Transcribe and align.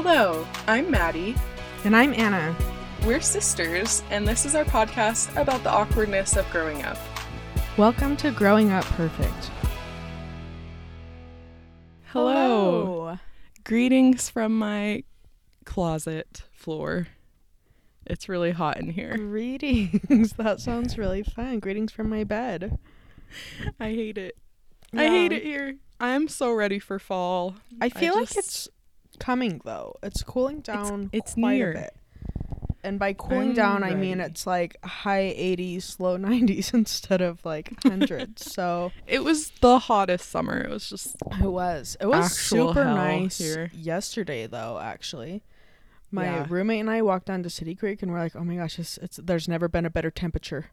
Hello, 0.00 0.46
I'm 0.68 0.92
Maddie. 0.92 1.34
And 1.84 1.96
I'm 1.96 2.14
Anna. 2.14 2.54
We're 3.04 3.20
sisters, 3.20 4.04
and 4.10 4.28
this 4.28 4.46
is 4.46 4.54
our 4.54 4.64
podcast 4.64 5.36
about 5.36 5.64
the 5.64 5.70
awkwardness 5.70 6.36
of 6.36 6.48
growing 6.50 6.84
up. 6.84 6.96
Welcome 7.76 8.16
to 8.18 8.30
Growing 8.30 8.70
Up 8.70 8.84
Perfect. 8.84 9.50
Hello. 12.12 13.18
Greetings 13.64 14.30
from 14.30 14.56
my 14.56 15.02
closet 15.64 16.44
floor. 16.52 17.08
It's 18.06 18.28
really 18.28 18.52
hot 18.52 18.76
in 18.76 18.90
here. 18.90 19.16
Greetings. 19.16 20.32
that 20.38 20.60
sounds 20.60 20.96
really 20.96 21.24
fun. 21.24 21.58
Greetings 21.58 21.90
from 21.90 22.08
my 22.08 22.22
bed. 22.22 22.78
I 23.80 23.86
hate 23.86 24.16
it. 24.16 24.36
I 24.94 25.08
hate 25.08 25.32
it 25.32 25.42
here. 25.42 25.74
I 25.98 26.10
am 26.10 26.28
so 26.28 26.52
ready 26.52 26.78
for 26.78 27.00
fall. 27.00 27.56
I 27.80 27.88
feel 27.88 28.14
like 28.14 28.28
just- 28.28 28.38
it's 28.38 28.68
coming 29.18 29.60
though. 29.64 29.96
It's 30.02 30.22
cooling 30.22 30.60
down 30.60 31.10
it's 31.12 31.34
quite 31.34 31.54
near. 31.58 31.70
a 31.72 31.74
bit. 31.74 31.94
And 32.84 32.98
by 32.98 33.12
cooling 33.12 33.48
I'm 33.50 33.54
down, 33.54 33.82
I 33.84 33.94
mean 33.94 34.20
it's 34.20 34.46
like 34.46 34.76
high 34.84 35.34
80s, 35.36 35.98
low 35.98 36.16
90s 36.16 36.72
instead 36.74 37.20
of 37.20 37.44
like 37.44 37.72
hundreds. 37.82 38.50
so 38.52 38.92
It 39.06 39.24
was 39.24 39.50
the 39.60 39.78
hottest 39.80 40.30
summer. 40.30 40.60
It 40.60 40.70
was 40.70 40.88
just 40.88 41.16
it 41.42 41.46
was. 41.48 41.96
It 42.00 42.06
was 42.06 42.36
super 42.38 42.84
nice 42.84 43.38
here. 43.38 43.70
yesterday 43.74 44.46
though. 44.46 44.78
Actually, 44.80 45.42
my 46.10 46.24
Yeah. 46.24 46.46
roommate 46.48 46.80
and 46.80 46.88
I 46.90 47.02
walked 47.02 47.26
down 47.26 47.42
to 47.42 47.50
City 47.50 47.74
Creek 47.74 48.02
and 48.02 48.12
we're 48.12 48.20
like, 48.20 48.36
oh 48.36 48.44
my 48.44 48.54
gosh, 48.56 48.78
it's, 48.78 48.96
it's 48.98 49.16
there's 49.16 49.48
never 49.48 49.68
been 49.68 49.84
a 49.84 49.90
better 49.90 50.10
temperature. 50.10 50.70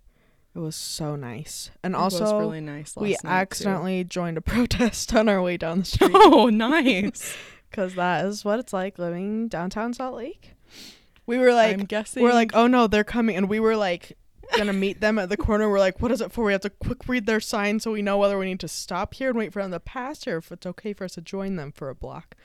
It 0.56 0.60
was 0.60 0.76
so 0.78 1.18
nice. 1.18 1.70
And 1.84 1.96
it 1.96 1.98
also, 1.98 2.40
really 2.40 2.62
nice. 2.62 2.96
Last 2.96 3.02
we 3.04 3.10
night, 3.10 3.20
too. 3.24 3.28
accidentally 3.28 4.04
joined 4.06 4.38
a 4.38 4.42
protest 4.54 5.14
on 5.14 5.28
our 5.28 5.42
way 5.42 5.58
down 5.58 5.80
the 5.80 5.86
street 5.86 6.12
Oh, 6.14 6.48
nice. 6.50 7.36
Because 7.70 7.96
that 7.96 8.26
is 8.26 8.46
what 8.46 8.60
it's 8.60 8.74
like 8.74 8.98
living 9.00 9.48
downtown 9.48 9.94
Salt 9.94 10.16
Lake. 10.16 10.54
We 11.26 11.38
were 11.38 11.54
like, 11.54 11.80
I'm 11.80 11.86
guessing 11.86 12.24
we're 12.24 12.34
like, 12.34 12.52
oh 12.54 12.68
no, 12.68 12.88
they're 12.88 13.04
coming, 13.04 13.36
and 13.36 13.50
we 13.50 13.60
were 13.60 13.76
like 13.76 14.18
gonna 14.56 14.74
meet 14.74 15.02
them 15.02 15.18
at 15.18 15.30
the 15.30 15.38
corner. 15.38 15.70
We're 15.70 15.80
like, 15.80 16.02
what 16.02 16.12
is 16.12 16.22
it 16.22 16.32
for? 16.32 16.44
We 16.44 16.52
have 16.52 16.62
to 16.62 16.70
quick 16.70 17.08
read 17.08 17.26
their 17.26 17.40
sign 17.40 17.80
so 17.80 17.92
we 17.92 18.02
know 18.02 18.18
whether 18.18 18.38
we 18.38 18.46
need 18.46 18.60
to 18.62 18.68
stop 18.68 19.16
here 19.16 19.30
and 19.30 19.38
wait 19.38 19.54
for 19.54 19.62
them 19.62 19.72
to 19.72 19.80
pass 19.80 20.28
or 20.28 20.38
if 20.38 20.52
it's 20.52 20.66
okay 20.66 20.94
for 20.94 21.06
us 21.06 21.14
to 21.14 21.22
join 21.22 21.56
them 21.56 21.72
for 21.72 21.90
a 21.90 21.96
block. 21.96 22.36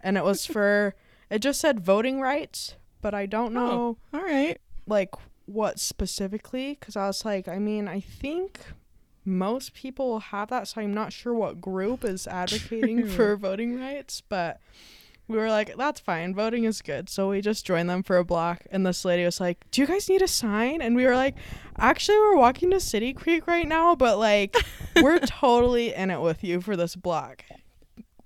And 0.00 0.16
it 0.16 0.24
was 0.24 0.46
for 0.46 0.94
it 1.30 1.40
just 1.40 1.60
said 1.60 1.80
voting 1.80 2.20
rights, 2.20 2.74
but 3.00 3.14
I 3.14 3.26
don't 3.26 3.56
oh, 3.56 3.60
know 3.60 3.98
Oh, 4.12 4.18
all 4.18 4.24
right. 4.24 4.58
like 4.86 5.14
what 5.46 5.78
specifically 5.78 6.76
because 6.78 6.96
I 6.96 7.06
was 7.06 7.24
like, 7.24 7.48
I 7.48 7.58
mean, 7.58 7.88
I 7.88 8.00
think 8.00 8.60
most 9.30 9.74
people 9.74 10.20
have 10.20 10.50
that, 10.50 10.68
so 10.68 10.80
I'm 10.80 10.92
not 10.94 11.12
sure 11.12 11.32
what 11.32 11.60
group 11.60 12.04
is 12.04 12.26
advocating 12.26 13.06
for 13.06 13.36
voting 13.36 13.78
rights, 13.78 14.22
but 14.28 14.60
we 15.28 15.36
were 15.36 15.48
like, 15.48 15.76
that's 15.76 16.00
fine, 16.00 16.34
voting 16.34 16.64
is 16.64 16.82
good. 16.82 17.08
So 17.08 17.30
we 17.30 17.40
just 17.40 17.64
joined 17.64 17.88
them 17.88 18.02
for 18.02 18.16
a 18.16 18.24
block, 18.24 18.64
and 18.70 18.84
this 18.84 19.04
lady 19.04 19.24
was 19.24 19.40
like, 19.40 19.70
Do 19.70 19.80
you 19.80 19.86
guys 19.86 20.08
need 20.08 20.22
a 20.22 20.28
sign? 20.28 20.82
And 20.82 20.96
we 20.96 21.06
were 21.06 21.16
like, 21.16 21.36
Actually, 21.78 22.18
we're 22.18 22.36
walking 22.36 22.70
to 22.72 22.80
City 22.80 23.12
Creek 23.12 23.46
right 23.46 23.66
now, 23.66 23.94
but 23.94 24.18
like, 24.18 24.56
we're 25.00 25.18
totally 25.26 25.94
in 25.94 26.10
it 26.10 26.20
with 26.20 26.42
you 26.42 26.60
for 26.60 26.76
this 26.76 26.96
block. 26.96 27.44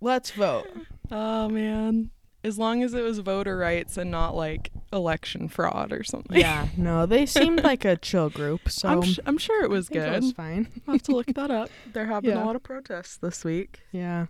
Let's 0.00 0.30
vote. 0.30 0.66
Oh 1.10 1.48
man. 1.48 2.10
As 2.44 2.58
long 2.58 2.82
as 2.82 2.92
it 2.94 3.02
was 3.02 3.18
voter 3.20 3.56
rights 3.56 3.96
and 3.96 4.10
not 4.10 4.36
like 4.36 4.70
election 4.92 5.48
fraud 5.48 5.92
or 5.92 6.04
something. 6.04 6.36
Yeah, 6.38 6.68
no, 6.76 7.06
they 7.06 7.24
seemed 7.26 7.64
like 7.64 7.84
a 7.86 7.96
chill 8.08 8.28
group, 8.30 8.68
so 8.68 8.88
I'm, 8.88 9.02
sh- 9.02 9.18
I'm 9.24 9.38
sure 9.38 9.64
it 9.64 9.70
was 9.70 9.88
good. 9.88 10.12
It 10.12 10.22
was 10.22 10.32
fine. 10.32 10.68
I'll 10.86 10.94
have 10.94 11.02
to 11.04 11.12
look 11.12 11.26
that 11.28 11.50
up. 11.50 11.70
There 11.94 12.06
have 12.06 12.22
been 12.22 12.36
Yeah. 12.36 12.44
a 12.44 12.46
lot 12.46 12.54
of 12.54 12.62
protests 12.62 13.16
this 13.16 13.44
week. 13.44 13.80
Yeah. 13.92 14.26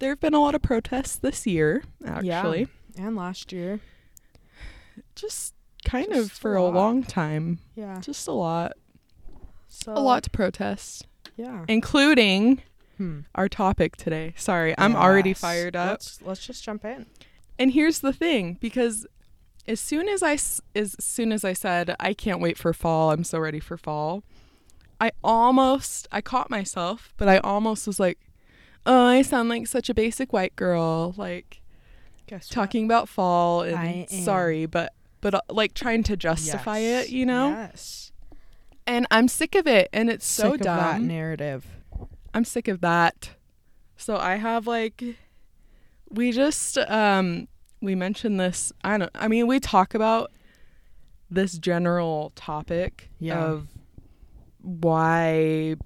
There 0.00 0.10
have 0.10 0.20
been 0.20 0.34
a 0.34 0.40
lot 0.40 0.54
of 0.56 0.62
protests 0.62 1.16
this 1.16 1.46
year, 1.46 1.84
actually. 2.04 2.66
And 2.98 3.14
last 3.16 3.52
year. 3.52 3.80
Just 5.14 5.54
kind 5.84 6.08
of 6.12 6.28
Just 6.28 6.38
a 6.38 6.40
for 6.40 6.54
a 6.56 6.62
lot. 6.64 6.74
long 6.74 7.02
time. 7.04 7.60
Yeah. 7.76 8.00
Just 8.00 8.26
a 8.28 8.32
lot. 8.32 8.72
So 9.68 9.92
A 9.92 10.00
lot 10.00 10.22
to 10.24 10.30
protest, 10.30 11.06
Yeah. 11.36 11.64
including 11.68 12.62
Hmm. 12.96 13.20
our 13.36 13.48
topic 13.48 13.96
today. 13.96 14.34
Sorry, 14.36 14.74
I'm 14.76 14.96
already 14.96 15.32
fired 15.34 15.76
up. 15.76 15.90
Let's 15.90 16.22
let's 16.22 16.44
just 16.46 16.64
jump 16.64 16.84
in. 16.84 17.06
And 17.58 17.72
here's 17.72 18.00
the 18.00 18.12
thing, 18.12 18.56
because 18.60 19.06
as 19.66 19.80
soon 19.80 20.08
as 20.08 20.22
I 20.22 20.32
as 20.74 20.96
soon 20.98 21.32
as 21.32 21.44
I 21.44 21.52
said 21.52 21.94
I 22.00 22.14
can't 22.14 22.40
wait 22.40 22.56
for 22.56 22.72
fall, 22.72 23.10
I'm 23.10 23.24
so 23.24 23.38
ready 23.38 23.60
for 23.60 23.76
fall. 23.76 24.22
I 25.00 25.12
almost 25.22 26.08
I 26.10 26.20
caught 26.20 26.50
myself, 26.50 27.12
but 27.16 27.28
I 27.28 27.38
almost 27.38 27.86
was 27.86 28.00
like, 28.00 28.18
"Oh, 28.86 29.06
I 29.06 29.22
sound 29.22 29.48
like 29.48 29.66
such 29.66 29.88
a 29.88 29.94
basic 29.94 30.32
white 30.32 30.56
girl, 30.56 31.14
like 31.16 31.60
Guess 32.26 32.48
talking 32.48 32.84
about 32.84 33.08
fall 33.08 33.62
and 33.62 33.76
I 33.76 34.06
am. 34.10 34.22
sorry, 34.24 34.66
but 34.66 34.92
but 35.20 35.34
uh, 35.34 35.40
like 35.48 35.74
trying 35.74 36.02
to 36.04 36.16
justify 36.16 36.78
it, 36.78 37.10
you 37.10 37.26
know? 37.26 37.48
Yes. 37.48 38.12
And 38.86 39.06
I'm 39.10 39.28
sick 39.28 39.54
of 39.54 39.66
it 39.66 39.88
and 39.92 40.08
it's 40.08 40.26
so 40.26 40.52
Sick 40.52 40.62
that 40.62 40.92
dumb. 40.96 41.06
narrative. 41.08 41.66
I'm 42.32 42.44
sick 42.44 42.68
of 42.68 42.80
that. 42.80 43.30
So 43.96 44.16
I 44.16 44.36
have 44.36 44.66
like 44.66 45.02
we 46.10 46.32
just 46.32 46.78
um 46.78 47.48
we 47.80 47.94
mentioned 47.94 48.38
this 48.40 48.72
I 48.82 48.98
don't 48.98 49.10
I 49.14 49.28
mean 49.28 49.46
we 49.46 49.60
talk 49.60 49.94
about 49.94 50.30
this 51.30 51.58
general 51.58 52.32
topic 52.34 53.10
Yeah. 53.20 53.44
of 53.44 53.68
why 54.62 55.76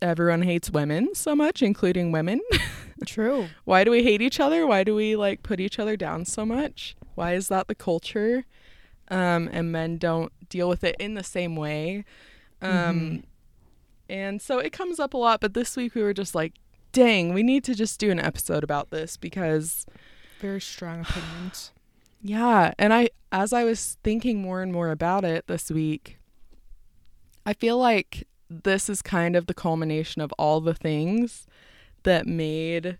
everyone 0.00 0.42
hates 0.42 0.70
women 0.70 1.14
so 1.14 1.34
much 1.34 1.62
including 1.62 2.12
women. 2.12 2.40
True. 3.06 3.48
why 3.64 3.84
do 3.84 3.90
we 3.92 4.02
hate 4.02 4.20
each 4.20 4.40
other? 4.40 4.66
Why 4.66 4.82
do 4.84 4.94
we 4.94 5.14
like 5.16 5.42
put 5.42 5.60
each 5.60 5.78
other 5.78 5.96
down 5.96 6.24
so 6.24 6.44
much? 6.44 6.96
Why 7.14 7.34
is 7.34 7.48
that 7.48 7.68
the 7.68 7.74
culture? 7.74 8.44
Um 9.08 9.48
and 9.52 9.70
men 9.70 9.98
don't 9.98 10.32
deal 10.48 10.68
with 10.68 10.82
it 10.84 10.96
in 10.98 11.14
the 11.14 11.24
same 11.24 11.54
way. 11.56 12.04
Um 12.60 12.70
Mhm. 12.70 13.22
and 14.08 14.42
so 14.42 14.58
it 14.58 14.72
comes 14.72 14.98
up 14.98 15.14
a 15.14 15.18
lot, 15.18 15.40
but 15.40 15.54
this 15.54 15.76
week 15.76 15.94
we 15.94 16.02
were 16.02 16.14
just 16.14 16.34
like, 16.34 16.54
dang, 16.98 17.32
we 17.32 17.42
need 17.42 17.62
to 17.64 17.74
just 17.74 18.00
do 18.00 18.10
an 18.10 18.18
episode 18.18 18.64
about 18.64 18.90
this 18.90 19.16
because 19.16 19.86
Very 20.40 20.60
strong 20.60 21.00
opinions. 21.00 21.70
yeah, 22.22 22.72
and 22.78 22.92
I 22.92 23.10
as 23.30 23.52
I 23.52 23.64
was 23.64 23.98
thinking 24.02 24.42
more 24.42 24.62
and 24.62 24.72
more 24.72 24.90
about 24.90 25.24
it 25.24 25.46
this 25.46 25.70
week, 25.70 26.18
I 27.46 27.52
feel 27.52 27.78
like 27.78 28.26
this 28.50 28.88
is 28.88 29.02
kind 29.02 29.36
of 29.36 29.46
the 29.46 29.54
culmination 29.54 30.22
of 30.22 30.32
all 30.38 30.60
the 30.60 30.74
things 30.74 31.46
that 32.02 32.26
made 32.26 32.98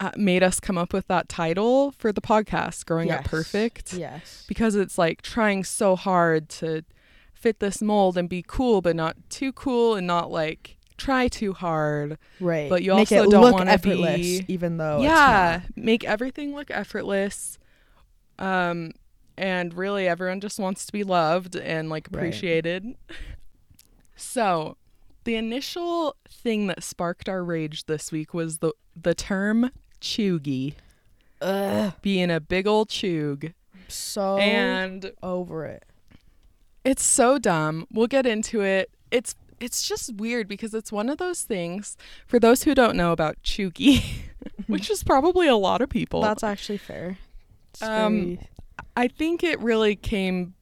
uh, 0.00 0.12
made 0.16 0.42
us 0.42 0.60
come 0.60 0.78
up 0.78 0.92
with 0.92 1.08
that 1.08 1.28
title 1.28 1.90
for 1.90 2.12
the 2.12 2.20
podcast, 2.20 2.86
Growing 2.86 3.10
Up 3.10 3.24
Perfect. 3.24 3.92
Yes. 3.92 4.44
because 4.48 4.74
it's 4.74 4.96
like 4.96 5.20
trying 5.20 5.64
so 5.64 5.96
hard 5.96 6.48
to 6.50 6.84
fit 7.34 7.58
this 7.60 7.82
mold 7.82 8.16
and 8.16 8.28
be 8.28 8.42
cool 8.46 8.80
but 8.80 8.96
not 8.96 9.16
too 9.28 9.52
cool 9.52 9.94
and 9.94 10.06
not 10.06 10.30
like 10.30 10.77
try 10.98 11.28
too 11.28 11.52
hard 11.54 12.18
Right. 12.40 12.68
But 12.68 12.82
you 12.82 12.94
Make 12.94 13.10
also 13.12 13.30
don't 13.30 13.52
wanna 13.52 13.70
effortless, 13.70 14.16
be- 14.40 14.44
even 14.48 14.76
though 14.76 15.00
yeah 15.00 15.62
make 15.76 16.04
everything 16.04 16.54
look 16.54 16.70
effortless 16.70 17.58
um 18.38 18.90
and 19.36 19.72
really 19.74 20.06
everyone 20.08 20.40
just 20.40 20.58
wants 20.58 20.84
to 20.86 20.92
be 20.92 21.04
loved 21.04 21.56
and 21.56 21.88
like 21.88 22.08
Right. 22.10 22.18
appreciated 22.18 22.96
so 24.16 24.76
the 25.24 25.36
initial 25.36 26.16
thing 26.28 26.66
that 26.68 26.82
sparked 26.82 27.28
our 27.28 27.44
rage 27.44 27.84
this 27.86 28.10
week 28.12 28.34
was 28.34 28.58
the 28.58 28.72
the 29.00 29.14
term 29.14 29.70
it's. 30.00 30.74
Ugh. 31.40 31.92
being 32.02 32.30
a 32.30 32.40
big 32.40 32.66
old 32.66 32.88
chug 32.88 33.52
So 33.88 34.38
and 34.38 35.12
over 35.22 35.64
it. 35.66 35.84
It's 36.84 37.04
so 37.04 37.38
dumb. 37.38 37.86
We'll 37.92 38.06
get 38.06 38.26
into 38.26 38.60
it. 38.62 38.90
It's 39.10 39.34
it's 39.60 39.86
just 39.88 40.14
weird 40.16 40.48
because 40.48 40.74
it's 40.74 40.90
one 40.92 41.08
of 41.08 41.18
those 41.18 41.42
things 41.42 41.96
for 42.26 42.38
those 42.38 42.62
who 42.64 42.74
don't 42.74 42.96
know 42.96 43.12
about 43.12 43.42
cheugy, 43.42 44.02
which 44.66 44.90
is 44.90 45.02
probably 45.04 45.48
a 45.48 45.56
lot 45.56 45.80
of 45.80 45.88
people. 45.88 46.22
That's 46.22 46.42
actually 46.44 46.78
fair. 46.78 47.18
It's 47.70 47.82
Um, 47.82 48.36
very- 48.36 48.48
I 48.96 49.08
think 49.08 49.42
it 49.42 49.60
really 49.60 49.96
came 49.96 50.54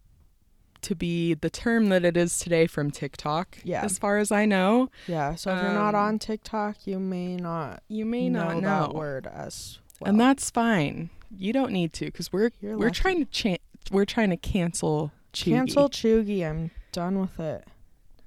to 0.83 0.95
be 0.95 1.35
the 1.35 1.51
term 1.51 1.89
that 1.89 2.05
it 2.05 2.17
is 2.17 2.39
today 2.39 2.67
from 2.67 2.91
TikTok. 2.91 3.59
Yeah. 3.65 3.85
As 3.85 3.99
far 3.99 4.19
as 4.19 4.31
I 4.31 4.45
know, 4.47 4.89
yeah. 5.07 5.35
So 5.35 5.55
if 5.55 5.63
you're 5.63 5.73
not 5.73 5.95
um, 5.95 6.01
on 6.01 6.19
TikTok, 6.19 6.87
you 6.87 6.99
may 7.01 7.37
not 7.37 7.83
you 7.89 8.05
may 8.07 8.29
know, 8.29 8.45
not 8.49 8.63
know, 8.63 8.81
that 8.87 8.95
word 8.95 9.27
as 9.27 9.79
well. 10.01 10.11
and 10.11 10.21
that's 10.21 10.51
fine. 10.51 11.11
You 11.37 11.53
don't 11.53 11.73
need 11.73 11.93
to 11.95 12.07
because 12.07 12.33
we're 12.33 12.51
You're 12.61 12.77
we're 12.79 12.87
lucky. 12.87 13.01
trying 13.01 13.19
to 13.19 13.31
cha- 13.31 13.63
we're 13.91 14.05
trying 14.05 14.31
to 14.31 14.37
cancel 14.37 15.13
cheugy. 15.33 15.45
cancel 15.53 15.89
cheugy. 15.89 16.49
I'm 16.49 16.71
done 16.93 17.21
with 17.21 17.41
it. 17.41 17.65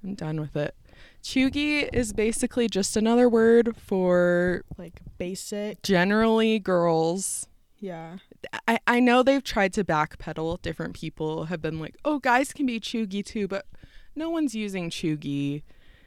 I'm 0.02 0.14
done 0.14 0.40
with 0.40 0.56
it. 0.56 0.74
Cheugy 1.22 1.88
is 1.92 2.12
basically 2.12 2.68
just 2.68 2.96
another 2.96 3.28
word 3.28 3.76
for 3.76 4.62
Like 4.78 5.00
basic. 5.18 5.82
generally 5.82 6.58
girls. 6.58 7.46
Yeah. 7.78 8.18
I, 8.66 8.78
I 8.86 9.00
know 9.00 9.22
they've 9.22 9.44
tried 9.44 9.72
to 9.74 9.84
backpedal. 9.84 10.62
Different 10.62 10.94
people 10.94 11.44
have 11.44 11.60
been 11.60 11.78
like, 11.78 11.96
oh, 12.04 12.18
guys 12.18 12.52
can 12.52 12.66
be 12.66 12.80
cheugy 12.80 13.24
too, 13.24 13.46
but 13.48 13.66
no 14.14 14.30
one's 14.30 14.54
using 14.54 14.88
cheugy 14.90 15.62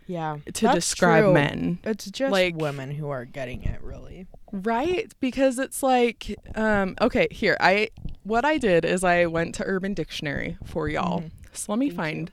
Yeah. 0.08 0.38
to 0.54 0.68
describe 0.74 1.26
true. 1.26 1.34
men. 1.34 1.80
It's 1.84 2.06
just 2.10 2.32
Like- 2.32 2.56
women 2.56 2.92
who 2.92 3.10
are 3.10 3.26
getting 3.26 3.64
it 3.64 3.82
really. 3.84 4.28
Right? 4.52 5.12
Because 5.20 5.58
it's 5.58 5.82
like 5.82 6.36
um 6.56 6.96
okay, 7.02 7.28
here. 7.32 7.58
I 7.60 7.90
what 8.24 8.46
I 8.46 8.58
did 8.60 8.86
is 8.86 9.04
I 9.04 9.26
went 9.26 9.56
to 9.56 9.64
Urban 9.66 9.94
Dictionary 9.96 10.58
for 10.64 10.88
y'all. 10.90 11.22
Mhm. 11.22 11.32
So 11.54 11.72
let 11.72 11.80
me 11.80 11.88
Thank 11.90 11.98
find. 11.98 12.32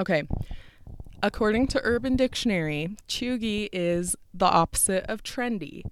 Okay. 0.00 0.22
According 1.22 1.66
to 1.68 1.80
Urban 1.84 2.16
Dictionary, 2.16 2.96
cheugy 3.06 3.68
is 3.72 4.16
the 4.32 4.46
opposite 4.46 5.04
of 5.04 5.22
trendy. 5.22 5.82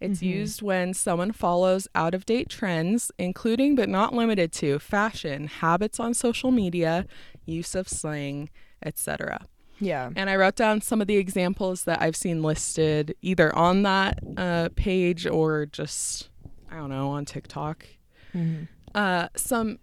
It's 0.00 0.18
Mhm. 0.18 0.22
used 0.26 0.62
when 0.62 0.94
someone 0.94 1.30
follows 1.30 1.86
out 1.94 2.12
of 2.14 2.26
date 2.26 2.48
trends, 2.48 3.12
including 3.18 3.76
but 3.76 3.88
not 3.88 4.12
limited 4.12 4.50
to 4.54 4.80
fashion, 4.80 5.46
habits 5.46 6.00
on 6.00 6.12
social 6.14 6.50
media, 6.50 7.06
use 7.46 7.76
of 7.76 7.88
slang, 7.88 8.50
etc. 8.84 9.46
Yeah. 9.78 10.10
And 10.16 10.28
I 10.28 10.34
wrote 10.34 10.56
down 10.56 10.80
some 10.80 11.00
of 11.00 11.06
the 11.06 11.16
examples 11.16 11.84
that 11.84 12.02
I've 12.02 12.16
seen 12.16 12.42
listed 12.42 13.14
either 13.22 13.54
on 13.54 13.82
that 13.84 14.18
uh, 14.36 14.70
page 14.74 15.24
or 15.26 15.66
just, 15.66 16.30
I 16.68 16.74
don't 16.76 16.90
know, 16.90 17.10
on 17.10 17.24
TikTok. 17.24 17.86
Mm-hmm. 18.34 18.64
Uh, 18.96 19.28
some 19.36 19.78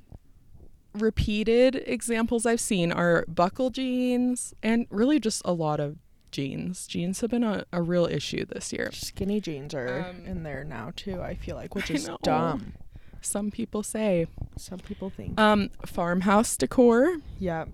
repeated 1.01 1.75
examples 1.85 2.45
I've 2.45 2.59
seen 2.61 2.91
are 2.91 3.25
buckle 3.27 3.69
jeans 3.69 4.53
and 4.63 4.85
really 4.89 5.19
just 5.19 5.41
a 5.45 5.53
lot 5.53 5.79
of 5.79 5.97
jeans. 6.31 6.85
Jeans 6.87 7.21
have 7.21 7.29
been 7.31 7.43
a, 7.43 7.65
a 7.73 7.81
real 7.81 8.05
issue 8.05 8.45
this 8.45 8.71
year. 8.71 8.89
Skinny 8.93 9.41
jeans 9.41 9.73
are 9.73 10.05
Um, 10.09 10.25
in 10.25 10.43
there 10.43 10.63
now 10.63 10.91
too. 10.95 11.21
I 11.21 11.33
feel 11.35 11.55
like, 11.55 11.73
which 11.75 11.89
is 11.89 12.09
dumb. 12.23 12.73
Some 13.21 13.51
people 13.51 13.83
say. 13.83 14.27
Some 14.57 14.79
people 14.79 15.09
think. 15.09 15.39
Um, 15.39 15.71
farmhouse 15.85 16.55
decor, 16.55 17.17
yep. 17.39 17.69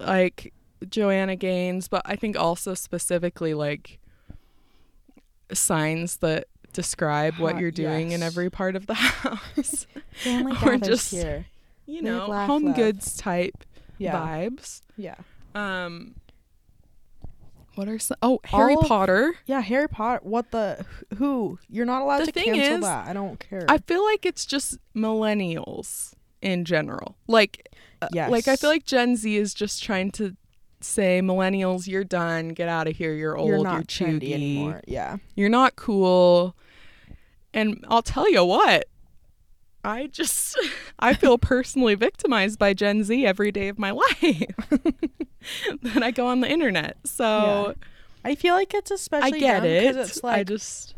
like 0.00 0.52
Joanna 0.88 1.36
Gaines, 1.36 1.86
but 1.88 2.02
I 2.04 2.16
think 2.16 2.36
also 2.38 2.74
specifically 2.74 3.54
like 3.54 4.00
signs 5.52 6.16
that 6.18 6.46
describe 6.72 7.34
what 7.38 7.58
you're 7.58 7.70
doing 7.70 8.12
in 8.12 8.22
every 8.22 8.48
part 8.50 8.74
of 8.76 8.86
the 8.86 8.94
house. 8.94 9.86
Family 10.12 10.52
Or 10.52 10.76
gathers 10.76 10.88
just- 10.88 11.10
here. 11.12 11.46
You 11.92 12.02
know, 12.02 12.26
laugh, 12.26 12.46
home 12.46 12.64
love. 12.66 12.76
goods 12.76 13.16
type 13.16 13.64
Yeah. 13.98 14.14
vibes. 14.14 14.82
Yeah. 14.96 15.16
Um 15.54 16.14
what 17.74 17.88
are 17.88 17.98
some 17.98 18.18
Oh, 18.22 18.38
Harry 18.44 18.74
of- 18.74 18.82
Potter. 18.82 19.34
Yeah. 19.46 19.60
Harry 19.62 19.88
Potter. 19.88 20.20
What 20.22 20.50
the? 20.50 20.84
Who? 21.16 21.58
You're 21.70 21.86
not 21.86 22.02
allowed 22.02 22.20
The 22.20 22.26
to 22.26 22.32
thing 22.32 22.54
cancel 22.54 22.74
is, 22.76 22.80
that. 22.82 23.08
I 23.08 23.12
don't 23.14 23.40
care. 23.40 23.64
I 23.68 23.78
feel 23.78 24.04
like 24.04 24.26
it's 24.26 24.44
just 24.44 24.76
millennials 24.94 26.12
in 26.42 26.64
general. 26.64 27.16
Like 27.26 27.68
uh, 28.02 28.08
yes. 28.12 28.30
like 28.30 28.46
I 28.48 28.56
feel 28.56 28.68
like 28.70 28.84
Gen 28.84 29.16
Z 29.16 29.34
is 29.36 29.54
just 29.54 29.82
trying 29.82 30.10
to 30.12 30.36
say 30.80 31.20
millennials, 31.22 31.86
you're 31.86 32.02
done, 32.04 32.48
get 32.48 32.68
out 32.68 32.88
of 32.88 32.96
here, 32.96 33.14
you're 33.14 33.38
old, 33.38 33.48
you're 33.48 33.58
you're, 33.58 33.64
not 33.64 33.86
trendy 33.86 34.32
anymore. 34.32 34.82
Yeah. 34.86 35.18
you're 35.36 35.48
not 35.48 35.76
cool. 35.76 36.56
And 37.54 37.84
I'll 37.88 38.02
tell 38.02 38.28
you 38.30 38.44
what, 38.44 38.86
I 39.84 40.06
just 40.06 40.58
I 40.98 41.14
feel 41.14 41.38
personally 41.38 41.94
victimized 41.94 42.58
by 42.58 42.74
Gen 42.74 43.04
Z 43.04 43.26
every 43.26 43.52
day 43.52 43.68
of 43.68 43.78
my 43.78 43.90
life. 43.90 44.20
that 45.82 46.02
I 46.02 46.10
go 46.10 46.26
on 46.26 46.40
the 46.40 46.48
internet. 46.48 46.96
So 47.04 47.74
I 48.24 48.34
feel 48.34 48.54
like 48.54 48.74
it's 48.74 48.90
especially 48.90 49.38
I 49.38 49.40
get 49.40 49.64
it. 49.64 49.96
It's 49.96 50.22
I 50.22 50.44
just 50.44 50.94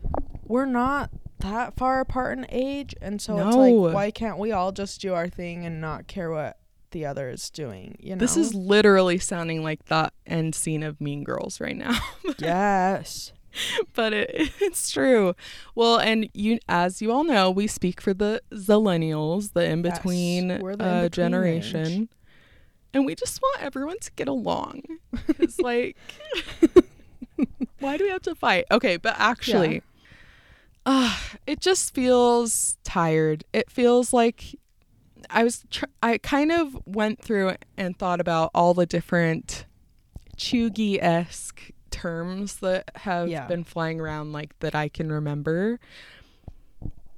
we're 0.46 0.66
not 0.66 1.10
that 1.38 1.76
far 1.76 2.00
apart 2.00 2.38
in 2.38 2.46
age, 2.48 2.94
and 3.00 3.20
so 3.20 3.36
it's 3.38 3.56
like, 3.56 3.94
why 3.94 4.10
can't 4.10 4.38
we 4.38 4.52
all 4.52 4.72
just 4.72 5.00
do 5.00 5.14
our 5.14 5.28
thing 5.28 5.64
and 5.64 5.80
not 5.80 6.06
care 6.06 6.30
what 6.30 6.58
the 6.90 7.06
other 7.06 7.28
is 7.28 7.50
doing? 7.50 7.96
You 8.00 8.16
know. 8.16 8.20
this 8.20 8.36
is 8.36 8.54
literally 8.54 9.18
sounding 9.18 9.62
like 9.62 9.86
the 9.86 10.10
end 10.26 10.54
scene 10.54 10.82
of 10.82 11.00
Mean 11.00 11.24
Girls 11.24 11.60
right 11.60 11.76
now. 11.76 11.98
yes. 12.38 13.32
but 13.94 14.12
it, 14.12 14.30
it's 14.60 14.90
true. 14.90 15.34
Well, 15.74 15.98
and 15.98 16.28
you, 16.34 16.58
as 16.68 17.00
you 17.02 17.12
all 17.12 17.24
know, 17.24 17.50
we 17.50 17.66
speak 17.66 18.00
for 18.00 18.14
the 18.14 18.42
Zillennials, 18.52 19.52
the 19.52 19.64
in 19.64 19.82
between 19.82 20.48
Yes, 20.50 20.62
uh, 20.80 21.08
generation, 21.08 21.92
range. 21.98 22.08
and 22.92 23.06
we 23.06 23.14
just 23.14 23.40
want 23.42 23.62
everyone 23.62 23.98
to 24.00 24.10
get 24.12 24.28
along. 24.28 24.82
It's 25.38 25.58
like, 25.60 25.96
why 27.80 27.96
do 27.96 28.04
we 28.04 28.10
have 28.10 28.22
to 28.22 28.34
fight? 28.34 28.64
Okay, 28.70 28.96
but 28.96 29.14
actually, 29.18 29.82
uh, 30.86 31.16
it 31.46 31.60
just 31.60 31.94
feels 31.94 32.76
tired. 32.84 33.44
It 33.52 33.70
feels 33.70 34.12
like 34.12 34.56
I 35.30 35.44
was. 35.44 35.64
Tr- 35.70 35.84
I 36.02 36.18
kind 36.18 36.52
of 36.52 36.76
went 36.86 37.22
through 37.22 37.54
and 37.76 37.98
thought 37.98 38.20
about 38.20 38.50
all 38.54 38.74
the 38.74 38.86
different 38.86 39.66
cheugy 40.36 40.98
esque 41.02 41.70
terms 42.04 42.56
that 42.56 42.90
have 42.96 43.28
Yeah. 43.28 43.46
been 43.46 43.64
flying 43.64 44.00
around, 44.00 44.32
like 44.32 44.58
that 44.60 44.74
I 44.74 44.88
can 44.88 45.10
remember. 45.10 45.78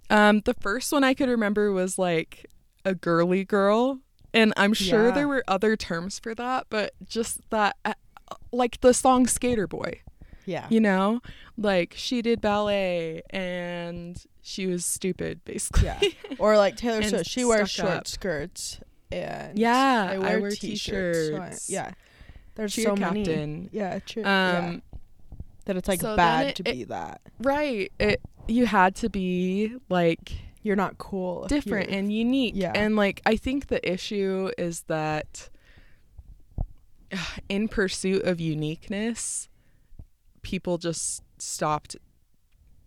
Um, 0.09 0.41
the 0.45 0.55
first 0.55 0.93
one 0.93 1.03
I 1.03 1.15
could 1.15 1.29
remember 1.29 1.73
was 1.73 1.99
like 1.99 2.47
a 2.85 2.95
girly 2.95 3.45
girl, 3.45 3.99
and 4.33 4.53
I'm 4.57 4.73
sure 4.75 5.09
Yeah. 5.09 5.15
there 5.15 5.29
were 5.29 5.43
other 5.49 5.77
terms 5.77 6.19
for 6.21 6.35
that, 6.37 6.67
but 6.71 6.95
just 7.05 7.41
that, 7.51 7.77
uh, 7.85 7.95
like 8.53 8.81
the 8.81 8.95
song 8.95 9.27
"Skater 9.27 9.67
Boy." 9.67 10.01
Yeah. 10.49 10.69
you 10.71 10.79
know 10.79 11.23
like 11.59 11.93
she 11.97 12.23
did 12.23 12.41
ballet 12.41 13.21
and 13.31 14.17
she 14.43 14.69
was 14.69 14.85
stupid 14.85 15.41
basically 15.45 15.87
Yeah. 15.87 16.01
Or 16.39 16.57
like 16.57 16.77
Taylor 16.85 17.03
Swift, 17.03 17.29
she 17.29 17.45
wears 17.45 17.69
short 17.69 17.91
up. 17.91 18.07
skirts 18.07 18.79
and 19.11 19.59
Yeah, 19.59 20.07
I 20.09 20.15
I 20.15 20.19
wear, 20.19 20.41
wear 20.43 20.51
t-shirts. 20.53 21.19
so 21.31 21.37
I- 21.37 21.47
t-shirts. 21.49 21.69
yeah. 21.69 21.91
There's 22.57 22.75
cheer 22.75 22.85
so 22.87 22.97
many. 22.97 23.25
captain 23.25 23.71
Yeah, 23.73 24.01
cheer, 24.01 24.25
um 24.27 24.27
yeah. 24.27 24.79
That 25.67 25.77
it's 25.77 25.89
like 25.89 26.01
so 26.01 26.17
bad 26.17 26.47
it- 26.49 26.57
to 26.57 26.69
it- 26.69 26.73
be 26.75 26.85
that. 26.85 27.21
right 27.41 27.93
it 28.01 28.21
you 28.49 28.67
had 28.67 28.95
to 28.97 29.09
be 29.11 29.75
like 29.89 30.33
You're 30.63 30.77
not 30.77 30.99
cool. 30.99 31.47
different 31.49 31.91
and 31.91 32.13
unique 32.13 32.55
Yeah. 32.57 32.73
and 32.75 32.95
like 32.97 33.21
i 33.27 33.37
think 33.37 33.67
the 33.69 33.81
issue 33.91 34.51
is 34.59 34.83
that 34.89 35.49
in 37.49 37.69
pursuit 37.69 38.23
of 38.25 38.41
uniqueness 38.41 39.49
people 40.43 40.79
just 40.79 41.23
stopped 41.39 41.97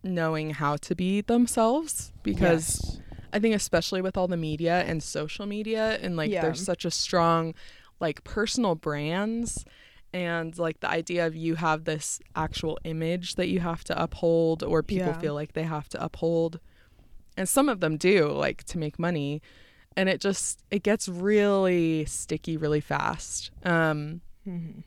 knowing 0.04 0.52
how 0.52 0.78
to 0.78 0.96
be 0.96 1.22
themselves 1.22 2.12
because 2.24 2.80
Yes. 2.82 3.00
I 3.32 3.38
think 3.38 3.54
especially 3.54 4.02
with 4.02 4.18
all 4.18 4.28
the 4.28 4.38
media 4.38 4.82
and 4.84 5.04
social 5.04 5.46
media 5.46 6.00
and 6.02 6.16
like 6.16 6.32
Yeah. 6.32 6.42
there's 6.42 6.64
such 6.64 6.84
a 6.86 6.90
strong 6.92 7.54
like 8.00 8.24
personal 8.24 8.76
brands 8.76 9.66
and 10.14 10.58
like 10.58 10.80
the 10.80 10.90
idea 10.90 11.26
of 11.28 11.36
you 11.36 11.56
have 11.56 11.84
this 11.84 12.20
actual 12.36 12.80
image 12.84 13.36
that 13.36 13.48
you 13.50 13.60
have 13.60 13.84
to 13.84 14.02
uphold 14.02 14.64
or 14.64 14.82
people 14.82 15.08
Yeah. 15.14 15.20
feel 15.20 15.34
like 15.34 15.54
they 15.54 15.64
have 15.64 15.88
to 15.90 16.04
uphold 16.04 16.60
and 17.38 17.48
some 17.48 17.70
of 17.70 17.80
them 17.80 17.96
do 17.98 18.28
like 18.32 18.64
to 18.66 18.78
make 18.78 18.98
money 18.98 19.42
and 19.96 20.10
it 20.10 20.20
just 20.22 20.64
it 20.72 20.82
gets 20.84 21.08
really 21.08 22.06
sticky 22.06 22.58
really 22.58 22.82
fast 22.82 23.52
um 23.64 24.22
Mhm. 24.48 24.84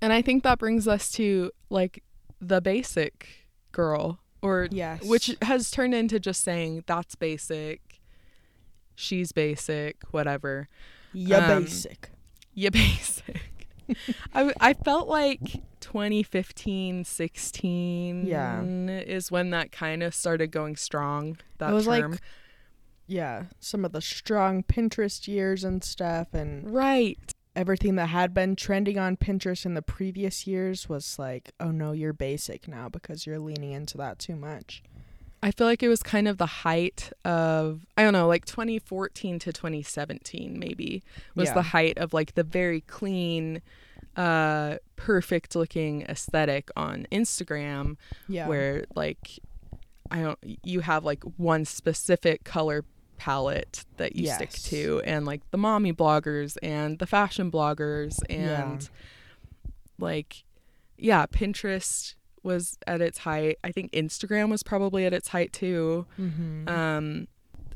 and 0.00 0.12
I 0.12 0.22
think 0.22 0.42
that 0.44 0.58
brings 0.58 0.88
us 0.88 1.10
to 1.12 1.50
like 1.68 2.02
the 2.40 2.60
basic 2.62 3.28
girl 3.72 4.20
or 4.40 4.68
Yes. 4.70 5.02
which 5.04 5.36
has 5.42 5.70
turned 5.70 5.94
into 5.94 6.18
just 6.18 6.42
saying 6.42 6.84
that's 6.86 7.14
basic 7.14 8.00
she's 8.94 9.32
basic 9.32 9.96
whatever 10.12 10.68
yeah, 11.12 11.54
um, 11.56 11.64
basic. 11.64 12.10
You 12.54 12.70
basic 12.70 13.68
I, 14.34 14.52
I 14.60 14.72
felt 14.74 15.08
like 15.08 15.40
2015 15.80 17.04
16 17.04 18.26
Yeah. 18.26 18.62
is 18.62 19.30
when 19.30 19.50
that 19.50 19.72
kind 19.72 20.02
of 20.02 20.14
started 20.14 20.50
going 20.50 20.76
strong 20.76 21.38
that 21.58 21.70
it 21.70 21.74
was 21.74 21.86
term 21.86 22.12
like 22.12 22.20
yeah, 23.06 23.46
some 23.58 23.84
of 23.84 23.90
the 23.90 24.00
strong 24.00 24.62
Pinterest 24.62 25.26
years 25.26 25.64
and 25.64 25.82
stuff 25.82 26.28
and 26.32 26.72
right 26.72 27.18
everything 27.56 27.96
that 27.96 28.06
had 28.10 28.32
been 28.32 28.54
trending 28.54 28.96
on 28.98 29.16
Pinterest 29.16 29.66
in 29.66 29.74
the 29.74 29.82
previous 29.82 30.46
years 30.46 30.88
was 30.88 31.18
like, 31.18 31.50
oh 31.58 31.72
no, 31.72 31.90
you're 31.90 32.12
basic 32.12 32.68
now 32.68 32.88
because 32.88 33.26
you're 33.26 33.40
leaning 33.40 33.72
into 33.72 33.96
that 33.98 34.20
too 34.20 34.36
much. 34.36 34.84
I 35.42 35.50
feel 35.52 35.66
like 35.66 35.82
it 35.82 35.88
was 35.88 36.02
kind 36.02 36.28
of 36.28 36.36
the 36.38 36.46
height 36.46 37.10
of 37.24 37.86
I 37.96 38.02
don't 38.02 38.12
know, 38.12 38.28
like 38.28 38.44
2014 38.44 39.38
to 39.40 39.52
2017 39.52 40.58
maybe 40.58 41.02
was 41.34 41.48
Yeah. 41.48 41.54
the 41.54 41.62
height 41.62 41.96
of 41.98 42.12
like 42.12 42.34
the 42.34 42.42
very 42.44 42.82
clean 42.82 43.62
uh 44.16 44.76
perfect 44.96 45.54
looking 45.54 46.02
aesthetic 46.02 46.70
on 46.76 47.06
Instagram 47.12 47.96
Yeah. 48.28 48.48
where 48.48 48.84
like 48.94 49.38
I 50.10 50.20
don't 50.22 50.38
you 50.64 50.80
have 50.80 51.04
like 51.04 51.22
one 51.36 51.64
specific 51.64 52.44
color 52.44 52.84
palette 53.16 53.84
that 53.98 54.16
you 54.16 54.26
stick 54.28 54.50
to 54.50 55.00
and 55.04 55.26
like 55.26 55.42
the 55.50 55.58
mommy 55.58 55.92
bloggers 55.92 56.56
and 56.62 56.98
the 56.98 57.06
fashion 57.06 57.50
bloggers 57.50 58.18
Yeah. 58.28 58.62
and 58.72 58.90
like 59.98 60.44
yeah, 61.02 61.24
Pinterest 61.26 62.14
was 62.42 62.78
at 62.86 63.00
its 63.00 63.18
height. 63.18 63.58
I 63.62 63.72
think 63.72 63.92
Instagram 63.92 64.50
was 64.50 64.62
probably 64.62 65.04
at 65.04 65.12
its 65.12 65.28
height 65.28 65.52
too. 65.52 66.06
mm-hmm. 66.18 66.68
Um, 66.68 67.28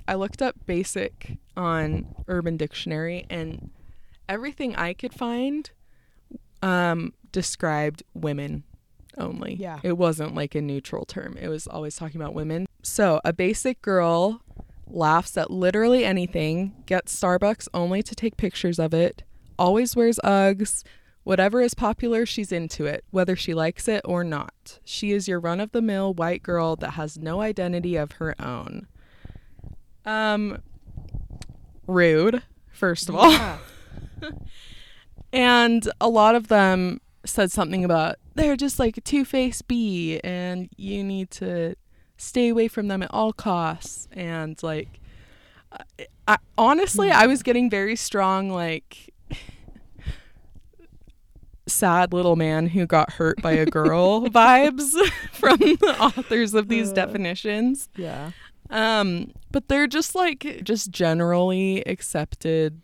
I 0.06 0.14
looked 0.14 0.42
up 0.42 0.54
basic 0.66 1.38
on 1.56 2.14
Urban 2.28 2.56
Dictionary, 2.56 3.26
and 3.30 3.70
everything 4.28 4.76
I 4.76 4.92
could 4.92 5.14
find 5.14 5.70
um, 6.62 7.14
described 7.32 8.02
women 8.12 8.64
only. 9.16 9.54
Yeah. 9.54 9.80
It 9.82 9.96
wasn't 9.96 10.34
like 10.34 10.54
a 10.54 10.60
neutral 10.60 11.04
term, 11.04 11.36
it 11.40 11.48
was 11.48 11.66
always 11.66 11.96
talking 11.96 12.20
about 12.20 12.34
women. 12.34 12.66
So, 12.82 13.20
a 13.24 13.32
basic 13.32 13.80
girl 13.80 14.42
laughs 14.86 15.36
at 15.38 15.50
literally 15.50 16.04
anything, 16.04 16.74
gets 16.86 17.18
Starbucks 17.18 17.68
only 17.72 18.02
to 18.02 18.14
take 18.14 18.36
pictures 18.36 18.78
of 18.78 18.92
it, 18.92 19.22
always 19.58 19.96
wears 19.96 20.18
Uggs. 20.22 20.84
Whatever 21.24 21.60
is 21.60 21.74
popular, 21.74 22.24
she's 22.26 22.52
into 22.52 22.86
it, 22.86 23.04
whether 23.10 23.34
she 23.34 23.54
likes 23.54 23.88
it 23.88 24.02
or 24.04 24.22
not. 24.24 24.78
She 24.84 25.12
is 25.12 25.26
your 25.26 25.40
run 25.40 25.58
of 25.58 25.72
the 25.72 25.82
mill 25.82 26.14
white 26.14 26.42
girl 26.42 26.76
that 26.76 26.92
has 26.92 27.18
no 27.18 27.40
identity 27.40 27.96
of 27.96 28.12
her 28.12 28.34
own. 28.40 28.86
Um, 30.04 30.62
rude, 31.86 32.42
first 32.70 33.08
of 33.08 33.16
all. 33.16 33.32
Yeah. 33.32 33.58
And 35.34 35.88
a 36.00 36.08
lot 36.08 36.36
of 36.36 36.46
them 36.46 37.00
said 37.26 37.50
something 37.50 37.84
about 37.84 38.16
they're 38.36 38.56
just 38.56 38.78
like 38.78 38.96
a 38.96 39.00
two 39.00 39.24
faced 39.24 39.66
bee 39.66 40.20
and 40.22 40.68
you 40.76 41.02
need 41.02 41.30
to 41.32 41.74
stay 42.16 42.48
away 42.50 42.68
from 42.68 42.86
them 42.86 43.02
at 43.02 43.10
all 43.12 43.32
costs. 43.32 44.06
And 44.12 44.62
like, 44.62 45.00
I, 45.72 46.06
I, 46.28 46.36
honestly, 46.56 47.10
I 47.10 47.26
was 47.26 47.42
getting 47.42 47.68
very 47.68 47.96
strong, 47.96 48.48
like, 48.48 49.12
sad 51.66 52.12
little 52.12 52.36
man 52.36 52.66
who 52.68 52.86
got 52.86 53.12
hurt 53.12 53.40
by 53.42 53.52
a 53.52 53.66
girl 53.66 54.22
vibes 54.28 54.92
from 55.32 55.58
the 55.58 55.96
authors 56.00 56.54
of 56.54 56.68
these 56.68 56.90
Uh. 56.90 56.94
definitions. 56.94 57.88
yeah. 57.96 58.30
Um, 58.70 59.32
but 59.52 59.68
they're 59.68 59.86
just 59.86 60.14
like, 60.14 60.60
just 60.64 60.90
generally 60.90 61.82
accepted 61.86 62.80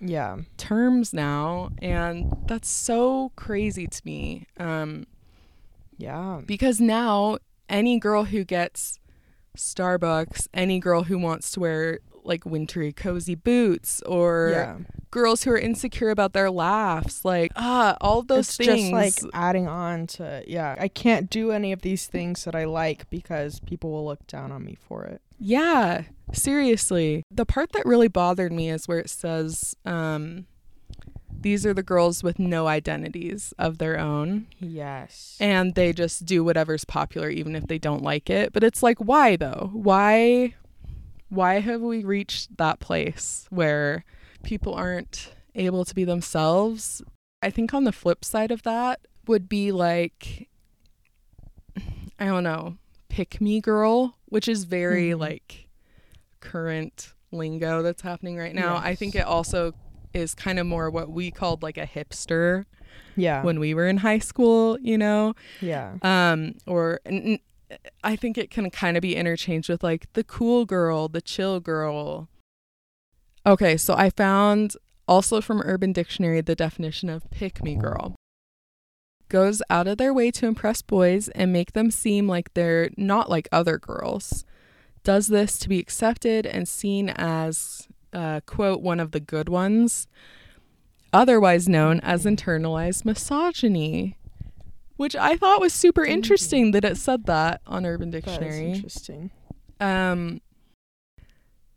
Yeah. 0.00 0.38
terms 0.58 1.12
now 1.14 1.70
and 1.80 2.30
that's 2.46 2.68
so 2.68 3.32
crazy 3.36 3.86
to 3.86 4.02
me 4.04 4.46
um 4.58 5.06
Yeah. 5.98 6.42
because 6.44 6.78
now 6.80 7.38
any 7.68 7.98
girl 7.98 8.24
who 8.24 8.44
gets 8.44 8.98
starbucks 9.56 10.46
any 10.52 10.78
girl 10.78 11.04
who 11.04 11.18
wants 11.18 11.50
to 11.52 11.60
wear 11.60 11.98
like 12.24 12.44
wintry 12.46 12.92
cozy 12.92 13.34
boots 13.34 14.00
or 14.06 14.50
yeah. 14.52 14.78
girls 15.10 15.44
who 15.44 15.50
are 15.50 15.58
insecure 15.58 16.10
about 16.10 16.32
their 16.32 16.50
laughs 16.50 17.24
like 17.24 17.52
ah 17.56 17.96
all 18.00 18.22
those 18.22 18.48
it's 18.48 18.56
things 18.56 18.90
just 18.90 19.22
like 19.24 19.32
adding 19.34 19.68
on 19.68 20.06
to 20.06 20.42
yeah. 20.46 20.74
I 20.78 20.88
can't 20.88 21.28
do 21.30 21.50
any 21.52 21.72
of 21.72 21.82
these 21.82 22.06
things 22.06 22.44
that 22.44 22.54
I 22.54 22.64
like 22.64 23.08
because 23.10 23.60
people 23.60 23.90
will 23.92 24.04
look 24.06 24.26
down 24.26 24.50
on 24.52 24.64
me 24.64 24.76
for 24.88 25.04
it. 25.04 25.20
yeah 25.38 26.02
seriously 26.32 27.22
the 27.30 27.46
part 27.46 27.72
that 27.72 27.84
really 27.86 28.08
bothered 28.08 28.52
me 28.52 28.70
is 28.70 28.86
where 28.88 28.98
it 28.98 29.10
says 29.10 29.74
um 29.84 30.46
these 31.40 31.66
are 31.66 31.74
the 31.74 31.82
girls 31.82 32.22
with 32.22 32.38
no 32.38 32.66
identities 32.68 33.52
of 33.58 33.76
their 33.78 33.98
own 33.98 34.46
Yes. 34.60 35.36
and 35.40 35.74
they 35.74 35.92
just 35.92 36.24
do 36.24 36.42
whatever's 36.42 36.84
popular 36.86 37.28
even 37.28 37.54
if 37.54 37.66
they 37.66 37.78
don't 37.78 38.02
like 38.02 38.30
it 38.30 38.52
but 38.52 38.64
it's 38.64 38.82
like 38.82 38.98
why 38.98 39.36
though 39.36 39.70
why 39.74 40.54
why 41.28 41.60
have 41.60 41.80
we 41.80 42.04
reached 42.04 42.56
that 42.56 42.80
place 42.80 43.46
where 43.50 44.04
people 44.42 44.74
aren't 44.74 45.32
able 45.54 45.84
to 45.84 45.94
be 45.94 46.04
themselves 46.04 47.02
i 47.42 47.50
think 47.50 47.72
on 47.74 47.84
the 47.84 47.92
flip 47.92 48.24
side 48.24 48.50
of 48.50 48.62
that 48.62 49.00
would 49.26 49.48
be 49.48 49.72
like 49.72 50.48
i 52.18 52.24
don't 52.26 52.44
know 52.44 52.76
pick 53.08 53.40
me 53.40 53.60
girl 53.60 54.16
which 54.26 54.48
is 54.48 54.64
very 54.64 55.10
Mhm. 55.10 55.18
like 55.20 55.68
current 56.40 57.12
lingo 57.32 57.82
that's 57.82 58.02
happening 58.02 58.36
right 58.36 58.54
now 58.54 58.76
i 58.76 58.94
think 58.94 59.14
it 59.14 59.24
also 59.24 59.72
is 60.12 60.34
kind 60.34 60.58
of 60.58 60.66
more 60.66 60.90
what 60.90 61.10
we 61.10 61.30
called 61.30 61.62
like 61.62 61.76
a 61.78 61.86
hipster 61.86 62.66
yeah. 63.16 63.42
when 63.42 63.58
we 63.58 63.74
were 63.74 63.88
in 63.88 63.96
high 63.98 64.20
school, 64.20 64.78
you 64.80 64.96
know, 64.96 65.34
yeah. 65.60 65.94
um, 66.02 66.54
or 66.66 67.00
n- 67.06 67.40
I 68.02 68.16
think 68.16 68.36
it 68.36 68.50
can 68.50 68.70
kind 68.70 68.96
of 68.96 69.00
be 69.00 69.16
interchanged 69.16 69.68
with 69.68 69.82
like 69.82 70.12
the 70.12 70.24
cool 70.24 70.64
girl, 70.64 71.08
the 71.08 71.22
chill 71.22 71.60
girl. 71.60 72.28
Okay, 73.46 73.76
so 73.76 73.94
I 73.94 74.10
found 74.10 74.76
also 75.06 75.40
from 75.40 75.62
Urban 75.62 75.92
Dictionary 75.92 76.40
the 76.40 76.54
definition 76.54 77.08
of 77.08 77.30
pick 77.30 77.62
me 77.62 77.76
girl. 77.76 78.14
Goes 79.28 79.62
out 79.68 79.86
of 79.86 79.98
their 79.98 80.14
way 80.14 80.30
to 80.32 80.46
impress 80.46 80.82
boys 80.82 81.28
and 81.30 81.52
make 81.52 81.72
them 81.72 81.90
seem 81.90 82.28
like 82.28 82.54
they're 82.54 82.90
not 82.96 83.30
like 83.30 83.48
other 83.50 83.78
girls. 83.78 84.44
Does 85.02 85.28
this 85.28 85.58
to 85.58 85.68
be 85.68 85.78
accepted 85.78 86.46
and 86.46 86.68
seen 86.68 87.10
as, 87.10 87.88
uh, 88.12 88.40
quote, 88.46 88.80
one 88.80 89.00
of 89.00 89.10
the 89.10 89.20
good 89.20 89.48
ones, 89.48 90.06
otherwise 91.12 91.68
known 91.68 92.00
as 92.00 92.24
internalized 92.24 93.04
misogyny, 93.04 94.16
which 94.96 95.16
I 95.16 95.36
thought 95.36 95.60
was 95.60 95.72
super 95.72 96.04
interesting 96.04 96.70
that 96.72 96.84
it 96.84 96.96
said 96.96 97.26
that 97.26 97.60
on 97.66 97.84
Urban 97.84 98.10
Dictionary. 98.10 98.72
interesting. 98.72 99.30
Um, 99.80 100.40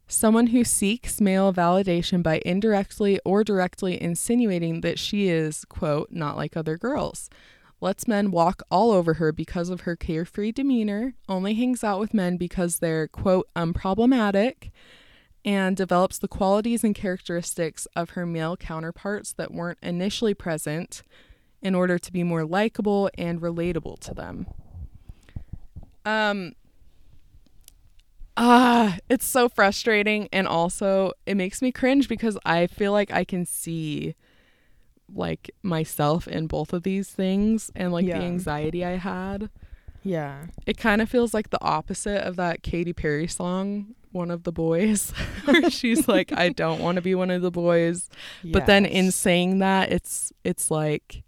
someone 0.08 0.48
who 0.48 0.64
seeks 0.64 1.20
male 1.20 1.54
validation 1.54 2.22
by 2.24 2.42
indirectly 2.46 3.20
or 3.26 3.44
directly 3.44 4.02
insinuating 4.02 4.82
that 4.82 5.00
she 5.00 5.30
is, 5.30 5.66
quote, 5.66 6.10
not 6.12 6.38
like 6.38 6.56
other 6.56 6.78
girls. 6.78 7.30
Lets 7.80 8.08
men 8.08 8.32
walk 8.32 8.64
all 8.72 8.92
over 8.92 9.16
her 9.16 9.32
because 9.32 9.70
of 9.70 9.82
her 9.82 9.96
carefree 9.96 10.52
demeanor, 10.52 11.14
only 11.30 11.54
hangs 11.54 11.84
out 11.84 12.00
with 12.00 12.14
men 12.14 12.38
because 12.38 12.80
they're, 12.80 13.08
quote, 13.08 13.48
unproblematic, 13.56 14.72
and 15.46 15.78
develops 15.78 16.18
the 16.18 16.28
qualities 16.28 16.84
and 16.84 16.96
characteristics 16.96 17.88
of 17.96 18.12
her 18.12 18.26
male 18.26 18.58
counterparts 18.58 19.32
that 19.34 19.54
weren't 19.54 19.78
initially 19.84 20.34
present 20.34 21.04
in 21.62 21.74
order 21.76 21.98
to 21.98 22.12
be 22.12 22.24
more 22.24 22.46
likable 22.46 23.10
and 23.18 23.42
relatable 23.42 24.00
to 24.00 24.14
them. 24.14 24.48
Um, 26.06 26.54
Ah, 28.40 28.98
it's 29.10 29.26
so 29.26 29.50
frustrating 29.50 30.30
and 30.32 30.48
also 30.48 31.12
it 31.26 31.36
makes 31.36 31.60
me 31.60 31.72
cringe 31.72 32.08
because 32.08 32.38
I 32.46 32.68
feel 32.68 32.92
like 32.92 33.12
I 33.12 33.24
can 33.24 33.48
see 33.48 34.14
like 35.12 35.50
myself 35.64 36.28
in 36.28 36.46
both 36.46 36.72
of 36.72 36.84
these 36.84 37.10
things 37.10 37.72
and 37.76 37.92
like 37.92 38.06
Yeah. 38.06 38.20
the 38.20 38.26
anxiety 38.26 38.86
I 38.86 38.98
had. 38.98 39.50
Yeah. 40.04 40.46
It 40.68 40.78
kind 40.78 41.02
of 41.02 41.10
feels 41.10 41.34
like 41.34 41.50
the 41.50 41.62
opposite 41.64 42.22
of 42.28 42.36
that 42.36 42.62
Katy 42.62 42.94
Perry 42.94 43.26
song, 43.28 43.96
One 44.12 44.30
of 44.30 44.44
the 44.44 44.52
Boys, 44.52 45.12
where 45.46 45.72
she's 45.72 46.08
like 46.08 46.32
I 46.32 46.50
don't 46.64 46.80
want 46.80 46.98
to 46.98 47.02
be 47.02 47.16
one 47.16 47.32
of 47.32 47.42
the 47.42 47.50
boys. 47.52 48.08
But 48.44 48.68
then 48.68 48.86
in 48.86 49.12
saying 49.12 49.58
that, 49.60 49.92
it's 49.92 50.32
it's 50.44 50.70
like 50.70 51.24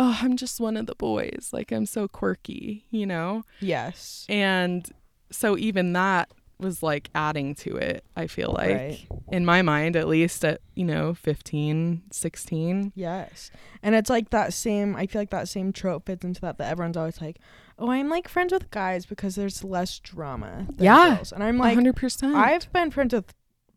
oh, 0.00 0.18
I'm 0.22 0.36
just 0.36 0.58
one 0.60 0.76
of 0.78 0.86
the 0.86 0.94
boys. 0.94 1.50
Like 1.52 1.70
I'm 1.70 1.86
so 1.86 2.08
quirky, 2.08 2.86
you 2.90 3.06
know? 3.06 3.44
yes. 3.60 4.24
And 4.28 4.90
so 5.30 5.56
even 5.58 5.92
that 5.92 6.30
was 6.58 6.82
like 6.82 7.10
adding 7.14 7.54
to 7.54 7.76
it, 7.76 8.02
I 8.16 8.26
feel 8.26 8.52
like. 8.56 8.76
Right. 8.76 9.06
In 9.28 9.44
my 9.44 9.62
mind, 9.62 9.96
at 9.96 10.08
least 10.08 10.44
at, 10.44 10.60
you 10.74 10.84
know, 10.84 11.14
15, 11.14 12.02
16. 12.10 12.92
Yes. 12.94 13.50
And 13.82 13.94
it's 13.94 14.10
like 14.10 14.30
that 14.30 14.52
same 14.54 14.96
I 14.96 15.06
feel 15.06 15.20
like 15.20 15.30
that 15.30 15.48
same 15.48 15.72
trope 15.72 16.06
fits 16.06 16.24
into 16.24 16.40
that 16.40 16.56
that 16.58 16.70
everyone's 16.70 16.96
always 16.96 17.20
like, 17.20 17.38
"Oh, 17.78 17.90
I'm 17.90 18.08
like 18.08 18.26
friends 18.26 18.52
with 18.52 18.70
guys 18.70 19.06
because 19.06 19.34
there's 19.36 19.62
less 19.62 19.98
drama." 19.98 20.66
Than 20.76 20.84
Yeah. 20.86 21.16
Girls. 21.16 21.32
And 21.32 21.44
I'm 21.44 21.58
like 21.58 21.76
100%. 21.76 22.34
I've 22.34 22.72
been 22.72 22.90
friends 22.90 23.14
with 23.14 23.34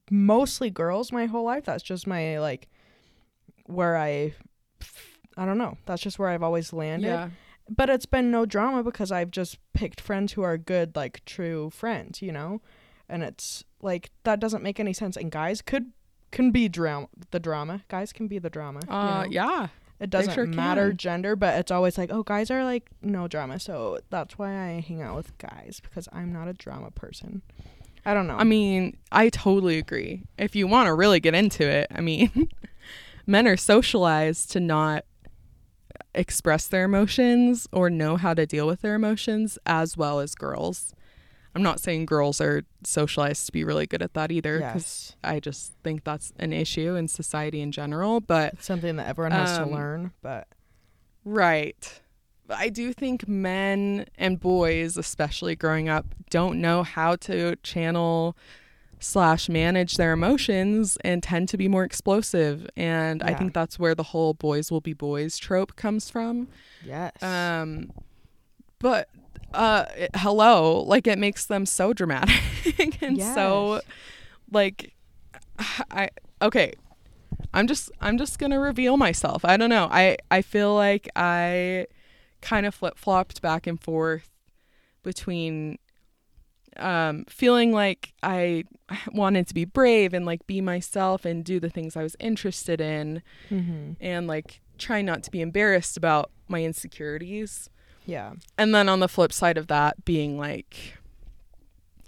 mostly 0.10 0.70
girls 0.70 1.12
my 1.12 1.26
whole 1.26 1.44
life. 1.44 1.66
That's 1.66 1.84
just 1.84 2.08
my 2.08 2.40
like 2.40 2.70
where 3.66 3.98
I 3.98 4.34
I 5.38 5.46
don't 5.46 5.58
know. 5.58 5.78
That's 5.86 6.02
just 6.02 6.20
where 6.20 6.30
I've 6.30 6.44
always 6.44 6.74
landed. 6.74 7.08
yeah. 7.08 7.30
But 7.70 7.90
it's 7.90 8.06
been 8.06 8.30
no 8.30 8.46
drama 8.46 8.84
because 8.84 9.12
I've 9.12 9.32
just 9.32 9.58
picked 9.74 10.02
friends 10.02 10.34
who 10.34 10.42
are 10.42 10.58
good 10.58 10.96
like 10.96 11.24
true 11.26 11.70
friends, 11.70 12.22
you 12.22 12.32
know? 12.32 12.62
And 13.08 13.24
it's 13.24 13.64
like 13.82 14.12
that 14.24 14.40
doesn't 14.40 14.64
make 14.64 14.80
any 14.80 14.94
sense 14.94 15.16
and 15.18 15.32
guys 15.32 15.62
could 15.62 15.92
can 16.32 16.52
be 16.52 16.68
drama 16.68 17.08
the 17.32 17.40
drama. 17.40 17.84
Guys 17.88 18.12
can 18.12 18.28
be 18.28 18.38
the 18.40 18.50
drama. 18.50 18.82
you 18.88 18.94
Uh, 18.94 19.24
know? 19.24 19.30
yeah. 19.32 19.68
It 20.00 20.10
doesn't 20.10 20.34
sure 20.34 20.46
matter 20.46 20.90
can. 20.90 20.98
gender, 20.98 21.36
but 21.38 21.58
it's 21.60 21.72
always 21.72 21.98
like, 21.98 22.12
oh, 22.12 22.24
guys 22.24 22.52
are 22.52 22.66
like 22.66 22.90
no 23.02 23.28
drama. 23.30 23.60
So 23.60 24.00
that's 24.10 24.38
why 24.38 24.50
I 24.52 24.82
hang 24.82 25.02
out 25.02 25.16
with 25.16 25.38
guys 25.38 25.80
because 25.82 26.10
I'm 26.12 26.34
not 26.34 26.50
a 26.50 26.54
drama 26.54 26.92
person. 26.92 27.42
I 28.06 28.14
don't 28.14 28.28
know. 28.28 28.36
I 28.36 28.44
mean, 28.44 28.98
I 29.14 29.30
totally 29.30 29.78
agree. 29.78 30.24
If 30.38 30.54
you 30.58 30.68
want 30.68 30.88
to 30.88 30.94
really 30.94 31.22
get 31.22 31.34
into 31.36 31.64
it, 31.66 31.88
I 31.96 32.02
mean, 32.02 32.50
men 33.26 33.48
are 33.48 33.56
socialized 33.56 34.52
to 34.52 34.60
not 34.60 35.06
express 36.16 36.68
their 36.68 36.84
emotions 36.86 37.68
or 37.72 37.90
know 37.90 38.18
how 38.18 38.34
to 38.34 38.46
deal 38.46 38.68
with 38.68 38.82
their 38.82 38.96
emotions 38.96 39.58
as 39.66 39.98
well 39.98 40.20
as 40.20 40.36
girls. 40.36 40.94
I'm 41.56 41.62
not 41.64 41.80
saying 41.80 42.08
girls 42.08 42.42
are 42.42 42.64
socialized 42.84 43.46
to 43.46 43.52
be 43.52 43.64
really 43.64 43.86
good 43.86 44.02
at 44.02 44.14
that 44.16 44.32
either 44.32 44.58
because 44.58 45.14
yes. 45.14 45.16
I 45.24 45.40
just 45.40 45.74
think 45.84 46.04
that's 46.04 46.34
an 46.40 46.52
issue 46.52 46.96
in 46.96 47.08
society 47.08 47.62
in 47.62 47.72
general, 47.72 48.22
but 48.22 48.54
It's 48.54 48.66
something 48.66 48.96
that 48.96 49.08
everyone 49.08 49.34
has 49.34 49.58
Um, 49.60 49.70
to 49.70 49.76
learn, 49.76 50.12
but 50.22 50.48
Right. 51.26 52.02
I 52.50 52.70
do 52.70 52.92
think 52.92 53.28
men 53.28 54.06
and 54.18 54.40
boys, 54.40 54.98
especially 54.98 55.56
growing 55.56 55.88
up, 55.90 56.06
don't 56.30 56.60
know 56.60 56.84
how 56.84 57.16
to 57.18 57.56
channel 57.58 58.36
slash 59.04 59.50
manage 59.50 59.98
their 59.98 60.14
emotions 60.14 60.98
and 61.04 61.22
tend 61.22 61.50
to 61.50 61.58
be 61.58 61.68
more 61.68 61.84
explosive. 61.84 62.68
And 62.78 63.22
i 63.24 63.34
think 63.34 63.54
that's 63.54 63.78
where 63.78 63.94
the 63.96 64.04
whole 64.04 64.34
boys 64.34 64.72
will 64.72 64.82
be 64.82 64.94
boys 64.94 65.38
trope 65.38 65.76
comes 65.76 66.10
from. 66.10 66.48
Yes. 66.86 67.12
um 67.22 67.92
but 68.80 69.10
uh 69.54 69.86
it- 69.96 70.12
hello 70.16 70.82
like 70.82 71.06
it 71.08 71.20
makes 71.20 71.46
them 71.46 71.66
so 71.66 71.94
dramatic 71.94 73.02
and 73.04 73.18
so 73.36 73.82
like 74.52 74.94
i 75.92 76.10
okay 76.42 76.74
i'm 77.54 77.68
just 77.68 77.92
i'm 78.02 78.18
just 78.18 78.40
gonna 78.40 78.60
reveal 78.60 78.98
myself. 78.98 79.44
I 79.46 79.58
don't 79.58 79.70
know. 79.70 79.88
I 79.92 80.18
i 80.32 80.42
feel 80.42 80.74
like 80.76 81.08
i 81.16 81.88
kind 82.42 82.66
of 82.66 82.74
flip-flopped 82.76 83.42
back 83.42 83.68
and 83.68 83.80
forth 83.82 84.30
between 85.04 85.78
um 86.78 87.26
feeling 87.30 87.72
like 87.72 88.14
i 88.24 88.64
wanted 89.14 89.48
to 89.48 89.54
be 89.54 89.66
brave 89.66 90.14
and 90.14 90.26
like 90.26 90.46
be 90.48 90.60
myself 90.62 91.26
and 91.26 91.44
do 91.46 91.60
the 91.60 91.70
things 91.70 91.96
i 91.96 92.04
was 92.04 92.16
interested 92.20 92.82
in 92.82 93.22
Mhm. 93.50 93.96
and 94.02 94.28
like 94.28 94.62
try 94.78 95.02
not 95.02 95.24
to 95.24 95.32
be 95.32 95.42
embarrassed 95.42 95.98
about 95.98 96.32
my 96.48 96.64
insecurities 96.64 97.70
Yeah. 98.06 98.34
and 98.58 98.74
then 98.74 98.90
on 98.90 99.00
the 99.00 99.08
flip 99.08 99.32
side 99.32 99.58
of 99.58 99.68
that 99.68 100.04
being 100.06 100.38
like 100.38 100.98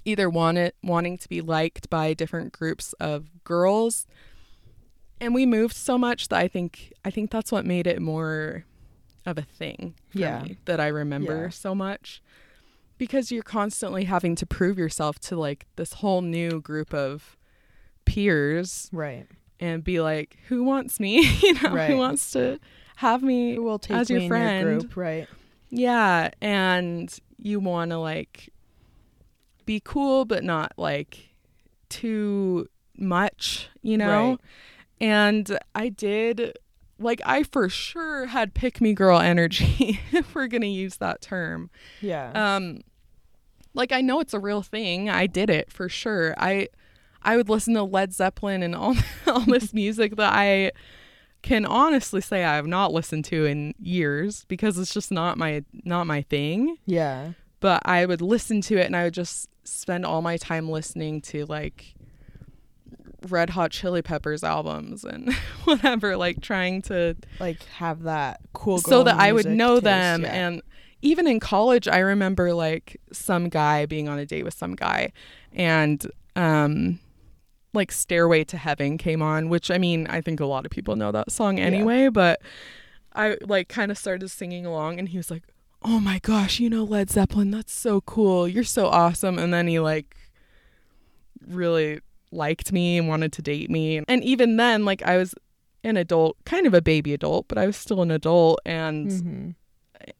either 0.03 0.29
want 0.29 0.57
it 0.57 0.75
wanting 0.83 1.17
to 1.17 1.29
be 1.29 1.41
liked 1.41 1.89
by 1.89 2.13
different 2.13 2.51
groups 2.53 2.93
of 2.93 3.43
girls 3.43 4.05
and 5.21 5.33
we 5.33 5.45
moved 5.45 5.75
so 5.75 5.97
much 5.97 6.27
that 6.27 6.39
i 6.39 6.47
think 6.47 6.91
i 7.03 7.09
think 7.09 7.31
that's 7.31 7.51
what 7.51 7.65
made 7.65 7.87
it 7.87 8.01
more 8.01 8.65
of 9.25 9.37
a 9.37 9.41
thing 9.43 9.95
for 10.09 10.19
Yeah. 10.19 10.43
me 10.43 10.57
that 10.65 10.79
i 10.79 10.87
remember 10.87 11.43
Yeah. 11.43 11.49
so 11.49 11.73
much 11.73 12.21
because 12.97 13.31
you're 13.31 13.43
constantly 13.43 14.05
having 14.05 14.35
to 14.35 14.45
prove 14.45 14.77
yourself 14.77 15.19
to 15.19 15.35
like 15.35 15.65
this 15.75 15.93
whole 15.93 16.21
new 16.21 16.61
group 16.61 16.93
of 16.93 17.37
peers 18.05 18.89
Right. 18.91 19.27
and 19.59 19.83
be 19.83 19.99
like 20.01 20.37
who 20.47 20.63
wants 20.63 20.99
me 20.99 21.21
you 21.41 21.53
know 21.61 21.71
Right. 21.73 21.89
who 21.89 21.97
wants 21.97 22.31
to 22.31 22.59
have 22.97 23.21
me 23.23 23.59
will 23.59 23.79
take 23.79 23.97
as 23.97 24.09
me 24.09 24.15
your 24.15 24.23
in 24.23 24.27
friend 24.29 24.67
your 24.69 24.79
group? 24.79 24.95
Right. 24.95 25.27
yeah, 25.69 26.29
and 26.41 27.13
you 27.37 27.59
want 27.59 27.91
to 27.91 27.97
like 27.97 28.49
be 29.65 29.81
cool 29.83 30.25
but 30.25 30.43
not 30.43 30.71
like 30.77 31.29
too 31.89 32.67
much, 32.97 33.69
you 33.81 33.97
know? 33.97 34.29
Right. 34.31 34.39
And 35.01 35.57
I 35.73 35.89
did 35.89 36.57
like 36.99 37.21
I 37.25 37.43
for 37.43 37.69
sure 37.69 38.27
had 38.27 38.53
pick 38.53 38.79
me 38.81 38.93
girl 38.93 39.19
energy 39.19 39.99
if 40.11 40.33
we're 40.35 40.47
going 40.47 40.61
to 40.61 40.67
use 40.67 40.97
that 40.97 41.21
term. 41.21 41.69
Yeah. 42.01 42.31
Um 42.33 42.81
like 43.73 43.91
I 43.91 44.01
know 44.01 44.19
it's 44.19 44.33
a 44.33 44.39
real 44.39 44.61
thing. 44.61 45.09
I 45.09 45.27
did 45.27 45.49
it 45.49 45.71
for 45.71 45.89
sure. 45.89 46.33
I 46.37 46.69
I 47.21 47.37
would 47.37 47.49
listen 47.49 47.73
to 47.73 47.83
Led 47.83 48.13
Zeppelin 48.13 48.63
and 48.63 48.75
all 48.75 48.95
all 49.27 49.41
this 49.41 49.73
music 49.81 50.15
that 50.15 50.33
I 50.33 50.71
can 51.41 51.65
honestly 51.65 52.21
say 52.21 52.43
I 52.43 52.55
have 52.55 52.65
not 52.65 52.91
listened 52.91 53.25
to 53.25 53.45
in 53.45 53.75
years 53.79 54.45
because 54.47 54.79
it's 54.79 54.93
just 54.93 55.11
not 55.11 55.37
my 55.37 55.63
not 55.83 56.07
my 56.07 56.21
thing. 56.23 56.77
yeah. 56.85 57.31
But 57.61 57.81
I 57.85 58.05
would 58.05 58.21
listen 58.21 58.61
to 58.61 58.77
it 58.77 58.85
and 58.85 58.95
I 58.95 59.05
would 59.05 59.13
just 59.13 59.49
spend 59.63 60.05
all 60.05 60.21
my 60.21 60.37
time 60.37 60.69
listening 60.69 61.19
to 61.21 61.45
like 61.45 61.95
Red 63.31 63.51
Hot 63.51 63.71
Chili 63.71 64.01
Peppers 64.01 64.43
albums 64.43 65.03
and 65.03 65.33
whatever, 65.65 66.15
like 66.17 66.41
trying 66.41 66.81
to 66.83 67.15
Like 67.39 67.63
have 67.77 68.03
that 68.03 68.39
cool. 68.53 68.79
so 68.79 69.03
that 69.03 69.15
I 69.19 69.31
would 69.31 69.45
know 69.45 69.75
taste, 69.75 69.83
them. 69.83 70.21
yeah. 70.23 70.33
And 70.47 70.61
even 71.01 71.27
in 71.27 71.39
college, 71.39 71.87
I 71.87 71.99
remember 71.99 72.53
like 72.53 72.99
some 73.11 73.49
guy 73.49 73.85
being 73.85 74.07
on 74.09 74.17
a 74.19 74.25
date 74.25 74.43
with 74.43 74.53
some 74.55 74.75
guy, 74.75 75.11
and 75.53 76.05
um, 76.35 76.99
like 77.73 77.91
Stairway 77.91 78.43
to 78.45 78.57
Heaven 78.57 78.97
came 78.97 79.21
on, 79.21 79.49
which 79.49 79.69
I 79.69 79.77
mean, 79.77 80.07
I 80.07 80.21
think 80.21 80.39
a 80.39 80.45
lot 80.45 80.65
of 80.65 80.71
people 80.71 80.95
know 80.95 81.11
that 81.11 81.31
song 81.31 81.59
anyway, 81.59 82.09
but 82.09 82.41
I 83.13 83.37
like 83.41 83.67
kind 83.69 83.91
of 83.91 83.97
started 83.97 84.29
singing 84.29 84.65
along, 84.65 84.97
and 84.99 85.09
he 85.09 85.17
was 85.17 85.29
like, 85.29 85.43
"Oh 85.83 85.99
my 85.99 86.19
gosh, 86.19 86.59
you 86.59 86.69
know 86.69 86.83
Led 86.83 87.09
Zeppelin? 87.11 87.51
That's 87.51 87.73
so 87.73 88.01
cool. 88.01 88.47
You're 88.47 88.63
so 88.63 88.87
awesome." 88.87 89.37
And 89.37 89.53
then 89.53 89.67
he 89.67 89.79
like 89.79 90.15
really 91.45 91.99
liked 92.35 92.71
me 92.71 92.97
and 92.97 93.07
wanted 93.07 93.31
to 93.33 93.41
date 93.41 93.69
me. 93.69 94.01
And 94.07 94.23
even 94.23 94.57
then, 94.57 94.85
like 94.85 95.01
I 95.03 95.17
was 95.17 95.33
an 95.83 95.97
adult, 95.97 96.37
kind 96.45 96.65
of 96.67 96.73
a 96.73 96.81
baby 96.81 97.13
adult, 97.13 97.47
but 97.47 97.57
I 97.57 97.65
was 97.67 97.77
still 97.77 98.01
an 98.01 98.11
adult 98.11 98.59
and 98.65 99.09
Mhm. 99.09 99.55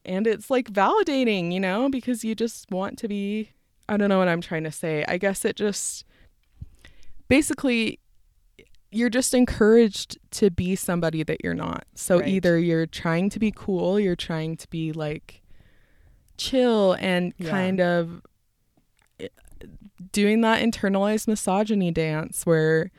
and 0.04 0.26
it's 0.26 0.50
like 0.50 0.70
validating, 0.72 1.52
you 1.52 1.60
know, 1.60 1.88
because 1.88 2.24
you 2.24 2.34
just 2.34 2.70
want 2.70 2.98
to 2.98 3.08
be 3.08 3.50
I 3.88 3.96
don't 3.96 4.08
know 4.08 4.18
what 4.18 4.26
I'm 4.28 4.40
trying 4.40 4.64
to 4.64 4.72
say. 4.72 5.04
I 5.06 5.16
guess 5.16 5.44
it 5.44 5.54
just 5.56 6.04
basically 7.28 7.98
you're 8.92 9.10
just 9.10 9.34
encouraged 9.34 10.16
to 10.30 10.50
be 10.50 10.74
somebody 10.76 11.22
that 11.22 11.38
you're 11.44 11.54
not. 11.54 11.84
So 11.94 12.18
Right. 12.20 12.28
either 12.28 12.58
you're 12.58 12.86
trying 12.86 13.28
to 13.30 13.38
be 13.38 13.52
cool, 13.54 14.00
you're 14.00 14.16
trying 14.16 14.56
to 14.56 14.68
be 14.68 14.92
like 14.92 15.42
chill 16.38 16.94
and 16.94 17.34
Yeah. 17.38 17.50
kind 17.50 17.80
of 17.80 18.22
doing 20.12 20.40
that 20.42 20.62
internalized 20.62 21.26
misogyny 21.28 21.90
dance 21.90 22.44
where 22.44 22.90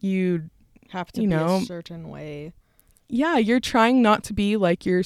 you 0.00 0.50
have 0.90 1.10
to 1.12 1.22
you 1.22 1.28
be 1.28 1.34
know, 1.34 1.56
a 1.56 1.60
certain 1.62 2.08
way. 2.08 2.52
yeah, 3.08 3.38
you're 3.38 3.60
trying 3.60 4.02
not 4.02 4.22
to 4.24 4.32
be 4.32 4.56
like 4.56 4.84
your 4.86 5.02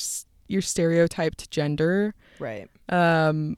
your 0.48 0.62
stereotyped 0.62 1.50
gender 1.50 2.14
Right. 2.38 2.68
um 2.88 3.56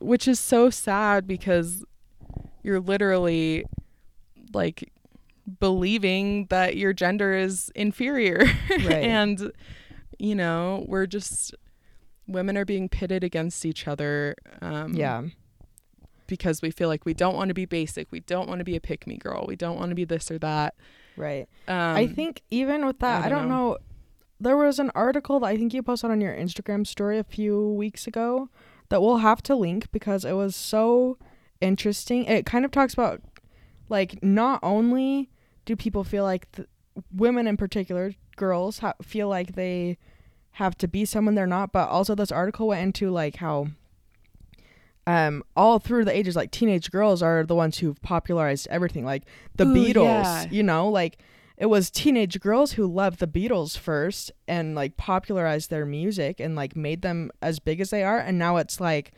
which 0.00 0.26
is 0.26 0.40
so 0.40 0.70
sad 0.70 1.26
because 1.26 1.84
you're 2.62 2.80
literally 2.80 3.64
like 4.54 4.90
believing 5.58 6.46
that 6.46 6.76
your 6.76 6.92
gender 6.92 7.34
is 7.34 7.70
inferior 7.74 8.38
Right. 8.70 8.90
and 9.04 9.52
you 10.18 10.34
know 10.34 10.84
we're 10.88 11.06
just 11.06 11.54
women 12.26 12.56
are 12.56 12.64
being 12.64 12.88
pitted 12.88 13.22
against 13.24 13.66
each 13.66 13.86
other 13.88 14.34
um 14.62 14.94
yeah. 14.94 15.22
Because 16.30 16.62
we 16.62 16.70
feel 16.70 16.88
like 16.88 17.04
we 17.04 17.12
don't 17.12 17.34
want 17.36 17.48
to 17.48 17.54
be 17.54 17.66
basic 17.66 18.10
we 18.10 18.20
don't 18.20 18.48
want 18.48 18.58
to 18.60 18.64
be 18.64 18.76
a 18.76 18.80
pick 18.80 19.06
me 19.06 19.16
girl 19.18 19.44
we 19.46 19.56
don't 19.56 19.76
want 19.76 19.90
to 19.90 19.94
be 19.94 20.04
this 20.06 20.30
or 20.30 20.38
that 20.38 20.74
Right. 21.16 21.46
um 21.68 21.96
I 21.96 22.06
think 22.06 22.40
even 22.50 22.86
with 22.86 23.00
that, 23.00 23.24
I 23.24 23.26
I 23.26 23.28
don't 23.28 23.40
don't, 23.40 23.48
know. 23.50 23.68
know. 23.72 23.78
There 24.42 24.56
was 24.56 24.78
an 24.78 24.90
article 24.94 25.40
that 25.40 25.46
I 25.48 25.56
think 25.58 25.74
you 25.74 25.82
posted 25.82 26.10
on 26.10 26.20
your 26.22 26.34
Instagram 26.34 26.86
story 26.86 27.18
a 27.18 27.24
few 27.24 27.72
weeks 27.72 28.06
ago 28.06 28.48
that 28.88 29.02
we'll 29.02 29.18
have 29.18 29.42
to 29.42 29.54
link 29.54 29.90
because 29.92 30.24
it 30.24 30.32
was 30.32 30.56
so 30.56 31.18
interesting. 31.60 32.24
It 32.24 32.46
kind 32.46 32.64
of 32.64 32.70
talks 32.70 32.94
about 32.94 33.20
like 33.90 34.22
not 34.22 34.60
only 34.62 35.28
do 35.66 35.76
people 35.76 36.04
feel 36.04 36.24
like 36.24 36.50
th- 36.52 36.68
women 37.14 37.46
in 37.46 37.56
particular, 37.58 38.14
girls 38.36 38.78
ha- 38.78 38.94
feel 39.02 39.28
like 39.28 39.54
they 39.56 39.98
have 40.52 40.76
to 40.78 40.88
be 40.88 41.04
someone 41.04 41.34
they're 41.34 41.46
not, 41.46 41.72
but 41.72 41.88
also 41.88 42.14
this 42.14 42.32
article 42.32 42.68
went 42.68 42.82
into 42.82 43.10
like 43.10 43.36
how 43.36 43.66
um 45.06 45.42
all 45.56 45.78
through 45.78 46.04
the 46.04 46.16
ages 46.16 46.36
like 46.36 46.50
teenage 46.50 46.90
girls 46.90 47.22
are 47.22 47.44
the 47.44 47.54
ones 47.54 47.78
who've 47.78 48.00
popularized 48.02 48.68
everything 48.70 49.04
like 49.04 49.24
the 49.56 49.66
Ooh, 49.66 49.74
Beatles, 49.74 49.94
yeah. 50.24 50.46
you 50.50 50.62
know, 50.62 50.88
like 50.88 51.18
it 51.56 51.66
was 51.66 51.90
teenage 51.90 52.40
girls 52.40 52.72
who 52.72 52.86
loved 52.86 53.18
the 53.18 53.26
Beatles 53.26 53.76
first 53.76 54.32
and 54.48 54.74
like 54.74 54.96
popularized 54.96 55.68
their 55.70 55.84
music 55.84 56.40
and 56.40 56.56
like 56.56 56.74
made 56.74 57.02
them 57.02 57.30
as 57.42 57.58
big 57.58 57.80
as 57.80 57.90
they 57.90 58.02
are 58.02 58.18
and 58.18 58.38
now 58.38 58.56
it's 58.56 58.80
like 58.80 59.12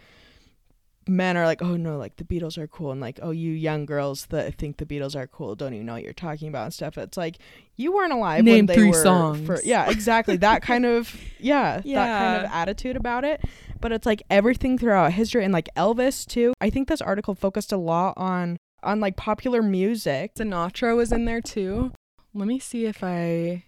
men 1.09 1.37
are 1.37 1.47
like 1.47 1.61
oh 1.63 1.77
no 1.77 1.97
like 1.97 2.17
the 2.17 2.25
Beatles 2.25 2.57
are 2.57 2.69
cool 2.69 2.93
and 2.93 3.01
like 3.01 3.19
oh 3.23 3.31
you 3.31 3.51
young 3.51 3.87
girls 3.87 4.27
that 4.27 4.55
think 4.55 4.77
the 4.77 4.87
Beatles 4.87 5.17
are 5.17 5.27
cool 5.27 5.55
don't 5.55 5.75
even 5.75 5.87
know 5.87 5.95
what 5.95 6.03
you're 6.05 6.13
talking 6.13 6.49
about 6.49 6.65
and 6.65 6.75
stuff. 6.75 6.97
It's 6.99 7.17
like 7.17 7.39
you 7.77 7.93
weren't 7.93 8.13
alive 8.13 8.45
Name 8.45 8.55
when 8.55 8.67
they 8.67 8.75
three 8.75 8.91
were 8.91 9.03
songs. 9.03 9.47
for 9.47 9.59
yeah 9.65 9.91
exactly. 9.91 10.37
That 10.37 10.63
kind 10.71 10.87
of 10.87 11.15
yeah, 11.39 11.81
that 11.81 11.85
kind 11.85 12.47
of 12.47 12.53
attitude 12.53 12.97
about 12.97 13.25
it. 13.25 13.43
But 13.81 13.93
it's 13.93 14.07
like 14.07 14.23
everything 14.31 14.79
throughout 14.79 15.13
history 15.13 15.45
and 15.45 15.53
like 15.53 15.69
Elvis 15.77 16.27
too. 16.27 16.55
I 16.61 16.71
think 16.71 16.89
this 16.89 17.01
article 17.01 17.35
focused 17.35 17.73
a 17.73 17.77
lot 17.77 18.15
on 18.17 18.57
on 18.83 19.01
like 19.01 19.17
popular 19.17 19.63
music. 19.63 20.35
Sinatra 20.35 20.97
was 20.97 21.13
in 21.13 21.25
there 21.25 21.41
too. 21.41 21.93
Let 22.35 22.49
me 22.49 22.59
see 22.59 22.87
if 22.87 23.03
i 23.03 23.65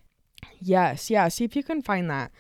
Yes, 0.61 1.11
yeah. 1.11 1.29
See 1.29 1.45
if 1.45 1.57
you 1.57 1.63
can 1.63 1.83
find 1.83 2.09
that, 2.11 2.31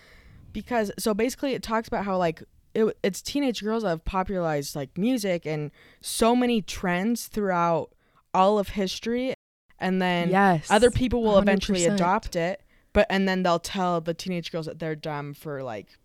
because 0.52 0.92
so 0.98 1.14
basically 1.14 1.54
it 1.54 1.62
talks 1.62 1.88
about 1.88 2.04
how 2.04 2.16
like 2.16 2.42
it, 2.74 2.96
it's 3.02 3.22
teenage 3.22 3.62
girls 3.62 3.82
that 3.82 3.90
have 3.90 4.04
popularized 4.04 4.74
like 4.74 4.96
music 4.98 5.46
and 5.46 5.70
so 6.00 6.34
many 6.34 6.60
trends 6.60 7.26
throughout 7.26 7.90
all 8.32 8.58
of 8.58 8.70
history, 8.70 9.34
and 9.78 10.02
then 10.02 10.30
yes 10.30 10.70
other 10.70 10.90
people 10.90 11.22
will 11.22 11.38
eventually 11.38 11.82
100%. 11.82 11.94
adopt 11.94 12.36
it, 12.36 12.62
but 12.92 13.06
and 13.08 13.28
then 13.28 13.42
they'll 13.42 13.58
tell 13.58 14.00
the 14.00 14.14
teenage 14.14 14.50
girls 14.50 14.66
that 14.66 14.78
they're 14.78 14.96
dumb 14.96 15.34
for 15.34 15.62
like. 15.62 15.98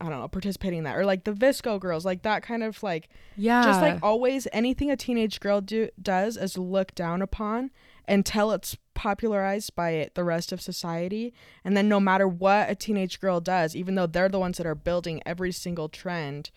I 0.00 0.10
don't 0.10 0.20
know, 0.20 0.28
participating 0.28 0.78
in 0.78 0.84
that 0.84 0.96
or 0.96 1.06
like 1.06 1.22
the 1.22 1.32
VSCO 1.32 1.78
girls, 1.80 2.04
like 2.04 2.22
that 2.22 2.42
kind 2.42 2.64
of 2.64 2.82
like 2.82 3.08
yeah 3.36 3.62
just 3.62 3.80
like 3.80 4.00
always 4.02 4.48
anything 4.52 4.90
a 4.90 4.96
teenage 4.96 5.38
girl 5.38 5.60
do 5.60 5.88
does 6.02 6.36
is 6.36 6.58
look 6.58 6.94
down 6.96 7.22
upon 7.22 7.70
until 8.06 8.52
it's 8.52 8.76
popularized 8.94 9.74
by 9.74 10.08
the 10.14 10.24
rest 10.24 10.52
of 10.52 10.60
society 10.60 11.34
and 11.64 11.76
then 11.76 11.88
no 11.88 11.98
matter 11.98 12.28
what 12.28 12.70
a 12.70 12.74
teenage 12.74 13.20
girl 13.20 13.40
does 13.40 13.74
even 13.74 13.94
though 13.94 14.06
they're 14.06 14.28
the 14.28 14.38
ones 14.38 14.56
that 14.56 14.66
are 14.66 14.74
building 14.74 15.20
every 15.26 15.50
single 15.50 15.88
trend 15.88 16.50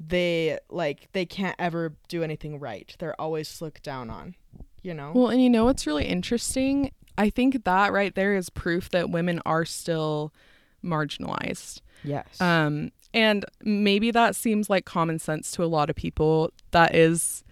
they 0.00 0.58
like 0.70 1.08
they 1.12 1.26
can't 1.26 1.56
ever 1.58 1.94
do 2.08 2.22
anything 2.22 2.58
right. 2.58 2.94
They're 2.98 3.20
always 3.20 3.60
looked 3.60 3.82
down 3.82 4.10
on. 4.10 4.34
You 4.82 4.94
know? 4.94 5.12
Well, 5.14 5.28
and 5.28 5.42
you 5.42 5.50
know 5.50 5.64
what's 5.64 5.86
really 5.86 6.06
interesting? 6.06 6.92
I 7.16 7.30
think 7.30 7.64
that 7.64 7.92
right 7.92 8.14
there 8.14 8.36
is 8.36 8.48
proof 8.48 8.90
that 8.90 9.10
women 9.10 9.42
are 9.44 9.64
still 9.64 10.32
marginalized. 10.84 11.80
yes. 12.04 12.40
Um, 12.40 12.92
and 13.12 13.44
maybe 13.62 14.10
that 14.12 14.36
seems 14.36 14.70
like 14.70 14.84
common 14.84 15.18
sense 15.18 15.50
to 15.52 15.64
a 15.64 15.66
lot 15.66 15.90
of 15.90 15.96
people. 15.96 16.52
That 16.70 16.94
is 16.94 17.42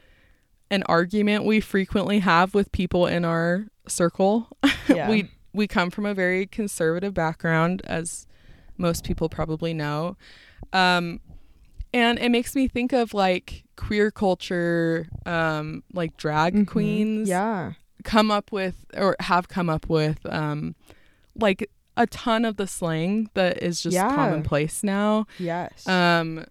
an 0.71 0.83
argument 0.85 1.45
we 1.45 1.61
frequently 1.61 2.19
have 2.21 2.55
with 2.55 2.73
people 2.73 3.07
in 3.07 3.25
our 3.25 3.67
circle. 3.87 4.49
yeah. 4.89 5.09
we 5.09 5.31
we 5.53 5.67
come 5.67 5.91
from 5.91 6.05
a 6.05 6.13
very 6.15 6.47
conservative 6.47 7.15
background, 7.15 7.81
as 7.85 8.27
most 8.77 9.05
people 9.05 9.29
probably 9.29 9.73
know. 9.73 10.17
Um, 10.73 11.21
and 11.95 12.19
it 12.19 12.31
makes 12.31 12.55
me 12.55 12.69
think 12.69 12.93
of 12.93 13.15
like 13.15 13.65
queer 13.77 14.11
culture, 14.11 15.09
um, 15.25 15.83
like 15.95 16.17
drag 16.19 16.55
Mhm. 16.55 16.67
queens 16.67 17.29
Yeah. 17.29 17.73
come 18.05 18.31
up 18.31 18.53
with 18.53 18.85
or 18.95 19.17
have 19.21 19.49
come 19.49 19.71
up 19.71 19.89
with 19.89 20.19
um, 20.27 20.75
like 21.35 21.71
a 21.97 22.07
ton 22.07 22.45
of 22.45 22.57
the 22.59 22.67
slang 22.67 23.31
that 23.33 23.63
is 23.63 23.81
just 23.83 23.95
Yeah. 23.95 24.15
commonplace 24.15 24.83
now. 24.83 25.27
Yes. 25.39 25.87
Um, 25.89 26.45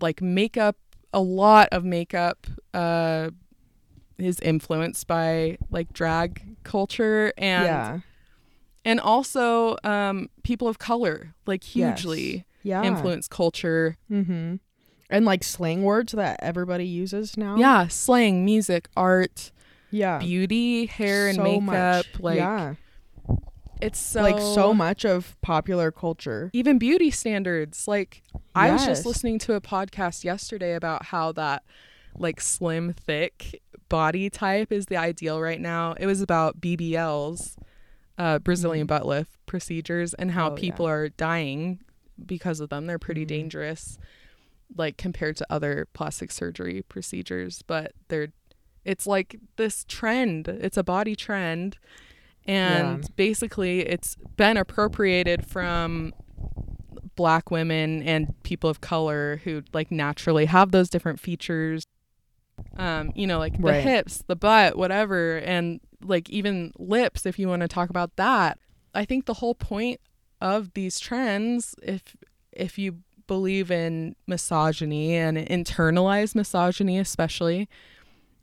like 0.00 0.22
makeup, 0.22 0.76
a 1.12 1.20
lot 1.20 1.68
of 1.72 1.84
makeup 1.84 2.46
uh, 2.74 3.30
is 4.18 4.40
influenced 4.40 5.06
by 5.06 5.58
like 5.70 5.92
drag 5.92 6.56
culture 6.64 7.32
and 7.36 7.64
yeah. 7.64 7.98
and 8.84 9.00
also 9.00 9.76
um, 9.84 10.28
people 10.42 10.68
of 10.68 10.78
color 10.78 11.34
like 11.46 11.62
Yes. 11.74 12.00
hugely 12.00 12.44
Yeah. 12.62 12.82
influence 12.84 13.28
culture. 13.28 13.96
Mm-hmm. 14.10 14.56
And 15.10 15.24
like 15.26 15.44
slang 15.44 15.82
words 15.82 16.12
that 16.12 16.38
everybody 16.42 16.86
uses 16.86 17.36
now. 17.36 17.56
Yeah, 17.56 17.88
slang, 17.88 18.44
music, 18.46 18.88
art, 18.96 19.50
Yeah. 19.90 20.18
beauty, 20.18 20.86
hair 20.86 21.26
and 21.28 21.36
So 21.36 21.42
makeup. 21.42 21.62
much. 21.64 22.06
Like 22.20 22.36
yeah. 22.38 22.74
it's 23.82 23.98
so 23.98 24.22
like 24.22 24.38
so 24.38 24.72
much 24.72 25.04
of 25.04 25.36
popular 25.42 25.90
culture. 25.90 26.48
even 26.54 26.78
beauty 26.78 27.10
standards. 27.10 27.86
Like 27.86 28.22
I 28.54 28.70
was 28.70 28.84
just 28.84 29.06
listening 29.06 29.38
to 29.40 29.54
a 29.54 29.60
podcast 29.60 30.24
yesterday 30.24 30.74
about 30.74 31.06
how 31.06 31.32
that 31.32 31.62
like 32.18 32.40
slim, 32.40 32.92
thick 32.92 33.62
body 33.88 34.28
type 34.30 34.70
is 34.72 34.86
the 34.86 34.96
ideal 34.96 35.40
right 35.40 35.60
now. 35.60 35.92
It 35.94 36.06
was 36.06 36.20
about 36.20 36.60
BBLs, 36.60 37.56
uh, 38.18 38.38
Brazilian 38.38 38.86
Mhm. 38.86 38.88
butt 38.88 39.06
lift 39.06 39.30
procedures, 39.46 40.12
and 40.14 40.32
how 40.32 40.50
Oh, 40.50 40.54
yeah. 40.54 40.60
people 40.60 40.86
are 40.86 41.08
dying 41.08 41.80
because 42.24 42.60
of 42.60 42.68
them. 42.68 42.86
They're 42.86 42.98
pretty 42.98 43.24
Mhm. 43.24 43.28
dangerous, 43.28 43.98
like 44.76 44.96
compared 44.98 45.36
to 45.38 45.46
other 45.50 45.86
plastic 45.94 46.30
surgery 46.30 46.82
procedures. 46.82 47.62
But 47.62 47.92
they're, 48.08 48.28
it's 48.84 49.06
like 49.06 49.36
this 49.56 49.84
trend. 49.88 50.48
It's 50.48 50.76
a 50.76 50.82
body 50.84 51.16
trend, 51.16 51.78
and 52.44 53.02
Yeah. 53.04 53.08
basically, 53.16 53.80
it's 53.80 54.16
been 54.36 54.56
appropriated 54.58 55.46
from 55.46 56.12
black 57.16 57.50
women 57.50 58.02
and 58.02 58.34
people 58.42 58.68
of 58.70 58.80
color 58.80 59.40
who 59.44 59.62
like 59.72 59.90
naturally 59.90 60.46
have 60.46 60.70
those 60.72 60.88
different 60.88 61.20
features. 61.20 61.84
Um 62.76 63.12
you 63.14 63.26
know 63.26 63.38
like 63.38 63.56
the 63.56 63.62
Right. 63.62 63.82
hips 63.82 64.22
the 64.26 64.36
butt 64.36 64.76
whatever 64.76 65.38
and 65.38 65.80
like 66.02 66.28
even 66.30 66.72
lips 66.78 67.26
if 67.26 67.38
you 67.38 67.48
want 67.48 67.62
to 67.62 67.68
talk 67.68 67.90
about 67.90 68.16
that. 68.16 68.58
I 68.94 69.04
think 69.04 69.26
the 69.26 69.34
whole 69.34 69.54
point 69.54 70.00
of 70.40 70.72
these 70.74 70.98
trends 71.00 71.74
if 71.82 72.16
if 72.52 72.78
you 72.78 72.98
believe 73.26 73.70
in 73.70 74.14
misogyny 74.26 75.14
and 75.14 75.38
internalized 75.38 76.34
misogyny 76.34 76.98
especially 76.98 77.68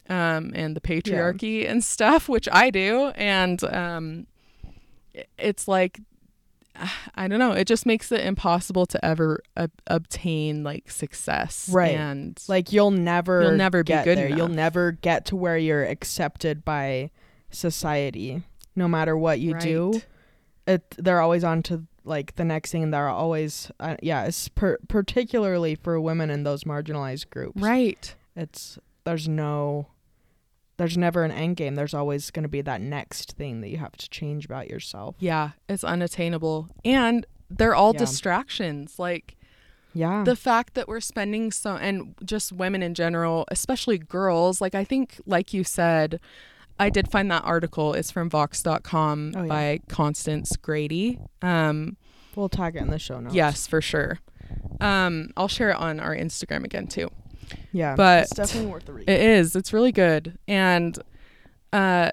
um 0.09 0.51
and 0.55 0.75
the 0.75 0.81
patriarchy 0.81 1.69
and 1.69 1.83
stuff 1.83 2.27
which 2.29 2.47
i 2.51 2.69
do 2.71 3.07
and 3.15 3.63
um 3.65 4.25
it's 5.37 5.67
like 5.67 5.99
I 7.15 7.27
don't 7.27 7.39
know. 7.39 7.51
It 7.51 7.65
just 7.65 7.85
makes 7.85 8.11
it 8.11 8.21
impossible 8.21 8.85
to 8.87 9.03
ever 9.05 9.41
ob- 9.57 9.71
obtain 9.87 10.63
like 10.63 10.89
success. 10.89 11.69
Right. 11.71 11.95
And 11.95 12.41
Like 12.47 12.71
you'll 12.71 12.91
never 12.91 13.41
You'll 13.43 13.51
never 13.57 13.83
be 13.83 13.87
get 13.89 14.03
good 14.05 14.17
there. 14.17 14.29
You'll 14.29 14.47
never 14.47 14.91
get 14.93 15.25
to 15.25 15.35
where 15.35 15.57
you're 15.57 15.83
accepted 15.85 16.63
by 16.63 17.11
society. 17.49 18.43
No 18.75 18.87
matter 18.87 19.17
what 19.17 19.39
you 19.39 19.55
do, 19.55 20.01
it 20.67 20.95
they're 20.97 21.21
always 21.21 21.43
on 21.43 21.63
to 21.63 21.85
like 22.05 22.35
the 22.35 22.45
next 22.45 22.71
thing. 22.71 22.83
And 22.83 22.93
they're 22.93 23.09
always 23.09 23.71
uh, 23.79 23.97
yeah, 24.01 24.25
it's 24.25 24.47
per- 24.47 24.77
particularly 24.87 25.75
for 25.75 25.99
women 25.99 26.29
in 26.29 26.43
those 26.43 26.63
marginalized 26.63 27.29
groups. 27.29 27.61
right. 27.61 28.15
It's 28.35 28.79
there's 29.03 29.27
no 29.27 29.87
there's 30.79 30.97
never 30.97 31.23
an 31.23 31.31
end 31.31 31.55
game. 31.57 31.75
There's 31.75 31.93
always 31.93 32.31
going 32.31 32.43
to 32.43 32.49
be 32.49 32.61
that 32.61 32.81
next 32.81 33.33
thing 33.33 33.61
that 33.61 33.69
you 33.69 33.77
have 33.77 33.95
to 33.97 34.09
change 34.09 34.45
about 34.45 34.67
yourself. 34.69 35.15
Yeah, 35.19 35.51
it's 35.67 35.83
unattainable. 35.83 36.69
And 36.83 37.27
they're 37.51 37.75
all 37.75 37.93
Yeah. 37.93 37.99
distractions. 37.99 38.97
Like 38.97 39.35
Yeah. 39.93 40.23
the 40.23 40.35
fact 40.35 40.73
that 40.75 40.87
we're 40.87 40.99
spending 41.01 41.51
so 41.51 41.75
and 41.75 42.15
just 42.23 42.51
women 42.51 42.81
in 42.81 42.93
general, 42.95 43.45
especially 43.49 43.97
girls, 43.99 44.61
like 44.61 44.73
I 44.73 44.83
think 44.83 45.19
like 45.27 45.53
you 45.53 45.63
said, 45.63 46.19
I 46.79 46.89
did 46.89 47.11
find 47.11 47.29
that 47.29 47.43
article. 47.43 47.93
It's 47.93 48.09
from 48.09 48.29
vox.com 48.29 49.33
Oh, 49.35 49.41
yeah. 49.43 49.47
by 49.47 49.79
Constance 49.89 50.55
Grady. 50.57 51.19
Um 51.41 51.97
we'll 52.35 52.49
tag 52.49 52.75
it 52.77 52.81
in 52.81 52.89
the 52.89 52.99
show 52.99 53.19
notes. 53.19 53.35
yes, 53.35 53.67
for 53.67 53.81
sure. 53.81 54.19
Um 54.79 55.31
I'll 55.35 55.47
share 55.49 55.71
it 55.71 55.75
on 55.77 55.99
our 55.99 56.15
Instagram 56.15 56.63
again 56.63 56.87
too. 56.87 57.09
Yeah. 57.71 57.95
But 57.95 58.23
it's 58.23 58.35
definitely 58.35 58.71
worth 58.71 58.85
the 58.85 58.93
read. 58.93 59.09
It 59.09 59.19
is. 59.19 59.55
It's 59.55 59.73
really 59.73 59.91
good. 59.91 60.37
And 60.47 60.97
uh 61.73 62.11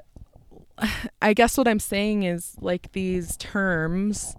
I 1.22 1.32
guess 1.32 1.56
what 1.56 1.68
I'm 1.68 1.80
saying 1.80 2.24
is 2.24 2.54
like 2.60 2.92
these 2.92 3.36
terms 3.36 4.34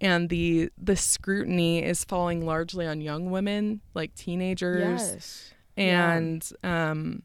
and 0.00 0.28
the 0.28 0.70
the 0.76 0.96
scrutiny 0.96 1.82
is 1.82 2.04
falling 2.04 2.44
largely 2.44 2.86
on 2.86 3.00
young 3.00 3.30
women, 3.30 3.80
like 3.94 4.14
teenagers. 4.14 4.80
yes. 4.80 5.54
Yeah. 5.76 6.12
And 6.12 6.52
um 6.62 7.22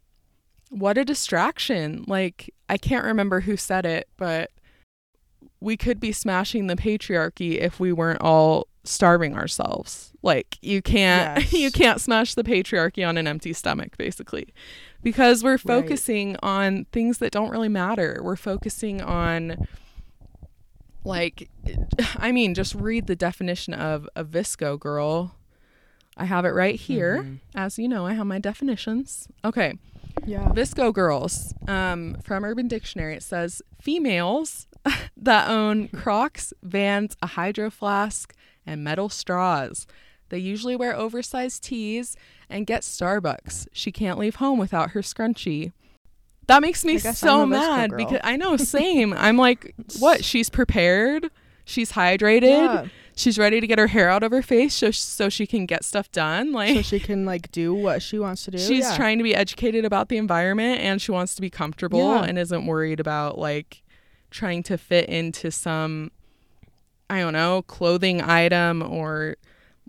what 0.69 0.97
a 0.97 1.06
distraction. 1.06 2.03
Like 2.08 2.53
I 2.69 2.77
can't 2.77 3.06
remember 3.06 3.41
who 3.41 3.58
said 3.58 3.86
it, 3.86 4.08
but 4.17 4.51
we 5.60 5.75
could 5.77 5.99
be 5.99 6.12
smashing 6.12 6.67
the 6.67 6.75
patriarchy 6.75 7.58
if 7.60 7.80
we 7.80 7.91
weren't 7.91 8.21
all 8.21 8.67
starving 8.88 9.36
ourselves. 9.36 10.12
Like 10.23 10.58
you 10.62 10.82
can't 10.82 11.39
Yes. 11.52 11.54
you 11.54 11.71
can't 11.71 12.02
smash 12.02 12.34
the 12.36 12.43
patriarchy 12.43 13.08
on 13.08 13.17
an 13.17 13.28
empty 13.28 13.54
stomach 13.54 13.97
basically. 13.97 14.47
Because 15.04 15.43
we're 15.43 15.58
focusing 15.60 16.36
on 16.41 16.86
things 16.91 17.19
that 17.19 17.32
don't 17.32 17.50
really 17.52 17.69
matter. 17.69 18.19
We're 18.21 18.36
focusing 18.36 19.02
on 19.02 19.67
like 21.04 21.50
I 22.17 22.32
mean, 22.32 22.54
just 22.54 22.76
read 22.76 23.08
the 23.08 23.15
definition 23.15 23.73
of 23.73 24.08
a 24.15 24.23
VSCO 24.23 24.80
girl. 24.80 25.36
I 26.17 26.26
have 26.26 26.45
it 26.45 26.50
right 26.50 26.76
here. 26.76 27.23
Mhm. 27.23 27.39
As 27.56 27.78
you 27.78 27.88
know, 27.88 28.06
I 28.06 28.13
have 28.13 28.26
my 28.26 28.39
definitions. 28.39 29.28
Okay. 29.45 29.78
Yeah. 30.26 30.50
VSCO 30.50 30.91
girls. 30.93 31.54
Um, 31.67 32.17
from 32.23 32.43
Urban 32.43 32.67
Dictionary, 32.67 33.13
it 33.15 33.21
says 33.23 33.62
females 33.80 34.67
that 35.17 35.47
own 35.47 35.89
Crocs, 35.89 36.54
Vans, 36.63 37.15
a 37.21 37.28
hydro 37.28 37.69
flask, 37.69 38.34
and 38.67 38.84
metal 38.84 39.10
straws. 39.10 39.88
They 40.30 40.38
usually 40.38 40.75
wear 40.75 40.95
oversized 40.95 41.63
tees 41.63 42.15
and 42.49 42.67
get 42.67 42.82
Starbucks. 42.82 43.67
She 43.71 43.91
can't 43.91 44.19
leave 44.19 44.36
home 44.36 44.60
without 44.60 44.91
her 44.91 45.01
scrunchie. 45.01 45.71
That 46.47 46.62
makes 46.62 46.86
me 46.86 46.97
so 46.97 47.10
I'm 47.41 47.51
a 47.51 47.58
VSCO 47.58 47.60
mad 47.60 47.91
because 47.97 48.19
I 48.23 48.38
know, 48.38 48.58
same. 48.58 49.13
I'm 49.13 49.38
like, 49.38 49.73
what? 49.99 50.23
She's 50.23 50.49
prepared. 50.49 51.30
She's 51.65 51.91
hydrated. 51.93 52.43
Yeah. 52.43 52.86
She's 53.15 53.39
ready 53.39 53.60
to 53.60 53.67
get 53.67 53.80
her 53.80 53.88
hair 53.88 54.10
out 54.10 54.21
of 54.23 54.32
her 54.32 54.43
face 54.43 54.75
so, 54.75 54.91
so 54.91 55.27
she 55.27 55.47
can 55.47 55.65
get 55.65 55.84
stuff 55.84 56.12
done. 56.12 56.53
Like, 56.53 56.75
so 56.75 56.82
she 56.84 56.99
can 56.99 57.25
like 57.25 57.51
do 57.51 57.73
what 57.73 58.01
she 58.01 58.19
wants 58.19 58.45
to 58.45 58.51
do. 58.51 58.60
She's 58.60 58.86
yeah. 58.86 58.95
trying 58.95 59.17
to 59.17 59.23
be 59.23 59.36
educated 59.36 59.84
about 59.84 60.08
the 60.10 60.17
environment 60.17 60.80
and 60.82 61.01
she 61.01 61.12
wants 61.12 61.36
to 61.36 61.41
be 61.41 61.49
comfortable 61.49 61.99
Yeah. 61.99 62.23
and 62.25 62.38
isn't 62.38 62.65
worried 62.65 62.99
about 62.99 63.38
like 63.38 63.84
trying 64.30 64.62
to 64.63 64.77
fit 64.77 65.10
into 65.10 65.51
some 65.51 66.12
I 67.10 67.20
don't 67.20 67.34
know, 67.34 67.62
clothing 67.63 68.22
item 68.22 68.82
or 68.84 69.38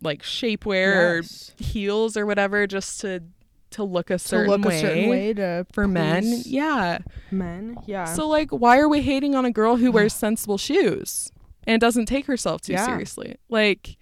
like 0.03 0.23
shapewear 0.23 1.17
Yes. 1.23 1.51
or 1.59 1.65
heels 1.65 2.17
or 2.17 2.25
whatever 2.27 2.67
just 2.67 3.01
to 3.01 3.23
to 3.71 3.85
look 3.85 4.09
a 4.09 4.15
to 4.15 4.19
certain 4.19 4.51
look 4.51 4.65
way 4.65 4.79
a 4.79 4.81
certain 4.81 5.09
way 5.11 5.35
to 5.35 5.67
for 5.73 5.87
men. 5.87 6.25
Yeah. 6.47 6.99
Men. 7.31 7.77
Yeah. 7.87 8.05
So 8.05 8.27
like 8.29 8.51
why 8.51 8.79
are 8.79 8.89
we 8.89 9.03
hating 9.03 9.35
on 9.35 9.45
a 9.45 9.51
girl 9.51 9.77
who 9.77 9.91
wears 9.93 10.13
sensible 10.27 10.57
shoes 10.59 11.31
and 11.67 11.81
doesn't 11.81 12.07
take 12.07 12.27
herself 12.27 12.61
too 12.63 12.73
Yeah. 12.73 12.87
seriously? 12.87 13.37
Like 13.51 13.97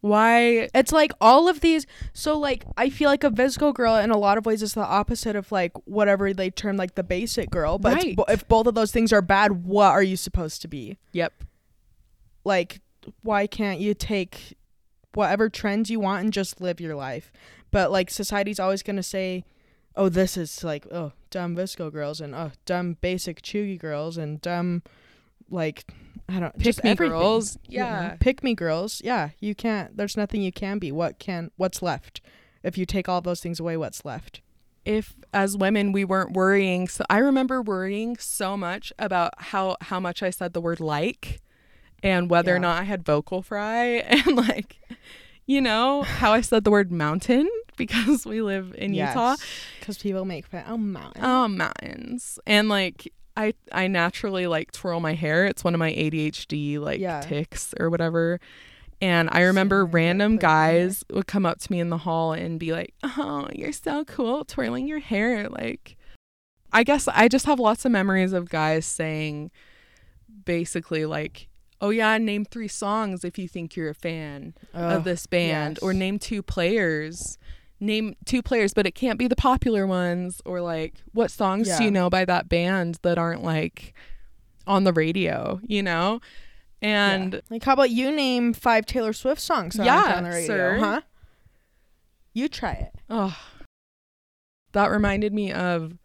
why 0.00 0.68
It's 0.74 0.92
like 0.92 1.12
all 1.20 1.48
of 1.48 1.60
these. 1.60 1.86
So 2.12 2.38
like 2.38 2.64
I 2.76 2.90
feel 2.90 3.08
like 3.08 3.24
a 3.24 3.30
VSCO 3.30 3.72
girl 3.74 3.96
in 3.96 4.10
a 4.10 4.18
lot 4.18 4.36
of 4.38 4.46
ways 4.46 4.62
is 4.62 4.74
the 4.74 4.80
opposite 4.84 5.36
of 5.36 5.52
like 5.52 5.72
whatever 5.86 6.32
they 6.32 6.50
term 6.50 6.76
like 6.76 6.94
the 6.94 7.02
basic 7.04 7.50
girl. 7.50 7.78
But 7.78 7.94
Right. 7.94 8.18
if 8.28 8.46
both 8.48 8.66
of 8.66 8.74
those 8.74 8.90
things 8.92 9.12
are 9.12 9.22
bad, 9.22 9.64
what 9.64 9.90
are 9.92 10.02
you 10.02 10.16
supposed 10.16 10.60
to 10.62 10.68
be? 10.68 10.98
Yep. 11.12 11.32
Like, 12.44 12.80
why 13.22 13.46
can't 13.46 13.80
you 13.80 13.94
take 13.94 14.56
whatever 15.14 15.48
trends 15.48 15.90
you 15.90 16.00
want 16.00 16.24
and 16.24 16.32
just 16.32 16.60
live 16.60 16.80
your 16.80 16.94
life. 16.94 17.32
But 17.70 17.90
like 17.90 18.10
society's 18.10 18.60
always 18.60 18.82
gonna 18.82 19.02
say, 19.02 19.44
oh, 19.96 20.08
this 20.08 20.36
is 20.36 20.62
like 20.62 20.86
oh 20.92 21.12
dumb 21.30 21.56
VSCO 21.56 21.92
girls 21.92 22.20
and 22.20 22.34
oh 22.34 22.52
dumb 22.64 22.96
basic 23.00 23.42
cheugy 23.42 23.78
girls 23.78 24.16
and 24.16 24.40
dumb 24.40 24.82
like 25.50 25.84
I 26.28 26.40
don't 26.40 26.56
just 26.58 26.78
Pick 26.78 26.84
me 26.84 26.90
everything, 26.90 27.18
girls. 27.18 27.56
know? 27.56 27.60
Yeah. 27.68 28.16
pick 28.20 28.42
me 28.42 28.54
girls. 28.54 29.02
Yeah, 29.04 29.30
you 29.40 29.54
can't. 29.54 29.96
There's 29.96 30.16
nothing 30.16 30.42
you 30.42 30.52
can 30.52 30.78
be. 30.78 30.90
What 30.92 31.18
can? 31.18 31.50
What's 31.56 31.82
left? 31.82 32.20
If 32.62 32.78
you 32.78 32.86
take 32.86 33.08
all 33.08 33.20
those 33.20 33.40
things 33.40 33.60
away, 33.60 33.76
what's 33.76 34.04
left? 34.04 34.40
if 34.84 35.14
as 35.32 35.56
women 35.56 35.92
we 35.92 36.04
weren't 36.04 36.32
worrying 36.32 36.86
so 36.86 37.02
i 37.08 37.16
remember 37.16 37.62
worrying 37.62 38.18
so 38.18 38.54
much 38.54 38.92
about 38.98 39.32
how 39.38 39.74
how 39.80 39.98
much 39.98 40.22
i 40.22 40.28
said 40.28 40.52
the 40.52 40.60
word 40.60 40.78
like 40.78 41.40
and 42.04 42.30
whether 42.30 42.52
Yeah. 42.52 42.56
or 42.56 42.60
not 42.60 42.80
i 42.80 42.84
had 42.84 43.04
vocal 43.04 43.42
fry 43.42 43.84
and 44.06 44.36
like 44.36 44.76
you 45.46 45.60
know 45.60 46.02
how 46.02 46.32
i 46.32 46.40
said 46.40 46.62
the 46.62 46.70
word 46.70 46.92
mountain 46.92 47.48
because 47.76 48.24
we 48.24 48.40
live 48.42 48.74
in 48.78 48.94
utah 48.94 49.34
because 49.80 49.98
people 49.98 50.24
make 50.24 50.46
fun. 50.46 50.62
Oh 50.68 50.76
mountain. 50.76 51.24
oh 51.24 51.48
mountains 51.48 52.38
and 52.46 52.68
like 52.68 53.12
i 53.36 53.52
i 53.72 53.88
naturally 53.88 54.46
like 54.46 54.70
twirl 54.70 55.00
my 55.00 55.14
hair 55.14 55.44
it's 55.46 55.64
one 55.64 55.74
of 55.74 55.80
my 55.80 55.92
adhd 55.92 56.78
like 56.78 57.00
Yeah. 57.00 57.20
ticks 57.20 57.74
or 57.80 57.90
whatever 57.90 58.38
and 59.00 59.28
I 59.32 59.40
remember 59.42 59.84
random 59.84 60.36
guys 60.38 61.04
would 61.10 61.26
come 61.26 61.44
up 61.44 61.58
to 61.58 61.72
me 61.72 61.80
in 61.80 61.90
the 61.90 61.98
hall 61.98 62.32
and 62.32 62.58
be 62.60 62.72
like, 62.72 62.94
"Oh, 63.02 63.48
you're 63.52 63.72
so 63.72 64.04
cool 64.04 64.44
twirling 64.46 64.86
your 64.86 65.00
hair." 65.00 65.48
Like 65.48 65.96
I 66.72 66.84
guess 66.84 67.06
I 67.08 67.26
just 67.28 67.44
have 67.44 67.58
lots 67.58 67.84
of 67.84 67.90
memories 67.92 68.32
of 68.32 68.48
guys 68.48 68.86
saying 68.86 69.50
basically 70.44 71.04
like, 71.04 71.48
"Oh 71.80 71.90
yeah, 71.90 72.18
name 72.18 72.44
3 72.44 72.68
songs 72.68 73.24
if 73.24 73.38
you 73.38 73.48
think 73.48 73.76
you're 73.76 73.90
a 73.90 73.94
fan 73.94 74.54
Ugh, 74.74 74.92
of 74.96 75.04
this 75.04 75.26
band 75.26 75.78
or 75.82 75.92
name 75.92 76.18
two 76.18 76.42
players." 76.42 77.38
Name 77.80 78.14
two 78.24 78.40
players, 78.40 78.72
but 78.72 78.86
it 78.86 78.94
can't 78.94 79.18
be 79.18 79.26
the 79.26 79.36
popular 79.36 79.86
ones 79.86 80.40
or 80.46 80.60
like 80.60 80.94
what 81.12 81.30
songs 81.30 81.68
do 81.76 81.84
you 81.84 81.90
know 81.90 82.08
by 82.08 82.24
that 82.24 82.48
band 82.48 82.98
that 83.02 83.18
aren't 83.18 83.42
like 83.42 83.92
on 84.66 84.84
the 84.84 84.92
radio, 84.92 85.60
you 85.66 85.82
know? 85.82 86.20
Yeah. 86.80 87.10
And 87.10 87.42
like, 87.50 87.64
how 87.64 87.72
about 87.74 87.90
you 87.90 88.10
name 88.14 88.54
five 88.54 88.86
Taylor 88.86 89.12
Swift 89.12 89.40
songs? 89.40 89.76
Yeah, 89.76 90.14
on 90.16 90.24
the 90.24 90.30
radio, 90.30 90.46
sir. 90.46 90.78
huh? 90.78 91.00
You 92.32 92.48
try 92.48 92.72
it. 92.72 92.94
Oh, 93.10 93.36
that 94.72 94.90
reminded 94.90 95.34
me 95.34 95.52
of 95.52 95.98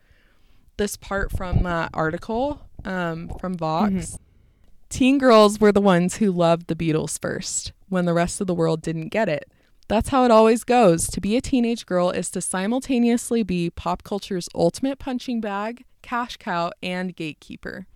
this 0.78 0.98
part 0.98 1.32
from 1.32 1.64
that 1.64 1.92
article 1.94 2.62
um, 2.84 3.30
from 3.40 3.56
Vox. 3.56 3.92
Mhm. 3.92 4.20
Teen 4.90 5.18
girls 5.18 5.60
were 5.60 5.72
the 5.72 5.82
ones 5.82 6.18
who 6.18 6.32
loved 6.32 6.68
the 6.68 6.76
Beatles 6.76 7.20
first 7.22 7.72
when 7.90 8.06
the 8.06 8.14
rest 8.14 8.42
of 8.42 8.48
the 8.48 8.54
world 8.54 8.82
didn't 8.82 9.10
get 9.10 9.30
it. 9.30 9.52
That's 9.88 10.10
how 10.10 10.24
it 10.24 10.32
always 10.32 10.64
goes. 10.64 11.08
To 11.08 11.22
be 11.22 11.36
a 11.36 11.42
teenage 11.42 11.86
girl 11.86 12.12
is 12.12 12.30
to 12.32 12.42
simultaneously 12.42 13.44
be 13.44 13.70
pop 13.70 14.04
culture's 14.04 14.50
ultimate 14.54 15.00
punching 15.00 15.42
bag, 15.42 15.86
cash 16.02 16.38
cow, 16.38 16.72
and 16.84 17.16
gatekeeper. 17.16 17.88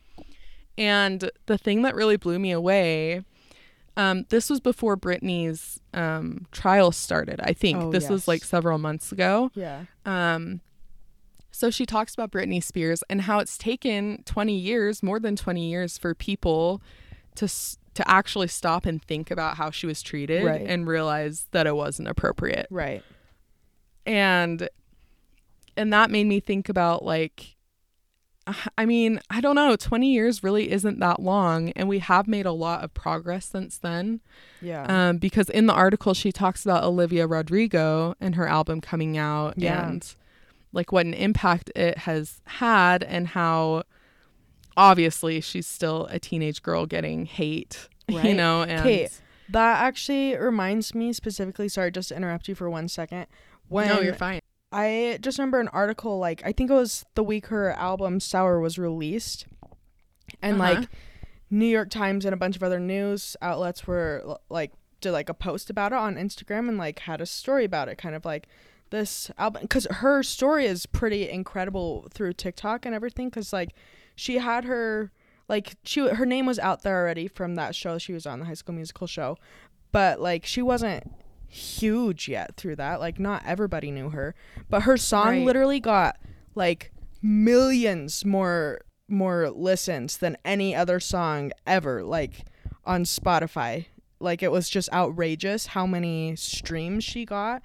And 0.77 1.29
the 1.45 1.57
thing 1.57 1.83
that 1.83 1.93
really 1.93 2.17
blew 2.17 2.39
me 2.39 2.51
away, 2.51 3.23
um, 3.95 4.25
this 4.29 4.49
was 4.49 4.59
before 4.59 4.97
Britney's 4.97 5.79
um, 5.93 6.47
trial 6.51 6.91
started. 6.91 7.39
I 7.43 7.53
think 7.53 7.77
Oh, 7.79 7.91
this 7.91 8.09
was 8.09 8.27
like 8.27 8.43
several 8.43 8.79
months 8.79 9.11
ago. 9.11 9.51
Yeah. 9.53 9.85
Um, 10.05 10.61
so 11.55 11.69
she 11.69 11.85
talks 11.85 12.13
about 12.15 12.31
Britney 12.31 12.61
Spears 12.61 13.03
and 13.09 13.21
how 13.21 13.37
it's 13.39 13.57
taken 13.57 14.23
20 14.25 14.53
years, 14.57 15.01
more 15.03 15.19
than 15.19 15.35
20 15.35 15.69
years, 15.69 15.97
for 15.97 16.13
people 16.15 16.81
to 17.35 17.47
to 17.93 18.09
actually 18.09 18.47
stop 18.47 18.87
and 18.87 19.03
think 19.03 19.29
about 19.29 19.55
how 19.57 19.69
she 19.69 19.85
was 19.85 20.01
treated 20.01 20.43
Right. 20.43 20.61
and 20.65 20.87
realize 20.87 21.45
that 21.51 21.67
it 21.67 21.75
wasn't 21.75 22.07
appropriate. 22.07 22.65
Right. 22.71 23.03
And 24.05 24.67
and 25.77 25.93
that 25.93 26.09
made 26.11 26.25
me 26.25 26.39
think 26.39 26.69
about 26.69 27.03
like 27.05 27.55
I 28.77 28.85
mean, 28.85 29.21
I 29.29 29.39
don't 29.39 29.55
know, 29.55 29.77
20 29.77 30.11
years 30.11 30.43
really 30.43 30.69
isn't 30.69 30.99
that 30.99 31.21
long 31.21 31.69
and 31.77 31.87
we 31.87 31.99
have 31.99 32.27
made 32.27 32.45
a 32.45 32.51
lot 32.51 32.83
of 32.83 32.93
progress 32.93 33.45
since 33.45 33.77
then. 33.77 34.19
Yeah. 34.61 34.83
Um, 35.09 35.17
because 35.17 35.49
in 35.49 35.67
the 35.67 35.73
article 35.73 36.13
she 36.13 36.31
talks 36.31 36.65
about 36.65 36.83
Olivia 36.83 37.25
Rodrigo 37.25 38.15
and 38.19 38.35
her 38.35 38.47
album 38.47 38.81
coming 38.81 39.17
out 39.17 39.53
Yeah. 39.57 39.87
and 39.87 40.15
like 40.73 40.91
what 40.91 41.05
an 41.05 41.13
impact 41.13 41.71
it 41.75 41.99
has 41.99 42.41
had 42.45 43.03
and 43.03 43.29
how 43.29 43.83
obviously 44.75 45.39
she's 45.41 45.67
still 45.67 46.07
a 46.09 46.19
teenage 46.19 46.61
girl 46.61 46.85
getting 46.85 47.25
hate, 47.25 47.87
you 48.07 48.33
know, 48.33 48.63
and 48.63 48.79
Okay. 48.79 49.07
that 49.49 49.81
actually 49.83 50.35
reminds 50.35 50.95
me 50.95 51.13
specifically. 51.13 51.69
Sorry, 51.69 51.91
just 51.91 52.09
to 52.09 52.15
interrupt 52.15 52.47
you 52.47 52.55
for 52.55 52.69
one 52.69 52.87
second. 52.87 53.27
When 53.67 53.87
no, 53.87 53.99
you're 54.01 54.13
fine. 54.13 54.39
I 54.71 55.19
just 55.21 55.37
remember 55.37 55.59
an 55.59 55.67
article 55.69 56.17
like 56.17 56.41
I 56.45 56.51
think 56.51 56.71
it 56.71 56.73
was 56.73 57.05
the 57.15 57.23
week 57.23 57.47
her 57.47 57.71
album 57.71 58.19
Sour 58.19 58.59
was 58.59 58.77
released, 58.79 59.45
and 60.41 60.59
Uh-huh. 60.59 60.79
like 60.79 60.89
New 61.51 61.67
York 61.67 61.89
Times 61.91 62.25
and 62.25 62.33
a 62.33 62.37
bunch 62.37 62.55
of 62.55 62.63
other 62.63 62.79
news 62.79 63.37
outlets 63.41 63.85
were 63.85 64.37
like 64.49 64.71
did 65.01 65.11
like 65.11 65.29
a 65.29 65.33
post 65.35 65.69
about 65.69 65.91
it 65.91 65.97
on 65.97 66.15
Instagram 66.15 66.67
and 66.69 66.77
like 66.79 66.99
had 66.99 67.21
a 67.21 67.25
story 67.27 67.65
about 67.65 67.89
it, 67.89 67.97
kind 67.99 68.15
of 68.15 68.25
like 68.25 68.47
this 68.93 69.31
album 69.39 69.63
because 69.63 69.87
her 69.89 70.21
story 70.21 70.65
is 70.67 70.85
pretty 70.85 71.27
incredible 71.27 72.07
through 72.13 72.31
TikTok 72.33 72.85
and 72.85 72.93
everything 72.93 73.27
because 73.27 73.51
like 73.51 73.73
she 74.15 74.37
had 74.37 74.65
her 74.65 75.11
like 75.49 75.75
she 75.83 76.07
her 76.07 76.25
name 76.27 76.45
was 76.45 76.59
out 76.59 76.83
there 76.83 77.01
already 77.01 77.27
from 77.27 77.55
that 77.55 77.75
show. 77.75 77.97
She 77.97 78.13
was 78.13 78.25
on 78.27 78.39
the 78.39 78.45
High 78.45 78.53
School 78.53 78.75
Musical 78.75 79.07
show, 79.07 79.37
but 79.91 80.21
like 80.21 80.45
she 80.45 80.61
wasn't 80.61 81.11
huge 81.47 82.29
yet 82.29 82.55
through 82.55 82.75
that. 82.75 82.99
Like 82.99 83.19
not 83.19 83.41
everybody 83.45 83.89
knew 83.89 84.09
her. 84.11 84.35
But 84.69 84.83
her 84.83 84.95
song 84.95 85.27
Right. 85.27 85.45
literally 85.45 85.79
got 85.79 86.17
like 86.53 86.91
millions 87.21 88.23
more 88.23 88.81
more 89.09 89.49
listens 89.49 90.17
than 90.17 90.37
any 90.45 90.75
other 90.75 90.99
song 90.99 91.51
ever 91.65 92.03
like 92.03 92.45
on 92.85 93.05
Spotify. 93.05 93.85
Like 94.19 94.43
it 94.43 94.51
was 94.51 94.69
just 94.69 94.91
outrageous 94.93 95.67
how 95.67 95.87
many 95.87 96.35
streams 96.35 97.03
she 97.03 97.25
got 97.25 97.63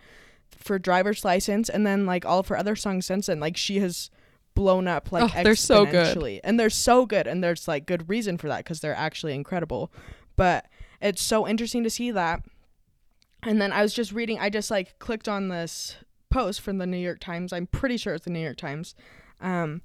for 0.69 0.79
driver's 0.79 1.25
license 1.25 1.69
and 1.69 1.85
then 1.85 2.07
like 2.07 2.25
all 2.25 2.39
of 2.39 2.47
her 2.47 2.57
other 2.57 2.77
songs 2.77 3.05
since 3.07 3.27
then 3.27 3.41
like 3.41 3.57
she 3.57 3.81
has 3.81 4.09
blown 4.55 4.87
up 4.87 5.11
like 5.11 5.35
Oh, 5.37 5.43
they're 5.43 5.57
so 5.57 5.85
good. 5.85 6.41
and 6.45 6.59
they're 6.61 6.71
so 6.71 7.07
good 7.07 7.27
and 7.27 7.43
there's 7.43 7.67
like 7.67 7.87
good 7.87 8.09
reason 8.09 8.39
for 8.39 8.47
that 8.49 8.59
because 8.59 8.79
they're 8.81 8.95
actually 8.95 9.35
incredible 9.35 9.91
but 10.37 10.67
it's 11.01 11.23
so 11.23 11.47
interesting 11.49 11.83
to 11.83 11.91
see 11.91 12.11
that 12.13 12.43
and 13.43 13.61
then 13.61 13.71
I 13.73 13.83
was 13.83 13.95
just 13.95 14.11
reading, 14.11 14.41
I 14.41 14.51
just 14.51 14.69
like 14.69 14.99
clicked 14.99 15.29
on 15.29 15.47
this 15.49 15.95
post 16.29 16.61
from 16.61 16.79
the 16.79 16.87
New 16.89 16.97
York 16.97 17.21
Times. 17.21 17.53
I'm 17.53 17.69
pretty 17.69 17.97
sure 17.97 18.15
it's 18.15 18.25
the 18.25 18.33
New 18.33 18.41
York 18.41 18.57
Times. 18.57 18.97
Um, 19.41 19.81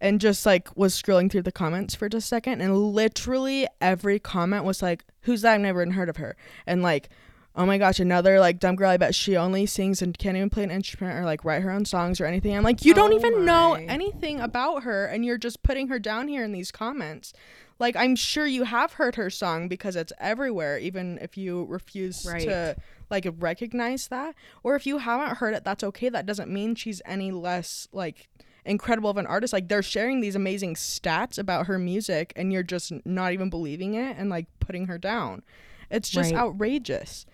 and 0.00 0.20
just 0.20 0.46
like 0.46 0.68
was 0.76 0.94
scrolling 0.94 1.28
through 1.28 1.42
the 1.42 1.50
comments 1.50 1.96
for 1.96 2.08
just 2.08 2.26
a 2.26 2.28
second. 2.28 2.60
And 2.60 2.76
literally 2.78 3.66
every 3.80 4.20
comment 4.20 4.62
was 4.64 4.80
like, 4.80 5.04
Who's 5.22 5.42
that? 5.42 5.54
I've 5.54 5.60
never 5.62 5.82
even 5.82 5.94
heard 5.94 6.08
of 6.08 6.18
her. 6.18 6.36
And 6.68 6.82
like, 6.82 7.08
Oh 7.56 7.64
my 7.64 7.78
gosh, 7.78 8.00
another 8.00 8.40
like 8.40 8.58
dumb 8.58 8.74
girl. 8.74 8.90
I 8.90 8.96
bet 8.96 9.14
she 9.14 9.36
only 9.36 9.64
sings 9.64 10.02
and 10.02 10.16
can't 10.18 10.36
even 10.36 10.50
play 10.50 10.64
an 10.64 10.72
instrument 10.72 11.16
or 11.16 11.24
like 11.24 11.44
write 11.44 11.62
her 11.62 11.70
own 11.70 11.84
songs 11.84 12.20
or 12.20 12.26
anything. 12.26 12.56
I'm 12.56 12.64
like, 12.64 12.84
you 12.84 12.94
don't 12.94 13.12
Oh 13.12 13.16
even 13.16 13.44
know 13.44 13.78
anything 13.88 14.40
about 14.40 14.82
her, 14.82 15.06
and 15.06 15.24
you're 15.24 15.38
just 15.38 15.62
putting 15.62 15.86
her 15.88 16.00
down 16.00 16.26
here 16.26 16.42
in 16.42 16.50
these 16.50 16.72
comments. 16.72 17.32
Like, 17.78 17.94
I'm 17.96 18.16
sure 18.16 18.46
you 18.46 18.64
have 18.64 18.94
heard 18.94 19.14
her 19.16 19.30
song 19.30 19.68
because 19.68 19.94
it's 19.94 20.12
everywhere, 20.18 20.78
even 20.78 21.18
if 21.22 21.36
you 21.36 21.64
refuse 21.66 22.24
Right. 22.24 22.40
to 22.42 22.76
like 23.10 23.28
recognize 23.38 24.08
that 24.08 24.34
or 24.64 24.74
if 24.74 24.86
you 24.86 24.98
haven't 24.98 25.36
heard 25.36 25.54
it 25.54 25.62
that's 25.62 25.84
okay 25.84 26.08
that 26.08 26.26
doesn't 26.26 26.50
mean 26.50 26.74
she's 26.74 27.02
any 27.04 27.30
less 27.30 27.86
like 27.92 28.28
incredible 28.64 29.10
of 29.10 29.18
an 29.18 29.26
artist 29.26 29.52
like 29.52 29.68
they're 29.68 29.82
sharing 29.82 30.20
these 30.20 30.34
amazing 30.34 30.74
stats 30.74 31.38
about 31.38 31.66
her 31.66 31.78
music 31.78 32.32
and 32.34 32.50
you're 32.52 32.62
just 32.62 32.90
not 33.04 33.32
even 33.32 33.50
believing 33.50 33.94
it 33.94 34.16
and 34.16 34.30
like 34.30 34.46
putting 34.58 34.86
her 34.86 34.96
down 34.98 35.42
it's 35.90 36.08
just 36.08 36.32
Right. 36.32 36.40
outrageous 36.40 37.26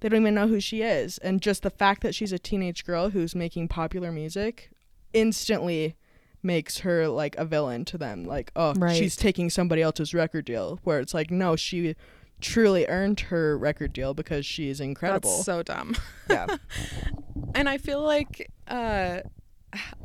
they 0.00 0.08
don't 0.08 0.22
even 0.22 0.34
know 0.34 0.48
who 0.48 0.60
she 0.60 0.82
is 0.82 1.18
and 1.18 1.40
just 1.42 1.62
the 1.62 1.70
fact 1.70 2.02
that 2.02 2.14
she's 2.14 2.32
a 2.32 2.38
teenage 2.38 2.84
girl 2.84 3.10
who's 3.10 3.34
making 3.34 3.68
popular 3.68 4.10
music 4.10 4.70
instantly 5.12 5.94
makes 6.42 6.78
her 6.78 7.06
like 7.08 7.36
a 7.36 7.44
villain 7.44 7.84
to 7.84 7.98
them 7.98 8.24
like 8.24 8.50
oh 8.56 8.72
Right. 8.74 8.96
she's 8.96 9.14
taking 9.16 9.50
somebody 9.50 9.82
else's 9.82 10.14
record 10.14 10.44
deal 10.46 10.80
where 10.84 11.00
it's 11.00 11.12
like 11.12 11.30
no 11.30 11.54
she 11.56 11.94
truly 12.40 12.86
earned 12.86 13.20
her 13.20 13.58
record 13.58 13.92
deal 13.92 14.14
because 14.14 14.46
she 14.46 14.70
is 14.70 14.80
incredible 14.80 15.28
That's 15.30 15.44
so 15.44 15.62
dumb. 15.62 15.94
yeah 16.30 16.46
And 17.54 17.68
I 17.68 17.78
feel 17.78 18.00
like 18.02 18.50
uh, 18.68 19.20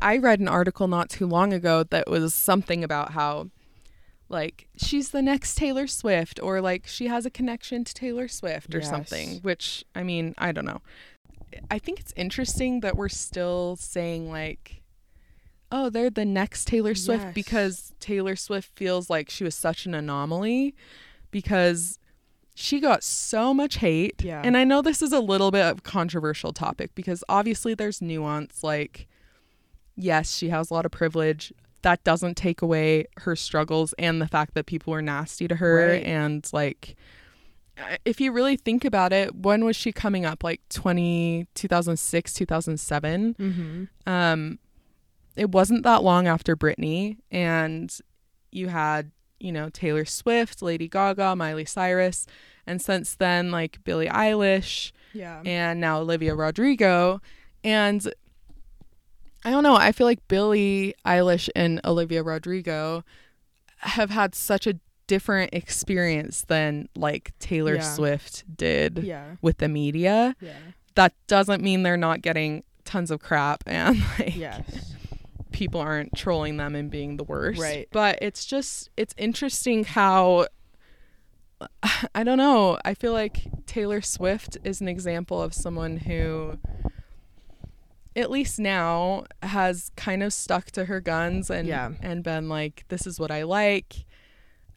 I 0.02 0.18
read 0.18 0.40
an 0.40 0.48
article 0.48 0.88
not 0.88 1.10
too 1.10 1.28
long 1.28 1.54
ago 1.54 1.84
that 1.84 2.10
was 2.10 2.34
something 2.34 2.84
about 2.84 3.12
how, 3.12 3.50
like, 4.30 4.68
she's 4.78 5.10
the 5.12 5.22
next 5.22 5.56
Taylor 5.56 5.88
Swift, 5.88 6.40
or 6.42 6.62
like 6.62 6.88
she 6.88 7.08
has 7.08 7.26
a 7.26 7.30
connection 7.30 7.84
to 7.84 7.94
Taylor 7.94 8.28
Swift, 8.28 8.74
or 8.74 8.80
Yes. 8.80 8.90
something. 8.90 9.40
Which 9.42 9.84
I 9.96 10.04
mean, 10.04 10.34
I 10.38 10.52
don't 10.52 10.66
know. 10.66 10.82
I 11.72 11.80
think 11.80 12.00
it's 12.00 12.14
interesting 12.16 12.80
that 12.82 12.98
we're 12.98 13.08
still 13.10 13.76
saying 13.78 14.30
like, 14.30 14.82
oh, 15.72 15.90
they're 15.90 16.10
the 16.10 16.26
next 16.26 16.68
Taylor 16.68 16.96
Swift 16.96 17.24
Yes. 17.26 17.34
because 17.34 17.94
Taylor 18.00 18.36
Swift 18.36 18.72
feels 18.76 19.10
like 19.10 19.30
she 19.30 19.44
was 19.44 19.56
such 19.56 19.86
an 19.86 19.94
anomaly, 19.94 20.76
because 21.32 22.00
she 22.56 22.80
got 22.80 23.04
so 23.04 23.54
much 23.54 23.76
hate. 23.78 24.24
Yeah. 24.24 24.42
And 24.44 24.56
I 24.56 24.64
know 24.64 24.82
this 24.82 25.02
is 25.02 25.12
a 25.12 25.20
little 25.20 25.52
bit 25.52 25.62
of 25.66 25.80
a 25.80 25.82
controversial 25.82 26.54
topic 26.54 26.96
because 26.96 27.22
obviously 27.28 27.74
there's 27.74 28.02
nuance. 28.02 28.64
Like, 28.64 29.08
yes, 29.98 30.36
she 30.38 30.50
has 30.50 30.72
a 30.72 30.74
lot 30.74 30.86
of 30.86 30.92
privilege. 30.94 31.52
That 31.86 32.04
doesn't 32.04 32.36
take 32.36 32.62
away 32.62 33.06
her 33.18 33.36
struggles 33.36 33.94
and 34.00 34.20
the 34.22 34.28
fact 34.28 34.56
that 34.56 34.66
people 34.66 34.92
were 34.92 35.02
nasty 35.04 35.48
to 35.48 35.56
her. 35.56 35.88
Right. 35.90 36.04
And 36.04 36.48
like, 36.52 36.96
if 38.06 38.20
you 38.20 38.32
really 38.32 38.58
think 38.58 38.84
about 38.84 39.14
it, 39.14 39.36
when 39.36 39.64
was 39.64 39.76
she 39.76 39.92
coming 39.92 40.26
up? 40.26 40.44
Like 40.44 40.62
20, 40.70 41.46
2006, 41.54 42.34
2007? 42.34 43.36
Mm-hmm. 43.36 43.84
um 44.12 44.60
it 45.36 45.52
wasn't 45.52 45.84
that 45.84 46.02
long 46.02 46.28
after 46.28 46.56
Britney 46.56 47.18
and 47.30 47.96
you 48.52 48.70
had 48.70 49.12
you 49.40 49.52
know 49.52 49.70
Taylor 49.70 50.06
Swift, 50.06 50.62
Lady 50.62 50.88
Gaga, 50.88 51.36
Miley 51.36 51.66
Cyrus 51.66 52.26
and 52.66 52.82
since 52.82 53.16
then 53.16 53.52
like 53.52 53.84
Billie 53.84 54.08
Eilish 54.08 54.92
Yeah. 55.14 55.42
and 55.46 55.80
now 55.82 56.00
Olivia 56.00 56.34
Rodrigo 56.36 57.22
and 57.66 58.12
I 59.46 59.52
don't 59.52 59.64
know 59.64 59.76
I 59.76 59.92
feel 59.92 60.08
like 60.08 60.28
Billie 60.28 60.94
Eilish 61.06 61.50
and 61.56 61.80
Olivia 61.86 62.24
Rodrigo 62.24 63.04
have 63.78 64.10
had 64.10 64.34
such 64.36 64.66
a 64.68 64.80
different 65.08 65.54
experience 65.54 66.42
than 66.48 66.90
like 66.96 67.32
Taylor 67.40 67.76
Yeah. 67.76 67.82
Swift 67.82 68.44
did 68.58 69.00
yeah. 69.04 69.36
with 69.42 69.60
the 69.60 69.68
media 69.70 70.36
Yeah. 70.42 70.54
that 70.96 71.14
doesn't 71.28 71.62
mean 71.62 71.84
they're 71.84 71.96
not 71.96 72.22
getting 72.22 72.64
tons 72.86 73.12
of 73.12 73.20
crap 73.20 73.64
and 73.68 74.00
like 74.20 74.36
Yes. 74.36 74.96
people 75.52 75.80
aren't 75.80 76.16
trolling 76.16 76.58
them 76.58 76.76
and 76.76 76.90
being 76.90 77.18
the 77.18 77.24
worst. 77.24 77.62
Right. 77.62 77.88
But 77.92 78.18
it's 78.22 78.46
just 78.46 78.90
it's 78.98 79.14
interesting 79.18 79.84
how 79.84 80.48
I 82.16 82.24
don't 82.24 82.38
know. 82.38 82.78
I 82.84 82.94
feel 82.96 83.14
like 83.14 83.48
Taylor 83.66 84.02
Swift 84.02 84.58
is 84.64 84.82
an 84.82 84.88
example 84.88 85.42
of 85.42 85.54
someone 85.54 85.98
who 85.98 86.58
at 88.16 88.32
least 88.32 88.60
now 88.60 89.26
has 89.44 89.92
kind 89.98 90.24
of 90.24 90.32
stuck 90.34 90.72
to 90.72 90.86
her 90.86 91.02
guns 91.02 91.50
and 91.50 91.68
Yeah. 91.68 91.92
and 92.02 92.24
been 92.24 92.48
like 92.50 92.86
this 92.90 93.06
is 93.08 93.20
what 93.20 93.32
I 93.32 93.44
like. 93.44 94.06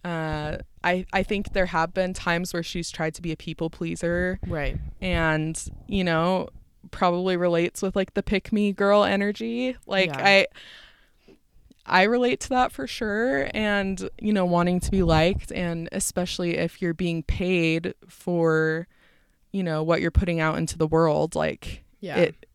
Uh 0.04 0.58
I 0.84 1.06
I 1.12 1.22
think 1.22 1.52
there 1.52 1.66
have 1.66 1.92
been 1.92 2.14
times 2.14 2.52
where 2.52 2.62
she's 2.62 2.90
tried 2.90 3.14
to 3.14 3.22
be 3.22 3.32
a 3.32 3.36
people 3.36 3.68
pleaser 3.70 4.38
Right. 4.46 4.76
and 5.00 5.60
you 5.88 6.04
know 6.04 6.48
probably 6.90 7.36
relates 7.36 7.82
with 7.82 7.94
like 7.96 8.14
the 8.14 8.22
pick 8.22 8.52
me 8.52 8.72
girl 8.72 9.04
energy 9.04 9.76
like 9.86 10.08
Yeah. 10.10 10.24
i 10.24 10.46
i 11.84 12.02
relate 12.04 12.40
to 12.40 12.48
that 12.50 12.72
for 12.72 12.86
sure 12.86 13.50
and 13.52 14.08
you 14.20 14.32
know 14.32 14.46
wanting 14.46 14.80
to 14.80 14.90
be 14.90 15.02
liked 15.02 15.50
and 15.52 15.88
especially 15.92 16.56
if 16.56 16.80
you're 16.80 16.94
being 16.94 17.22
paid 17.24 17.94
for 18.08 18.86
you 19.52 19.62
know 19.62 19.82
what 19.82 20.00
you're 20.00 20.10
putting 20.10 20.40
out 20.40 20.56
into 20.56 20.78
the 20.78 20.86
world 20.86 21.34
like 21.34 21.84
Yeah. 22.00 22.16
it 22.18 22.46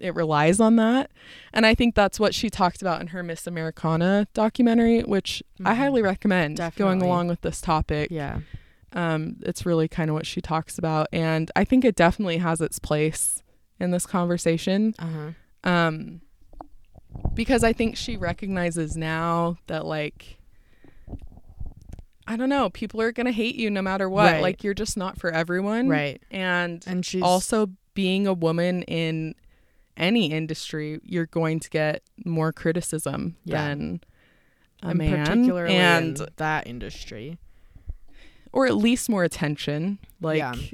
it 0.00 0.14
relies 0.14 0.60
on 0.60 0.76
that 0.76 1.10
and 1.52 1.66
i 1.66 1.74
think 1.74 1.94
that's 1.94 2.18
what 2.20 2.34
she 2.34 2.48
talked 2.48 2.80
about 2.82 3.00
in 3.00 3.08
her 3.08 3.22
miss 3.22 3.46
americana 3.46 4.26
documentary 4.34 5.00
which 5.02 5.42
i 5.64 5.72
Mhm. 5.72 5.76
highly 5.76 6.02
recommend 6.02 6.60
going 6.76 7.02
along 7.02 7.28
with 7.28 7.40
this 7.42 7.60
topic 7.60 8.10
yeah. 8.10 8.40
um, 8.92 9.36
it's 9.42 9.66
really 9.66 9.88
kind 9.88 10.08
of 10.10 10.14
what 10.14 10.26
she 10.26 10.40
talks 10.40 10.78
about, 10.78 11.08
and 11.12 11.50
I 11.54 11.64
think 11.64 11.84
it 11.84 11.94
definitely 11.94 12.38
has 12.38 12.60
its 12.62 12.78
place 12.78 13.42
in 13.78 13.90
this 13.90 14.06
conversation. 14.06 14.94
Uh-huh. 14.98 15.32
Um, 15.70 16.22
because 17.34 17.62
I 17.62 17.72
think 17.74 17.96
she 17.96 18.16
recognizes 18.16 18.96
now 18.96 19.58
that 19.66 19.84
like 19.84 20.38
I 22.26 22.36
don't 22.36 22.48
know, 22.48 22.68
people 22.70 23.00
are 23.00 23.12
gonna 23.12 23.32
hate 23.32 23.56
you 23.56 23.70
no 23.70 23.80
matter 23.82 24.08
what. 24.08 24.32
Right. 24.32 24.42
Like 24.42 24.62
you're 24.64 24.74
just 24.74 24.96
not 24.96 25.18
for 25.18 25.30
everyone, 25.30 25.88
Right. 25.88 26.22
And 26.30 26.82
And 26.86 27.04
she's 27.04 27.22
also 27.22 27.70
being 27.94 28.26
a 28.26 28.34
woman 28.34 28.82
in 28.84 29.34
any 29.98 30.30
industry, 30.30 31.00
you're 31.02 31.26
going 31.26 31.58
to 31.60 31.70
get 31.70 32.02
more 32.24 32.52
criticism 32.52 33.36
Yeah. 33.44 33.68
than 33.68 34.00
a 34.82 34.88
and 34.88 34.98
man, 34.98 35.26
particularly 35.26 35.74
and 35.74 36.18
in 36.20 36.26
that 36.36 36.66
industry. 36.66 37.38
or 38.52 38.66
at 38.66 38.76
least 38.76 39.10
more 39.10 39.24
attention. 39.24 39.98
Like, 40.22 40.38
Yeah. 40.38 40.54
you 40.54 40.68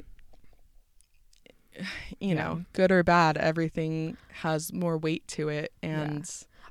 Yeah. 2.19 2.33
know, 2.35 2.65
good 2.73 2.91
or 2.91 3.03
bad, 3.03 3.37
everything 3.37 4.17
has 4.41 4.71
more 4.71 4.97
weight 4.97 5.27
to 5.29 5.49
it. 5.49 5.73
And 5.83 6.29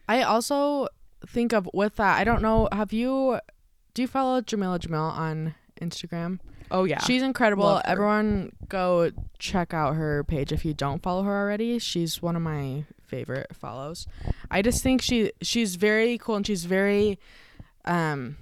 I 0.08 0.22
also 0.22 0.88
think 1.26 1.52
of 1.52 1.68
with 1.74 1.96
that. 1.96 2.18
I 2.18 2.24
don't 2.24 2.42
know. 2.42 2.68
Have 2.72 2.92
you? 2.92 3.38
Do 3.92 4.02
you 4.02 4.08
follow 4.08 4.40
Jamila 4.40 4.78
Jamil 4.78 5.10
on 5.12 5.54
Instagram? 5.80 6.40
Oh 6.74 6.84
yeah, 6.84 6.98
She's 6.98 7.22
incredible. 7.22 7.80
Everyone 7.84 8.52
go 8.68 9.10
check 9.38 9.72
out 9.72 9.94
her 9.94 10.24
page 10.24 10.52
if 10.52 10.64
you 10.64 10.74
don't 10.74 11.02
follow 11.02 11.22
her 11.22 11.36
already. 11.40 11.78
She's 11.78 12.20
one 12.20 12.36
of 12.36 12.42
my 12.42 12.84
favorite 13.06 13.54
follows. 13.54 14.06
I 14.50 14.60
just 14.62 14.82
think 14.82 15.00
she 15.00 15.32
she's 15.40 15.76
very 15.76 16.18
cool 16.18 16.36
and 16.36 16.46
she's 16.46 16.64
very 16.64 17.18
um 17.84 18.36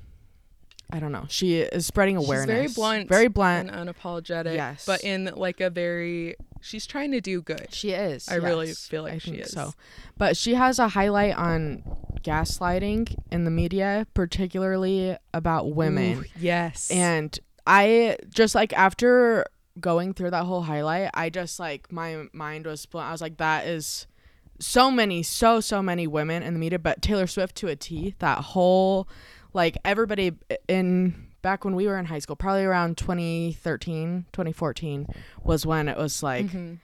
I 0.94 1.00
don't 1.00 1.12
know. 1.12 1.24
She 1.28 1.60
is 1.60 1.86
spreading 1.86 2.16
awareness. 2.18 2.66
She's 2.72 2.74
very 2.76 2.96
blunt 2.96 3.08
Very 3.08 3.28
blunt. 3.28 3.70
and 3.70 3.88
unapologetic. 3.88 4.54
Yes. 4.54 4.84
but 4.84 5.02
in 5.02 5.30
like 5.36 5.62
a 5.62 5.70
very, 5.70 6.36
she's 6.60 6.86
trying 6.86 7.12
to 7.12 7.20
do 7.22 7.40
good. 7.40 7.68
She 7.70 7.92
is. 7.92 8.28
I 8.28 8.34
really 8.34 8.74
feel 8.74 9.02
like 9.04 9.14
I 9.14 9.18
she 9.18 9.36
is. 9.36 9.52
So, 9.52 9.72
but 10.18 10.36
she 10.36 10.52
has 10.52 10.78
a 10.78 10.88
highlight 10.88 11.34
on 11.34 11.82
gaslighting 12.22 13.16
in 13.30 13.44
the 13.44 13.50
media, 13.50 14.06
particularly 14.12 15.16
about 15.32 15.72
women. 15.74 16.18
Ooh, 16.18 16.24
yes, 16.38 16.90
And 16.90 17.38
I 17.66 18.16
just 18.28 18.54
like 18.54 18.72
after 18.72 19.46
going 19.80 20.14
through 20.14 20.30
that 20.30 20.44
whole 20.44 20.62
highlight, 20.62 21.10
I 21.14 21.30
just 21.30 21.58
like 21.60 21.90
my 21.92 22.24
mind 22.32 22.66
was 22.66 22.84
blown. 22.86 23.04
I 23.04 23.12
was 23.12 23.20
like, 23.20 23.36
that 23.38 23.66
is 23.66 24.06
so 24.58 24.90
many, 24.90 25.22
so 25.22 25.60
so 25.60 25.82
many 25.82 26.06
women 26.06 26.42
in 26.42 26.54
the 26.54 26.60
media, 26.60 26.78
but 26.78 27.02
Taylor 27.02 27.26
Swift 27.26 27.56
to 27.56 27.68
a 27.68 27.76
T. 27.76 28.14
That 28.18 28.38
whole 28.38 29.08
like 29.52 29.76
everybody 29.84 30.32
in 30.68 31.28
back 31.42 31.64
when 31.64 31.74
we 31.74 31.86
were 31.86 31.98
in 31.98 32.06
high 32.06 32.20
school, 32.20 32.36
probably 32.36 32.64
around 32.64 32.96
2013, 32.98 34.26
2014 34.32 35.06
was 35.42 35.66
when 35.66 35.88
it 35.88 35.96
was 35.96 36.22
like 36.22 36.46
Mhm. 36.46 36.78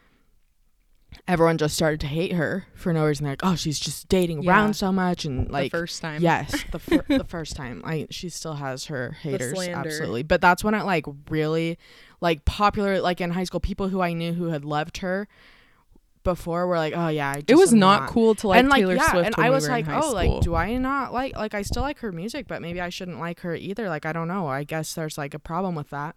Everyone 1.26 1.58
just 1.58 1.74
started 1.74 2.00
to 2.00 2.06
hate 2.06 2.32
her 2.32 2.66
for 2.74 2.92
no 2.92 3.04
reason. 3.06 3.24
They're 3.24 3.32
like, 3.32 3.40
oh, 3.44 3.56
she's 3.56 3.78
just 3.80 4.08
dating 4.08 4.42
Yeah. 4.42 4.52
around 4.52 4.74
so 4.74 4.92
much 4.92 5.24
and 5.24 5.50
like 5.50 5.72
the 5.72 5.78
first 5.78 6.00
time. 6.02 6.22
Yes, 6.22 6.64
the 6.72 6.78
fir- 6.78 7.04
the 7.08 7.24
first 7.24 7.56
time. 7.56 7.82
I 7.84 8.06
she 8.10 8.28
still 8.28 8.54
has 8.54 8.86
her 8.86 9.12
haters 9.12 9.58
absolutely. 9.68 10.22
But 10.22 10.40
that's 10.40 10.62
when 10.62 10.74
it 10.74 10.84
like 10.84 11.04
really 11.28 11.78
like 12.20 12.44
popular 12.44 13.00
like 13.00 13.20
in 13.20 13.30
high 13.30 13.44
school 13.44 13.60
people 13.60 13.88
who 13.88 14.00
I 14.00 14.12
knew 14.12 14.32
who 14.32 14.46
had 14.48 14.64
loved 14.64 14.98
her 14.98 15.28
before 16.24 16.66
were 16.66 16.76
like, 16.76 16.92
"Oh 16.96 17.08
yeah, 17.08 17.30
I 17.30 17.34
just 17.36 17.50
it 17.50 17.56
was 17.56 17.72
not 17.72 18.08
cool 18.10 18.34
to 18.36 18.48
like 18.48 18.58
and 18.58 18.68
like 18.68 18.80
Taylor 18.80 18.96
yeah, 18.96 19.10
Swift 19.10 19.26
and 19.26 19.36
when 19.36 19.46
I 19.46 19.50
we 19.50 19.54
was 19.54 19.64
were 19.64 19.70
like, 19.70 19.88
"Oh, 19.88 20.00
school. 20.00 20.12
like 20.14 20.40
do 20.42 20.54
I 20.54 20.76
not 20.76 21.12
like 21.12 21.36
like 21.36 21.54
I 21.54 21.62
still 21.62 21.82
like 21.82 21.98
her 22.00 22.12
music, 22.12 22.46
but 22.48 22.60
maybe 22.60 22.80
I 22.80 22.88
shouldn't 22.90 23.18
like 23.18 23.40
her 23.40 23.54
either. 23.54 23.88
Like 23.88 24.04
I 24.04 24.12
don't 24.12 24.28
know. 24.28 24.46
I 24.46 24.64
guess 24.64 24.94
there's 24.94 25.16
like 25.16 25.34
a 25.34 25.38
problem 25.38 25.74
with 25.74 25.90
that." 25.90 26.16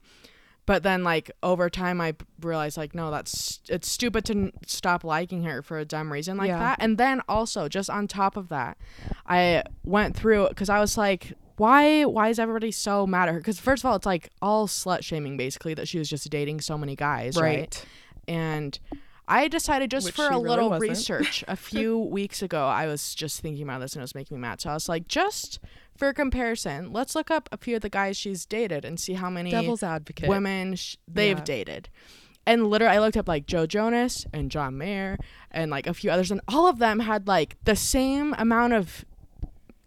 But 0.66 0.84
then 0.84 1.04
like 1.04 1.32
over 1.44 1.70
time 1.70 2.00
i 2.00 2.14
realized 2.42 2.78
like 2.78 2.94
no, 2.96 3.12
that's 3.12 3.60
it's 3.68 3.90
stupid 3.90 4.24
to 4.26 4.34
n- 4.34 4.52
stop 4.66 5.04
liking 5.04 5.44
her 5.44 5.62
for 5.62 5.80
a 5.80 5.86
dumb 5.86 6.12
reason 6.14 6.38
like 6.38 6.50
Yeah. 6.50 6.60
that. 6.60 6.78
And 6.80 6.98
then 6.98 7.22
also 7.28 7.68
just 7.68 7.90
on 7.90 8.08
top 8.08 8.38
of 8.38 8.50
that, 8.50 8.78
I 9.26 9.64
went 9.84 10.16
through 10.16 10.50
cuz 10.56 10.70
I 10.70 10.80
was 10.80 10.98
like 10.98 11.34
why 11.58 12.06
why 12.06 12.30
is 12.30 12.40
everybody 12.40 12.72
so 12.72 13.06
mad 13.06 13.28
at 13.30 13.34
her? 13.36 13.42
Cuz 13.42 13.60
first 13.60 13.84
of 13.84 13.90
all, 13.90 13.96
it's 13.96 14.06
like 14.06 14.30
all 14.42 14.68
slut 14.68 15.04
shaming 15.04 15.36
basically 15.38 15.74
that 15.74 15.88
she 15.88 15.98
was 16.00 16.10
just 16.10 16.30
dating 16.30 16.62
so 16.62 16.78
many 16.78 16.96
guys, 16.96 17.36
right? 17.36 17.60
right. 17.60 17.86
and 18.28 18.80
I 19.32 19.48
decided 19.48 19.90
just 19.92 20.06
Which 20.08 20.16
for 20.16 20.26
a 20.28 20.30
really 20.32 20.50
little 20.50 20.70
wasn't. 20.70 20.90
research 20.90 21.44
a 21.48 21.56
few 21.56 21.98
weeks 21.98 22.42
ago, 22.42 22.66
I 22.66 22.88
was 22.88 23.16
just 23.16 23.40
thinking 23.42 23.64
about 23.64 23.80
this 23.80 23.94
and 23.94 24.02
it 24.02 24.04
was 24.04 24.14
making 24.16 24.38
me 24.38 24.42
mad. 24.42 24.60
So 24.62 24.70
I 24.70 24.74
was 24.74 24.90
like, 24.90 25.08
just 25.08 25.60
for 25.96 26.12
comparison, 26.14 26.92
let's 26.92 27.16
look 27.16 27.32
up 27.32 27.48
a 27.52 27.58
few 27.58 27.76
of 27.78 27.82
the 27.82 27.90
guys 27.90 28.18
she's 28.18 28.46
dated 28.46 28.84
and 28.86 29.00
see 29.00 29.14
how 29.14 29.30
many 29.30 29.52
Devil's 29.52 29.84
advocate. 29.84 30.28
women 30.30 30.76
sh- 30.76 30.98
they've 31.08 31.38
Yeah. 31.38 31.44
dated. 31.44 31.90
And 32.46 32.68
literally, 32.68 32.96
I 32.96 33.00
looked 33.00 33.18
up 33.18 33.28
like 33.28 33.46
Joe 33.46 33.68
Jonas 33.68 34.26
and 34.34 34.50
John 34.50 34.76
Mayer 34.78 35.18
and 35.52 35.70
like 35.70 35.86
a 35.86 35.94
few 35.94 36.10
others, 36.10 36.32
and 36.32 36.42
all 36.48 36.68
of 36.68 36.80
them 36.80 37.00
had 37.02 37.28
like 37.28 37.56
the 37.64 37.76
same 37.76 38.34
amount 38.38 38.74
of 38.74 39.06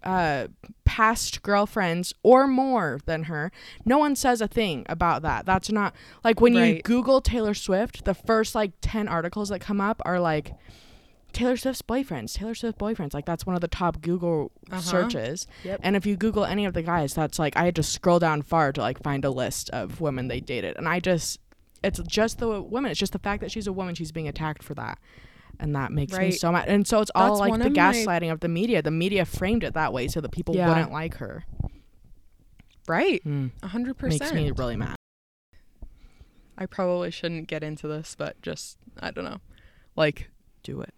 uh, 0.05 0.47
past 0.85 1.43
girlfriends 1.43 2.13
or 2.23 2.47
more 2.47 3.01
than 3.07 3.25
her. 3.25 3.51
No 3.85 3.99
one 3.99 4.15
says 4.15 4.41
a 4.41 4.47
thing 4.49 4.85
about 4.89 5.23
that. 5.23 5.47
That's 5.47 5.71
not 5.73 5.95
like 6.23 6.41
when 6.41 6.55
you 6.55 6.83
Google 6.83 7.21
Taylor 7.21 7.55
Swift, 7.55 8.05
the 8.05 8.15
first 8.15 8.55
like 8.55 8.73
10 8.81 9.09
articles 9.09 9.49
that 9.49 9.61
come 9.61 9.81
up 9.81 10.01
are 10.05 10.21
like 10.21 10.53
Taylor 11.33 11.57
Swift's 11.57 11.83
boyfriends, 11.83 12.35
Taylor 12.35 12.55
Swift 12.55 12.79
boyfriends. 12.79 13.13
Like 13.15 13.25
that's 13.25 13.45
one 13.45 13.57
of 13.57 13.61
the 13.61 13.67
top 13.69 14.01
Google 14.03 14.53
Uh-huh. 14.71 14.81
searches. 14.81 15.47
Yep. 15.65 15.81
And 15.83 15.97
if 15.97 16.07
you 16.07 16.17
Google 16.17 16.45
any 16.45 16.65
of 16.65 16.75
the 16.75 16.83
guys, 16.83 17.15
that's 17.15 17.39
like 17.41 17.57
I 17.57 17.65
had 17.65 17.75
to 17.77 17.83
scroll 17.83 18.19
down 18.21 18.43
far 18.43 18.73
to 18.73 18.81
like 18.81 19.03
find 19.03 19.25
a 19.25 19.31
list 19.31 19.69
of 19.71 20.01
women 20.01 20.29
they 20.29 20.41
dated. 20.41 20.77
And 20.77 20.87
I 20.89 21.01
just 21.01 21.41
it's 21.83 21.99
just 22.07 22.39
the 22.39 22.63
women. 22.63 22.91
It's 22.93 23.01
just 23.01 23.13
the 23.13 23.19
fact 23.19 23.41
that 23.43 23.51
she's 23.51 23.67
a 23.67 23.73
woman, 23.73 23.95
she's 23.95 24.13
being 24.13 24.29
attacked 24.29 24.63
for 24.63 24.75
that. 24.75 24.99
And 25.61 25.75
that 25.77 25.93
makes 25.93 26.17
me 26.19 26.31
so 26.33 26.51
mad. 26.53 26.69
And 26.69 26.87
so 26.87 27.01
it's 27.01 27.11
all 27.15 27.39
That's 27.39 27.41
like 27.41 27.61
the 27.61 27.67
of 27.69 27.73
my- 27.77 27.93
gaslighting 27.93 28.33
of 28.33 28.41
the 28.41 28.49
media. 28.49 28.83
The 28.83 28.91
media 28.91 29.25
framed 29.25 29.65
it 29.65 29.75
that 29.75 29.93
way 29.93 30.09
so 30.09 30.21
that 30.21 30.31
people 30.31 30.55
Yeah. 30.57 30.69
wouldn't 30.69 30.93
like 30.93 31.17
her. 31.17 31.45
Right. 32.87 33.25
Mm. 33.25 33.53
A 33.63 33.69
hundred 33.69 33.97
percent 33.97 34.21
Makes 34.21 34.35
me 34.35 34.51
really 34.51 34.77
mad. 34.77 34.97
I 36.57 36.67
probably 36.67 37.11
shouldn't 37.11 37.49
get 37.49 37.63
into 37.63 37.89
this, 37.89 38.15
but 38.17 38.41
just 38.43 38.79
I 39.01 39.11
don't 39.11 39.25
know. 39.25 39.39
Like 39.97 40.31
Do 40.63 40.81
it. 40.83 40.95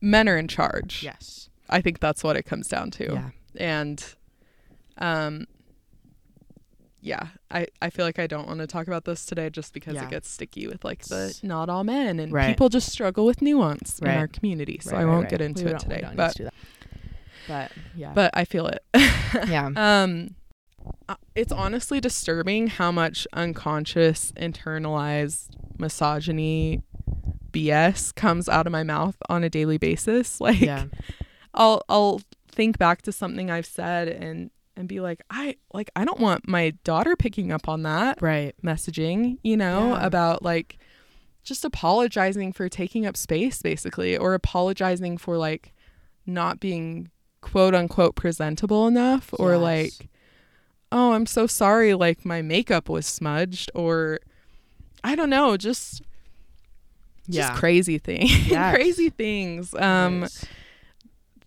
men 0.00 0.28
are 0.28 0.36
in 0.36 0.48
charge. 0.48 1.02
Yes. 1.02 1.48
I 1.68 1.80
think 1.80 2.00
that's 2.00 2.24
what 2.24 2.36
it 2.36 2.42
comes 2.44 2.66
down 2.68 2.90
to. 2.92 3.12
Yeah. 3.12 3.30
And 3.56 4.14
um 4.98 5.46
yeah, 7.02 7.28
I, 7.50 7.66
I 7.80 7.90
feel 7.90 8.04
like 8.04 8.18
I 8.18 8.26
don't 8.26 8.46
want 8.46 8.60
to 8.60 8.66
talk 8.66 8.86
about 8.86 9.04
this 9.04 9.24
today 9.26 9.48
just 9.50 9.72
because 9.72 9.94
Yeah. 9.94 10.04
it 10.04 10.10
gets 10.10 10.28
sticky 10.28 10.66
with 10.66 10.84
like 10.84 11.02
the 11.04 11.38
not 11.42 11.68
all 11.68 11.84
men 11.84 12.20
and 12.20 12.32
Right. 12.32 12.48
people 12.48 12.68
just 12.68 12.90
struggle 12.90 13.24
with 13.26 13.40
nuance 13.42 13.98
in 13.98 14.08
our 14.08 14.28
community. 14.28 14.78
So 14.82 14.92
Right, 14.92 15.02
I 15.02 15.04
won't 15.06 15.22
right. 15.22 15.30
get 15.30 15.40
into 15.40 15.64
We 15.64 15.70
it 15.72 15.78
today. 15.78 16.06
But 16.14 16.36
to. 16.36 16.50
But 17.48 17.72
yeah. 17.96 18.12
but 18.14 18.30
I 18.34 18.44
feel 18.44 18.66
it. 18.66 18.82
yeah. 19.48 19.70
Um, 19.76 20.34
uh, 21.08 21.14
it's 21.34 21.52
honestly 21.52 22.00
disturbing 22.00 22.68
how 22.68 22.90
much 22.92 23.26
unconscious, 23.32 24.32
internalized 24.32 25.48
misogyny 25.78 26.82
BS 27.52 28.14
comes 28.14 28.48
out 28.48 28.66
of 28.66 28.72
my 28.72 28.82
mouth 28.82 29.16
on 29.28 29.42
a 29.42 29.50
daily 29.50 29.78
basis. 29.78 30.40
Like, 30.40 30.60
yeah. 30.60 30.84
I'll 31.54 31.82
I'll 31.88 32.20
think 32.52 32.78
back 32.78 33.02
to 33.02 33.12
something 33.12 33.50
I've 33.50 33.66
said 33.66 34.08
and 34.08 34.50
and 34.76 34.88
be 34.88 35.00
like, 35.00 35.20
I 35.30 35.56
like 35.74 35.90
I 35.96 36.04
don't 36.04 36.20
want 36.20 36.48
my 36.48 36.70
daughter 36.84 37.16
picking 37.16 37.52
up 37.52 37.68
on 37.68 37.82
that 37.82 38.20
Right. 38.22 38.54
messaging, 38.62 39.38
you 39.42 39.56
know, 39.56 39.90
Yeah. 39.96 40.06
about 40.06 40.42
like 40.42 40.78
just 41.42 41.64
apologizing 41.64 42.52
for 42.52 42.68
taking 42.68 43.06
up 43.06 43.16
space 43.16 43.62
basically 43.62 44.16
or 44.16 44.34
apologizing 44.34 45.16
for 45.18 45.36
like 45.38 45.72
not 46.26 46.60
being 46.60 47.10
quote 47.40 47.74
unquote 47.74 48.14
presentable 48.14 48.86
enough 48.86 49.30
or 49.38 49.52
Yes. 49.52 49.60
like 49.60 50.08
oh, 50.92 51.12
I'm 51.12 51.26
so 51.26 51.46
sorry 51.46 51.94
like 51.94 52.24
my 52.24 52.42
makeup 52.42 52.88
was 52.88 53.06
smudged 53.06 53.70
or 53.74 54.18
I 55.04 55.14
don't 55.16 55.30
know, 55.30 55.56
just 55.56 56.02
just 57.28 57.52
Yeah. 57.52 57.54
crazy 57.58 57.98
things. 57.98 58.30
Yes. 58.50 58.74
crazy 58.74 59.08
things 59.10 59.74
um 59.74 60.26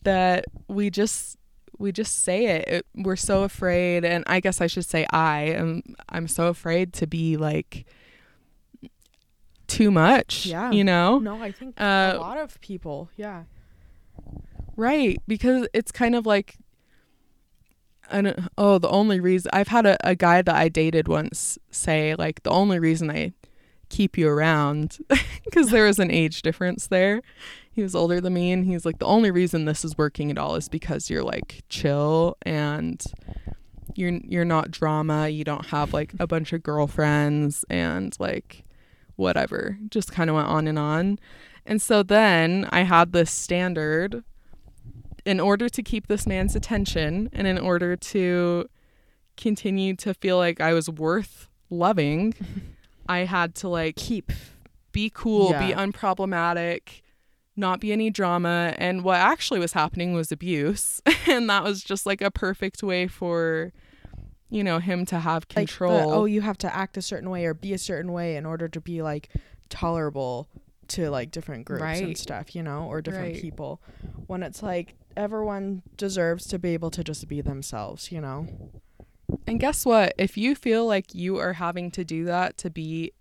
that 0.03 0.45
we 0.67 0.89
just 0.89 1.37
we 1.83 1.91
just 1.91 2.23
say 2.23 2.45
it. 2.45 2.67
it. 2.67 2.85
We're 2.95 3.17
so 3.17 3.43
afraid 3.43 4.05
and 4.05 4.23
I 4.25 4.39
guess 4.39 4.61
I 4.61 4.67
should 4.67 4.85
say 4.85 5.05
I 5.11 5.41
am 5.61 5.81
I'm 6.07 6.27
so 6.29 6.47
afraid 6.47 6.93
to 6.93 7.05
be 7.07 7.35
like 7.37 7.85
too 9.67 9.91
much, 9.91 10.45
Yeah. 10.45 10.71
you 10.71 10.83
know? 10.83 11.19
No, 11.19 11.41
I 11.41 11.51
think 11.51 11.79
Uh, 11.79 12.13
a 12.15 12.19
lot 12.19 12.37
of 12.37 12.59
people. 12.61 13.09
Yeah. 13.17 13.43
Right, 14.75 15.19
because 15.27 15.67
it's 15.73 15.91
kind 15.91 16.15
of 16.15 16.25
like 16.25 16.55
and 18.09 18.49
oh, 18.57 18.77
the 18.79 18.89
only 18.89 19.19
reason 19.19 19.49
I've 19.53 19.69
had 19.69 19.85
a, 19.85 19.97
a 20.07 20.15
guy 20.15 20.41
that 20.41 20.55
I 20.55 20.69
dated 20.69 21.07
once 21.07 21.57
say 21.71 22.15
like 22.15 22.43
the 22.43 22.49
only 22.51 22.79
reason 22.79 23.09
I 23.09 23.33
keep 23.89 24.17
you 24.17 24.27
around 24.27 24.97
because 25.45 25.69
there 25.69 25.85
was 25.85 25.99
an 25.99 26.11
age 26.11 26.41
difference 26.43 26.87
there. 26.87 27.21
He 27.73 27.81
was 27.81 27.95
older 27.95 28.21
than 28.21 28.33
me 28.33 28.51
and 28.51 28.65
he's 28.65 28.85
like 28.85 28.99
the 28.99 29.05
only 29.05 29.31
reason 29.31 29.65
this 29.65 29.83
is 29.83 29.97
working 29.97 30.29
at 30.29 30.37
all 30.37 30.55
is 30.55 30.69
because 30.69 31.09
you're 31.09 31.23
like 31.23 31.63
chill 31.69 32.37
and 32.43 33.03
you're 33.95 34.11
you're 34.23 34.45
not 34.45 34.71
drama, 34.71 35.27
you 35.27 35.43
don't 35.43 35.67
have 35.67 35.93
like 35.93 36.13
a 36.19 36.27
bunch 36.27 36.53
of 36.53 36.63
girlfriends 36.63 37.65
and 37.69 38.15
like 38.19 38.63
whatever. 39.15 39.77
Just 39.89 40.11
kind 40.11 40.29
of 40.29 40.35
went 40.35 40.47
on 40.47 40.67
and 40.67 40.79
on. 40.79 41.19
And 41.65 41.81
so 41.81 42.03
then 42.03 42.67
I 42.71 42.81
had 42.81 43.11
this 43.11 43.31
standard 43.31 44.23
in 45.25 45.39
order 45.39 45.69
to 45.69 45.81
keep 45.81 46.07
this 46.07 46.27
man's 46.27 46.55
attention 46.55 47.29
and 47.31 47.47
in 47.47 47.57
order 47.57 47.95
to 47.95 48.67
continue 49.37 49.95
to 49.95 50.13
feel 50.13 50.37
like 50.37 50.59
I 50.59 50.73
was 50.73 50.89
worth 50.89 51.47
loving, 51.69 52.33
I 53.07 53.19
had 53.19 53.55
to 53.55 53.67
like 53.69 53.95
Keep. 53.95 54.31
be 54.91 55.09
cool, 55.13 55.49
be 55.53 55.73
unproblematic, 55.73 57.01
not 57.55 57.79
be 57.79 57.91
any 57.91 58.09
drama. 58.09 58.73
And 58.77 59.03
what 59.03 59.17
actually 59.17 59.59
was 59.59 59.73
happening 59.73 60.13
was 60.13 60.31
abuse. 60.31 61.01
and 61.27 61.49
that 61.49 61.63
was 61.63 61.83
just 61.83 62.05
like 62.05 62.21
a 62.21 62.31
perfect 62.31 62.81
way 62.83 63.07
for, 63.07 63.71
you 64.49 64.63
know, 64.63 64.79
him 64.79 65.05
to 65.07 65.19
have 65.19 65.43
Like 65.43 65.49
the, 65.49 65.55
control. 65.55 66.11
oh, 66.13 66.25
you 66.25 66.41
have 66.41 66.57
to 66.59 66.75
act 66.75 66.97
a 66.97 67.01
certain 67.01 67.29
way 67.29 67.45
or 67.45 67.53
be 67.53 67.73
a 67.73 67.77
certain 67.77 68.11
way 68.11 68.35
in 68.35 68.45
order 68.45 68.67
to 68.67 68.81
be 68.81 69.01
like 69.01 69.29
tolerable 69.69 70.47
to 70.89 71.09
like 71.09 71.31
different 71.31 71.65
groups 71.65 71.81
Right. 71.81 72.03
and 72.03 72.17
stuff, 72.17 72.55
you 72.55 72.61
know, 72.63 72.85
or 72.87 73.01
different 73.01 73.33
Right. 73.33 73.41
people. 73.41 73.81
When 74.27 74.43
it's 74.43 74.61
like 74.61 74.95
everyone 75.15 75.81
deserves 75.95 76.45
to 76.47 76.59
be 76.59 76.69
able 76.73 76.91
to 76.91 77.03
just 77.03 77.27
be 77.27 77.39
themselves, 77.41 78.11
you 78.11 78.19
know. 78.19 78.47
And 79.47 79.59
guess 79.59 79.85
what? 79.85 80.13
If 80.17 80.37
you 80.37 80.55
feel 80.55 80.85
like 80.85 81.15
you 81.15 81.37
are 81.37 81.53
having 81.53 81.89
to 81.91 82.03
do 82.03 82.25
that 82.25 82.57
to 82.57 82.69
be 82.69 83.13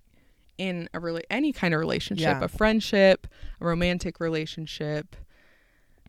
in 0.59 0.88
a 0.94 1.00
really 1.00 1.22
any 1.30 1.53
kind 1.53 1.74
of 1.74 1.80
relationship, 1.80 2.38
Yeah. 2.40 2.44
a 2.44 2.48
friendship, 2.48 3.26
a 3.61 3.64
romantic 3.66 4.20
relationship, 4.20 5.16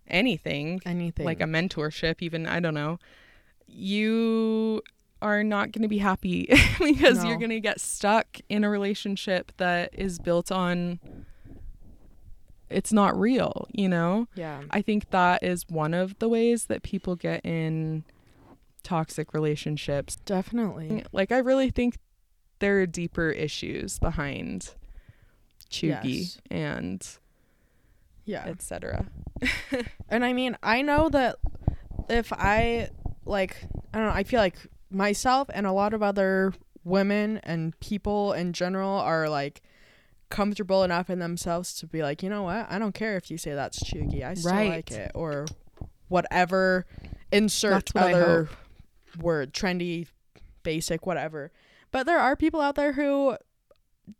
anything, 0.08 0.82
Anything 0.86 1.26
like 1.26 1.42
a 1.42 1.46
mentorship, 1.46 2.16
even 2.22 2.46
I 2.48 2.60
don't 2.60 2.74
know, 2.74 3.00
you 3.68 4.82
are 5.22 5.44
not 5.44 5.72
going 5.72 5.84
to 5.84 5.88
be 5.88 6.00
happy 6.00 6.48
because 6.80 7.24
you're 7.24 7.38
going 7.38 7.50
to 7.50 7.62
get 7.62 7.80
stuck 7.80 8.40
in 8.50 8.64
a 8.64 8.70
relationship 8.70 9.52
that 9.58 9.90
is 9.94 10.20
built 10.20 10.52
on 10.52 11.00
it's 12.70 12.92
not 12.92 13.18
real, 13.20 13.68
you 13.72 13.88
know? 13.88 14.28
yeah. 14.36 14.64
I 14.72 14.82
think 14.82 15.12
that 15.12 15.44
is 15.44 15.64
one 15.70 15.94
of 15.94 16.18
the 16.20 16.28
ways 16.28 16.66
that 16.66 16.82
people 16.82 17.16
get 17.16 17.46
in 17.46 18.04
toxic 18.82 19.34
relationships. 19.34 20.16
Definitely. 20.26 21.06
Like 21.12 21.32
I 21.32 21.38
really 21.38 21.70
think 21.70 21.98
there 22.64 22.80
are 22.82 22.86
deeper 22.86 23.30
issues 23.30 24.00
behind 24.00 24.72
Cheugy 25.70 26.20
Yes. 26.22 26.38
and 26.50 27.08
Yeah. 28.26 28.46
etc. 28.48 29.08
And 30.10 30.24
I 30.24 30.32
mean, 30.34 30.56
I 30.64 30.82
know 30.82 31.10
that 31.10 31.38
if 32.10 32.32
I 32.32 32.90
like, 33.26 33.58
I 33.94 33.98
don't 33.98 34.08
know, 34.08 34.14
I 34.14 34.24
feel 34.24 34.40
like 34.40 34.56
myself 34.92 35.50
and 35.54 35.66
a 35.68 35.72
lot 35.72 35.94
of 35.94 36.02
other 36.04 36.54
women 36.84 37.40
and 37.44 37.78
people 37.80 38.34
in 38.34 38.54
general 38.54 38.92
are 39.00 39.28
like 39.28 39.62
comfortable 40.30 40.84
enough 40.84 41.10
in 41.10 41.20
themselves 41.20 41.74
to 41.76 41.88
be 41.88 42.02
like, 42.04 42.22
you 42.24 42.30
know 42.30 42.44
what? 42.44 42.68
I 42.70 42.78
don't 42.80 42.94
care 42.94 43.18
if 43.18 43.30
you 43.32 43.38
say 43.38 43.54
that's 43.54 43.82
cheugy. 43.84 44.24
I 44.24 44.36
still 44.36 44.52
Right. 44.52 44.70
like 44.70 44.92
it 44.92 45.12
or 45.16 45.48
whatever. 46.10 46.86
Insert 47.32 47.90
what 47.96 48.14
other 48.14 48.50
word, 49.20 49.54
trendy, 49.54 50.08
basic, 50.62 51.06
whatever. 51.08 51.52
But 51.94 52.06
there 52.06 52.20
are 52.20 52.36
people 52.36 52.60
out 52.60 52.76
there 52.76 52.92
who 52.94 53.38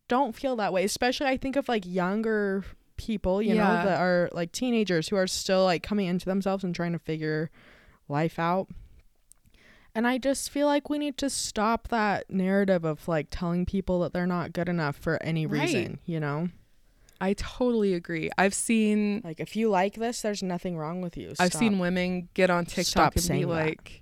don't 0.08 0.34
feel 0.34 0.56
that 0.56 0.72
way. 0.72 0.86
Especially, 0.86 1.28
I 1.28 1.36
think 1.36 1.58
of 1.58 1.68
like 1.68 1.86
younger 1.86 2.64
people, 2.96 3.42
you 3.42 3.56
Yeah. 3.56 3.68
know, 3.78 3.84
that 3.84 4.00
are 4.00 4.30
like 4.32 4.52
teenagers 4.54 5.10
who 5.10 5.18
are 5.18 5.28
still 5.28 5.66
like 5.66 5.84
coming 5.84 6.08
into 6.08 6.26
themselves 6.26 6.64
and 6.64 6.74
trying 6.74 6.94
to 6.94 7.00
figure 7.00 7.50
life 8.08 8.40
out. 8.40 8.70
And 9.96 10.08
I 10.08 10.18
just 10.18 10.50
feel 10.50 10.68
like 10.68 10.90
we 10.90 10.98
need 10.98 11.18
to 11.18 11.30
stop 11.30 11.90
that 11.90 12.30
narrative 12.30 12.84
of 12.86 13.08
like 13.08 13.28
telling 13.30 13.66
people 13.66 14.00
that 14.02 14.14
they're 14.14 14.26
not 14.28 14.54
good 14.54 14.70
enough 14.70 14.96
for 14.96 15.22
any 15.22 15.46
Right. 15.46 15.62
reason, 15.62 16.00
you 16.06 16.20
know? 16.20 16.50
I 17.22 17.34
totally 17.34 17.94
agree. 17.94 18.30
I've 18.38 18.54
seen 18.54 19.22
Like 19.24 19.40
if 19.40 19.56
you 19.56 19.70
like 19.70 19.96
this, 19.96 20.22
there's 20.22 20.44
nothing 20.44 20.78
wrong 20.78 21.02
with 21.02 21.16
you. 21.18 21.34
I've 21.40 21.54
seen 21.54 21.80
women 21.80 22.30
get 22.34 22.50
on 22.50 22.66
TikTok 22.66 22.86
Stop 22.86 23.16
and 23.16 23.24
be 23.24 23.28
saying 23.28 23.42
that. 23.42 23.48
like, 23.48 24.02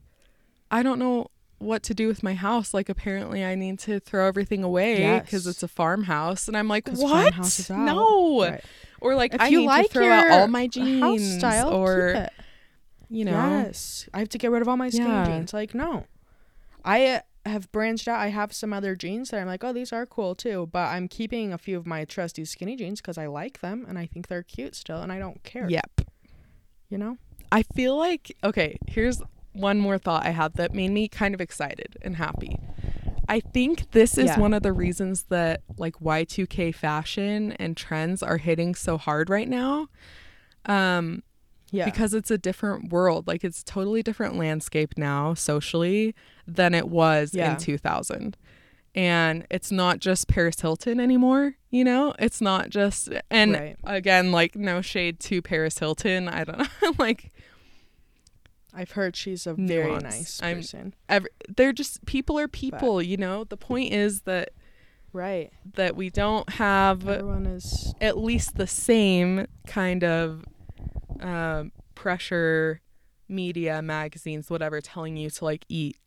I 0.69 0.81
don't 0.83 0.99
know 0.99 1.27
what 1.61 1.83
to 1.83 1.93
do 1.93 2.07
with 2.07 2.23
my 2.23 2.33
house. 2.33 2.73
Like, 2.73 2.89
apparently, 2.89 3.43
I 3.45 3.55
need 3.55 3.79
to 3.79 3.99
throw 3.99 4.27
everything 4.27 4.63
away 4.63 5.19
because 5.19 5.45
Yes. 5.45 5.55
it's 5.55 5.63
a 5.63 5.67
farmhouse. 5.67 6.47
And 6.47 6.57
I'm 6.57 6.67
like, 6.67 6.87
what? 6.89 7.33
farmhouse 7.33 7.59
is 7.59 7.71
out. 7.71 7.79
No. 7.79 8.41
Right. 8.49 8.63
Or 8.99 9.15
like, 9.15 9.33
If 9.33 9.41
I 9.41 9.49
need 9.49 9.65
like 9.65 9.87
to 9.87 9.93
throw 9.93 10.09
out 10.09 10.29
all 10.31 10.47
my 10.47 10.67
jeans. 10.67 11.37
style, 11.37 11.69
or 11.73 12.27
you 13.09 13.25
know, 13.25 13.31
Yes. 13.31 14.07
I 14.13 14.19
have 14.19 14.29
to 14.29 14.37
get 14.37 14.51
rid 14.51 14.61
of 14.61 14.67
all 14.67 14.77
my 14.77 14.89
skinny 14.89 15.09
Yeah. 15.09 15.25
jeans. 15.25 15.53
Like, 15.53 15.73
no. 15.75 16.05
I 16.85 17.05
uh, 17.07 17.19
have 17.45 17.71
branched 17.71 18.07
out. 18.07 18.19
I 18.19 18.27
have 18.27 18.53
some 18.53 18.71
other 18.73 18.95
jeans 18.95 19.29
that 19.29 19.39
I'm 19.41 19.47
like, 19.47 19.63
oh, 19.63 19.73
these 19.73 19.91
are 19.91 20.05
cool 20.05 20.35
too. 20.35 20.69
But 20.71 20.89
I'm 20.89 21.07
keeping 21.07 21.51
a 21.53 21.57
few 21.57 21.77
of 21.77 21.85
my 21.85 22.05
trusty 22.05 22.45
skinny 22.45 22.75
jeans 22.75 23.01
because 23.01 23.17
I 23.17 23.27
like 23.27 23.61
them 23.61 23.85
and 23.87 23.97
I 23.99 24.05
think 24.05 24.27
they're 24.27 24.43
cute 24.43 24.75
still 24.75 25.01
and 25.01 25.11
I 25.11 25.19
don't 25.19 25.43
care. 25.43 25.67
yep. 25.69 26.01
You 26.89 26.97
know? 26.97 27.17
I 27.51 27.63
feel 27.63 27.97
like 27.97 28.35
okay, 28.43 28.77
here's 28.87 29.21
one 29.53 29.79
more 29.79 29.97
thought 29.97 30.25
I 30.25 30.29
had 30.31 30.53
that 30.55 30.73
made 30.73 30.91
me 30.91 31.07
kind 31.07 31.33
of 31.33 31.41
excited 31.41 31.97
and 32.01 32.15
happy. 32.15 32.57
I 33.27 33.39
think 33.39 33.91
this 33.91 34.17
is 34.17 34.25
Yeah. 34.27 34.39
one 34.39 34.53
of 34.53 34.63
the 34.63 34.73
reasons 34.73 35.23
that 35.29 35.61
like 35.77 35.99
Y2K 35.99 36.73
fashion 36.73 37.53
and 37.53 37.77
trends 37.77 38.21
are 38.23 38.37
hitting 38.37 38.75
so 38.75 38.97
hard 38.97 39.29
right 39.29 39.47
now. 39.47 39.87
Um 40.65 41.23
Yeah. 41.73 41.85
because 41.85 42.13
it's 42.13 42.29
a 42.31 42.37
different 42.37 42.91
world. 42.91 43.27
Like 43.27 43.43
it's 43.45 43.63
totally 43.63 44.03
different 44.03 44.35
landscape 44.37 44.97
now 44.97 45.33
socially 45.33 46.13
than 46.45 46.73
it 46.73 46.89
was 46.89 47.33
Yeah. 47.33 47.53
in 47.53 47.57
2000. 47.57 48.35
And 48.93 49.47
it's 49.49 49.71
not 49.71 49.99
just 49.99 50.27
Paris 50.27 50.59
Hilton 50.59 50.99
anymore, 50.99 51.55
you 51.69 51.85
know? 51.85 52.13
It's 52.19 52.41
not 52.41 52.69
just 52.69 53.07
and 53.29 53.53
Right. 53.53 53.77
again 53.85 54.33
like 54.33 54.55
no 54.57 54.81
shade 54.81 55.21
to 55.21 55.41
Paris 55.41 55.79
Hilton. 55.79 56.27
I 56.27 56.43
don't 56.43 56.57
know. 56.59 56.65
like 56.99 57.31
I've 58.73 58.91
heard 58.91 59.15
she's 59.15 59.45
a 59.47 59.53
very 59.53 59.85
Nuance. 59.87 60.03
nice 60.03 60.41
I'm- 60.41 60.57
person. 60.57 60.93
every, 61.09 61.29
they're 61.55 61.73
just 61.73 62.05
people 62.05 62.39
are 62.39 62.47
people, 62.47 63.01
you 63.01 63.17
know? 63.17 63.43
The 63.43 63.57
point 63.57 63.93
is 63.93 64.21
that 64.21 64.51
Right. 65.13 65.51
that 65.73 65.95
we 65.97 66.09
don't 66.09 66.49
have 66.51 67.05
Everyone 67.07 67.45
is. 67.45 67.93
at 67.99 68.17
least 68.17 68.55
the 68.55 68.67
same 68.67 69.45
kind 69.67 70.03
of 70.05 70.45
um, 71.19 71.73
pressure 71.95 72.79
media 73.27 73.81
magazines 73.81 74.49
whatever 74.49 74.79
telling 74.81 75.15
you 75.17 75.29
to 75.29 75.45
like 75.45 75.65
eat 75.69 75.97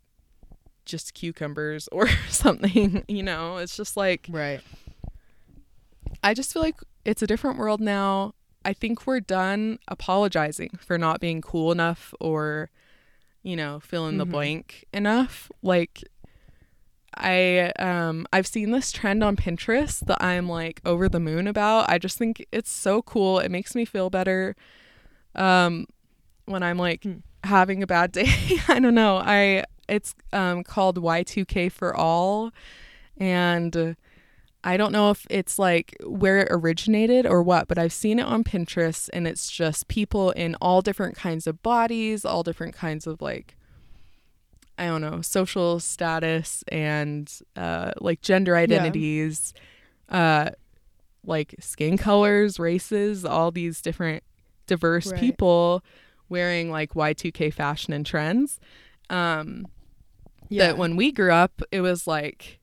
just 0.86 1.14
cucumbers 1.14 1.88
or 1.92 2.06
something 2.28 3.02
you 3.08 3.22
know 3.22 3.56
it's 3.58 3.76
just 3.76 3.96
like 3.96 4.26
Right. 4.30 4.60
i 6.22 6.34
just 6.34 6.52
feel 6.52 6.62
like 6.62 6.76
it's 7.04 7.22
a 7.22 7.26
different 7.26 7.58
world 7.58 7.80
now 7.80 8.34
i 8.64 8.72
think 8.72 9.06
we're 9.06 9.20
done 9.20 9.78
apologizing 9.88 10.70
for 10.80 10.96
not 10.98 11.20
being 11.20 11.40
cool 11.40 11.70
enough 11.72 12.14
or 12.20 12.70
you 13.42 13.56
know 13.56 13.80
fill 13.80 14.06
in 14.08 14.18
the 14.18 14.26
Mhm. 14.26 14.30
blank 14.30 14.84
enough 14.92 15.50
like 15.62 16.02
I 17.16 17.70
um 17.78 18.26
I've 18.32 18.46
seen 18.46 18.72
this 18.72 18.90
trend 18.90 19.22
on 19.22 19.36
Pinterest 19.36 20.00
that 20.06 20.22
I'm 20.22 20.48
like 20.48 20.80
over 20.84 21.08
the 21.08 21.20
moon 21.20 21.46
about. 21.46 21.88
I 21.88 21.98
just 21.98 22.18
think 22.18 22.44
it's 22.50 22.70
so 22.70 23.02
cool. 23.02 23.38
It 23.38 23.50
makes 23.50 23.74
me 23.76 23.84
feel 23.84 24.10
better 24.10 24.56
um 25.36 25.86
when 26.46 26.62
I'm 26.64 26.76
like 26.78 27.04
Hmm. 27.04 27.18
having 27.44 27.82
a 27.82 27.86
bad 27.86 28.10
day. 28.18 28.26
I 28.68 28.80
don't 28.80 28.94
know. 28.96 29.18
I 29.18 29.64
it's 29.88 30.14
um 30.32 30.64
called 30.64 30.98
Y2K 30.98 31.68
for 31.68 31.94
all 31.94 32.50
and 33.16 33.94
I 34.66 34.78
don't 34.78 34.92
know 34.92 35.10
if 35.10 35.26
it's 35.28 35.58
like 35.58 35.94
where 36.04 36.38
it 36.38 36.48
originated 36.50 37.26
or 37.26 37.42
what, 37.42 37.68
but 37.68 37.78
I've 37.78 37.92
seen 37.92 38.18
it 38.18 38.24
on 38.24 38.44
Pinterest 38.44 39.10
and 39.12 39.28
it's 39.28 39.50
just 39.50 39.88
people 39.88 40.30
in 40.30 40.54
all 40.60 40.80
different 40.80 41.16
kinds 41.16 41.46
of 41.46 41.62
bodies, 41.62 42.24
all 42.24 42.42
different 42.42 42.74
kinds 42.74 43.06
of 43.06 43.20
like 43.20 43.56
I 44.78 44.86
don't 44.86 45.02
know, 45.02 45.20
social 45.20 45.78
status 45.80 46.64
and 46.68 47.30
uh 47.56 47.92
like 48.00 48.22
gender 48.22 48.56
identities, 48.56 49.52
uh 50.08 50.50
like 51.26 51.54
skin 51.60 51.96
colors, 51.98 52.58
races, 52.58 53.24
all 53.24 53.50
these 53.50 53.80
different 53.82 54.22
diverse 54.66 55.10
Right. 55.12 55.20
people 55.20 55.84
wearing 56.30 56.70
like 56.70 56.94
Y2K 56.94 57.52
fashion 57.52 57.92
and 57.92 58.06
trends. 58.06 58.58
Um 59.10 59.66
Yeah. 60.48 60.68
that 60.68 60.78
when 60.78 60.96
we 60.96 61.12
grew 61.12 61.32
up, 61.32 61.60
it 61.70 61.82
was 61.82 62.06
like 62.06 62.60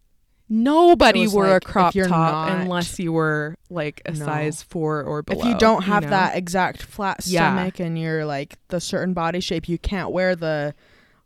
nobody 0.52 1.28
wore 1.28 1.48
like, 1.48 1.64
a 1.64 1.66
crop 1.66 1.94
top 1.94 2.10
not- 2.10 2.62
unless 2.62 3.00
you 3.00 3.14
were 3.14 3.56
like 3.70 4.02
a 4.06 4.12
No. 4.12 4.26
size 4.26 4.62
four 4.62 5.02
or 5.02 5.22
below. 5.24 5.40
if 5.40 5.46
you 5.46 5.58
don't 5.58 5.84
have 5.84 6.04
know? 6.04 6.10
that 6.10 6.36
exact 6.36 6.82
flat 6.84 7.22
Yeah. 7.26 7.54
stomach 7.56 7.80
and 7.80 7.98
you're 7.98 8.26
like 8.26 8.58
the 8.68 8.82
certain 8.82 9.14
body 9.14 9.40
shape, 9.40 9.70
you 9.70 9.78
can't 9.78 10.12
wear 10.12 10.36
the 10.36 10.76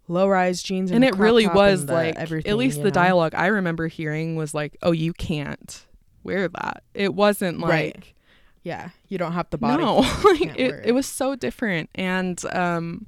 low 0.08 0.28
rise 0.28 0.62
jeans. 0.62 0.92
And, 0.92 1.04
and 1.04 1.14
it 1.16 1.18
really 1.20 1.48
was 1.48 1.86
like 1.86 2.16
everything. 2.16 2.52
at 2.52 2.58
least 2.58 2.78
the 2.78 2.84
know? 2.86 2.90
dialogue 2.92 3.34
I 3.36 3.48
remember 3.48 3.88
hearing 3.88 4.36
was 4.36 4.54
like, 4.54 4.78
"Oh, 4.84 4.92
you 4.92 5.12
can't 5.14 5.86
wear 6.24 6.48
that." 6.48 6.84
It 6.94 7.16
wasn't 7.16 7.60
like 7.60 7.70
Right. 7.72 8.14
Yeah, 8.62 8.90
you 9.10 9.18
don't 9.18 9.34
have 9.34 9.48
the 9.50 9.58
body. 9.58 9.84
no, 9.84 9.98
like 10.24 10.42
it, 10.42 10.60
it 10.60 10.82
it. 10.86 10.92
was 10.92 11.06
so 11.08 11.36
different, 11.36 11.90
and 11.96 12.40
um, 12.54 13.08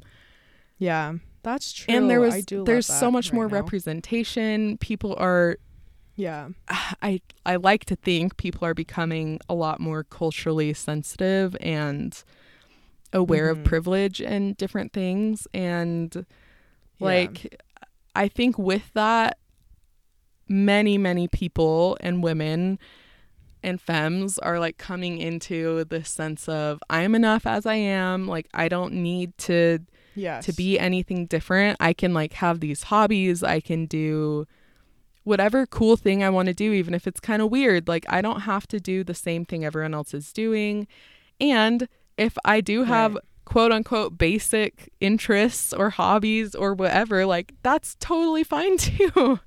Yeah, 0.80 1.13
that's 1.43 1.74
true. 1.74 1.93
and 1.95 2.09
there 2.09 2.20
was 2.22 2.45
there's 2.47 2.86
so 2.88 3.09
much 3.11 3.28
right 3.28 3.34
more 3.36 3.47
now. 3.47 3.53
representation. 3.55 4.78
People 4.80 5.15
are 5.20 5.57
Yeah, 6.18 6.49
I 7.01 7.22
I 7.45 7.55
like 7.55 7.86
to 7.86 7.95
think 7.95 8.36
people 8.36 8.65
are 8.65 8.74
becoming 8.74 9.39
a 9.47 9.53
lot 9.53 9.80
more 9.80 10.03
culturally 10.03 10.74
sensitive 10.74 11.55
and 11.61 12.22
aware 13.13 13.47
Mhm. 13.47 13.51
of 13.59 13.63
privilege 13.63 14.20
and 14.22 14.57
different 14.57 14.91
things 14.91 15.47
and 15.53 16.13
Yeah. 16.99 17.05
like 17.05 17.61
I 18.15 18.28
think 18.28 18.57
with 18.57 18.91
that 18.95 19.38
many 20.49 20.97
many 20.97 21.28
people 21.28 21.97
and 22.01 22.24
women 22.24 22.80
and 23.63 23.80
femmes 23.82 24.38
are 24.39 24.59
like 24.59 24.78
coming 24.78 25.18
into 25.20 25.84
this 25.86 26.09
sense 26.09 26.47
of 26.49 26.80
I'm 26.89 27.15
enough 27.15 27.45
as 27.45 27.65
I 27.65 27.76
am 27.76 28.28
like 28.28 28.47
I 28.53 28.68
don't 28.70 28.93
need 28.95 29.38
to 29.39 29.80
yeah, 30.15 30.41
to 30.41 30.51
be 30.53 30.80
anything 30.80 31.28
different. 31.28 31.78
I 31.80 31.93
can 31.93 32.11
like 32.11 32.34
have 32.34 32.59
these 32.59 32.84
hobbies. 32.84 33.43
I 33.43 33.59
can 33.59 33.86
do 33.86 34.47
whatever 35.28 35.66
cool 35.66 35.96
thing 35.98 36.24
I 36.24 36.30
want 36.30 36.48
to 36.48 36.54
do, 36.54 36.72
even 36.74 36.94
if 36.94 37.06
it's 37.06 37.20
kind 37.20 37.42
of 37.42 37.52
weird. 37.52 37.88
Like, 37.88 38.06
I 38.10 38.22
don't 38.22 38.42
have 38.42 38.66
to 38.70 38.80
do 38.80 39.04
the 39.04 39.14
same 39.14 39.44
thing 39.46 39.66
everyone 39.66 39.94
else 39.94 40.14
is 40.14 40.32
doing. 40.32 40.88
And 41.42 41.88
if 42.18 42.38
I 42.46 42.62
do 42.62 42.84
have 42.84 43.14
Right. 43.16 43.24
quote 43.46 43.72
unquote 43.72 44.18
basic 44.18 44.92
interests 45.00 45.74
or 45.74 45.90
hobbies 45.92 46.56
or 46.56 46.74
whatever, 46.74 47.26
like, 47.26 47.54
that's 47.62 47.96
totally 48.00 48.44
fine 48.44 48.78
too. 48.90 49.40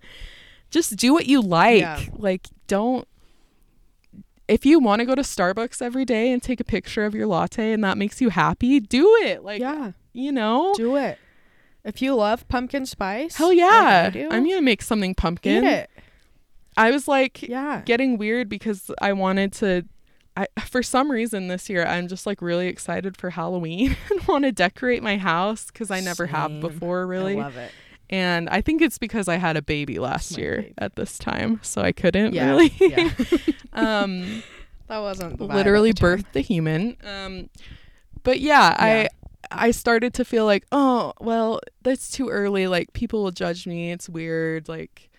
Just 0.70 0.96
do 0.96 1.12
what 1.12 1.26
you 1.26 1.40
like. 1.40 1.80
Yeah. 1.80 2.00
Like, 2.12 2.46
don't. 2.68 3.08
If 4.46 4.66
you 4.66 4.80
want 4.80 5.00
to 5.00 5.06
go 5.06 5.14
to 5.14 5.22
Starbucks 5.22 5.80
every 5.80 6.04
day 6.04 6.32
and 6.32 6.42
take 6.42 6.60
a 6.60 6.64
picture 6.64 7.04
of 7.04 7.14
your 7.14 7.26
latte 7.26 7.72
and 7.72 7.82
that 7.84 7.96
makes 7.96 8.20
you 8.20 8.30
happy, 8.30 8.80
do 8.80 9.16
it. 9.22 9.44
Like, 9.44 9.60
yeah, 9.60 9.92
you 10.12 10.32
know, 10.32 10.74
do 10.76 10.96
it. 10.96 11.18
If 11.84 12.02
you 12.02 12.14
love 12.14 12.46
pumpkin 12.48 12.84
spice, 12.86 13.36
Hell 13.36 13.48
like 13.48 13.58
yeah. 13.58 14.10
I 14.14 14.26
I'm 14.36 14.44
gonna 14.48 14.62
make 14.62 14.82
something 14.82 15.14
pumpkin. 15.14 15.64
eat 15.64 15.68
it. 15.68 15.90
I 16.76 16.90
was 16.90 17.08
like 17.08 17.42
Yeah, 17.42 17.82
getting 17.84 18.16
weird 18.18 18.48
because 18.48 18.90
I 19.00 19.12
wanted 19.12 19.52
to 19.54 19.84
I 20.36 20.46
for 20.64 20.82
some 20.82 21.10
reason 21.10 21.48
this 21.48 21.68
year 21.68 21.84
I'm 21.84 22.06
just 22.08 22.26
like 22.26 22.40
really 22.40 22.68
excited 22.68 23.16
for 23.16 23.30
Halloween 23.30 23.96
and 24.10 24.22
want 24.28 24.44
to 24.44 24.52
decorate 24.52 25.02
my 25.02 25.16
house 25.18 25.66
because 25.66 25.90
I 25.90 26.00
never 26.00 26.26
have 26.26 26.60
before 26.60 27.06
really. 27.06 27.34
I 27.36 27.42
love 27.42 27.56
it. 27.56 27.72
and 28.08 28.48
I 28.48 28.60
think 28.60 28.82
it's 28.82 28.98
because 28.98 29.26
I 29.28 29.36
had 29.36 29.56
a 29.56 29.62
baby 29.62 29.98
last 29.98 30.38
year 30.38 30.62
baby. 30.62 30.74
at 30.78 30.96
this 30.96 31.18
time, 31.18 31.58
so 31.62 31.80
I 31.82 31.92
couldn't 31.92 32.34
Yeah, 32.34 32.46
really 32.50 32.72
yeah. 32.78 33.10
um 33.72 34.42
that 34.86 34.98
wasn't 34.98 35.40
literally 35.40 35.92
birthed 35.92 36.32
the 36.32 36.40
human. 36.40 36.96
Um, 37.04 37.48
but 38.22 38.40
yeah, 38.40 38.76
Yeah. 39.02 39.08
I 39.50 39.70
started 39.72 40.14
to 40.14 40.24
feel 40.24 40.44
like, 40.44 40.64
oh, 40.72 41.12
well, 41.20 41.60
that's 41.82 42.10
too 42.10 42.28
early. 42.28 42.66
Like 42.66 42.92
people 42.92 43.22
will 43.22 43.30
judge 43.32 43.66
me. 43.66 43.90
It's 43.92 44.08
weird. 44.08 44.68
Like 44.68 45.10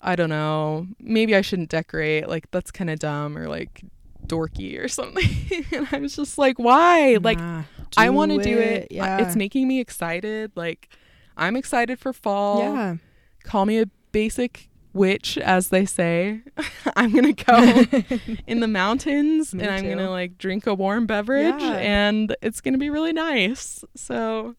I 0.00 0.16
don't 0.16 0.30
know. 0.30 0.86
Maybe 1.00 1.34
I 1.34 1.40
shouldn't 1.40 1.68
decorate. 1.70 2.28
Like 2.28 2.50
that's 2.50 2.70
kind 2.70 2.90
of 2.90 2.98
dumb 2.98 3.36
or 3.36 3.48
like 3.48 3.82
dorky 4.26 4.82
or 4.82 4.88
something. 4.98 5.64
and 5.72 5.88
I 5.92 5.98
was 5.98 6.16
just 6.16 6.38
like, 6.38 6.58
why? 6.58 7.18
Like 7.20 7.38
Nah, 7.38 7.62
I 7.96 8.10
want 8.10 8.32
to 8.32 8.38
do 8.42 8.58
it. 8.58 8.88
Yeah, 8.90 9.18
It's 9.18 9.36
making 9.36 9.68
me 9.68 9.80
excited. 9.80 10.52
Like 10.54 10.88
I'm 11.36 11.56
excited 11.56 11.98
for 11.98 12.12
fall. 12.12 12.60
yeah. 12.60 12.96
Call 13.44 13.66
me 13.66 13.78
a 13.80 13.86
basic 14.12 14.68
witch, 14.96 15.38
as 15.38 15.68
they 15.68 15.84
say. 15.84 16.40
I'm 16.96 17.12
gonna 17.12 17.32
go 17.32 17.84
in 18.46 18.60
the 18.60 18.68
mountains 18.68 19.54
Me 19.54 19.62
and 19.62 19.70
I'm 19.72 19.82
too. 19.84 19.90
gonna 19.90 20.10
like 20.10 20.38
drink 20.38 20.66
a 20.66 20.74
warm 20.74 21.06
beverage 21.06 21.60
Yeah. 21.62 21.76
and 21.76 22.34
it's 22.42 22.60
gonna 22.60 22.78
be 22.78 22.90
really 22.90 23.12
nice. 23.12 23.84
So 23.94 24.56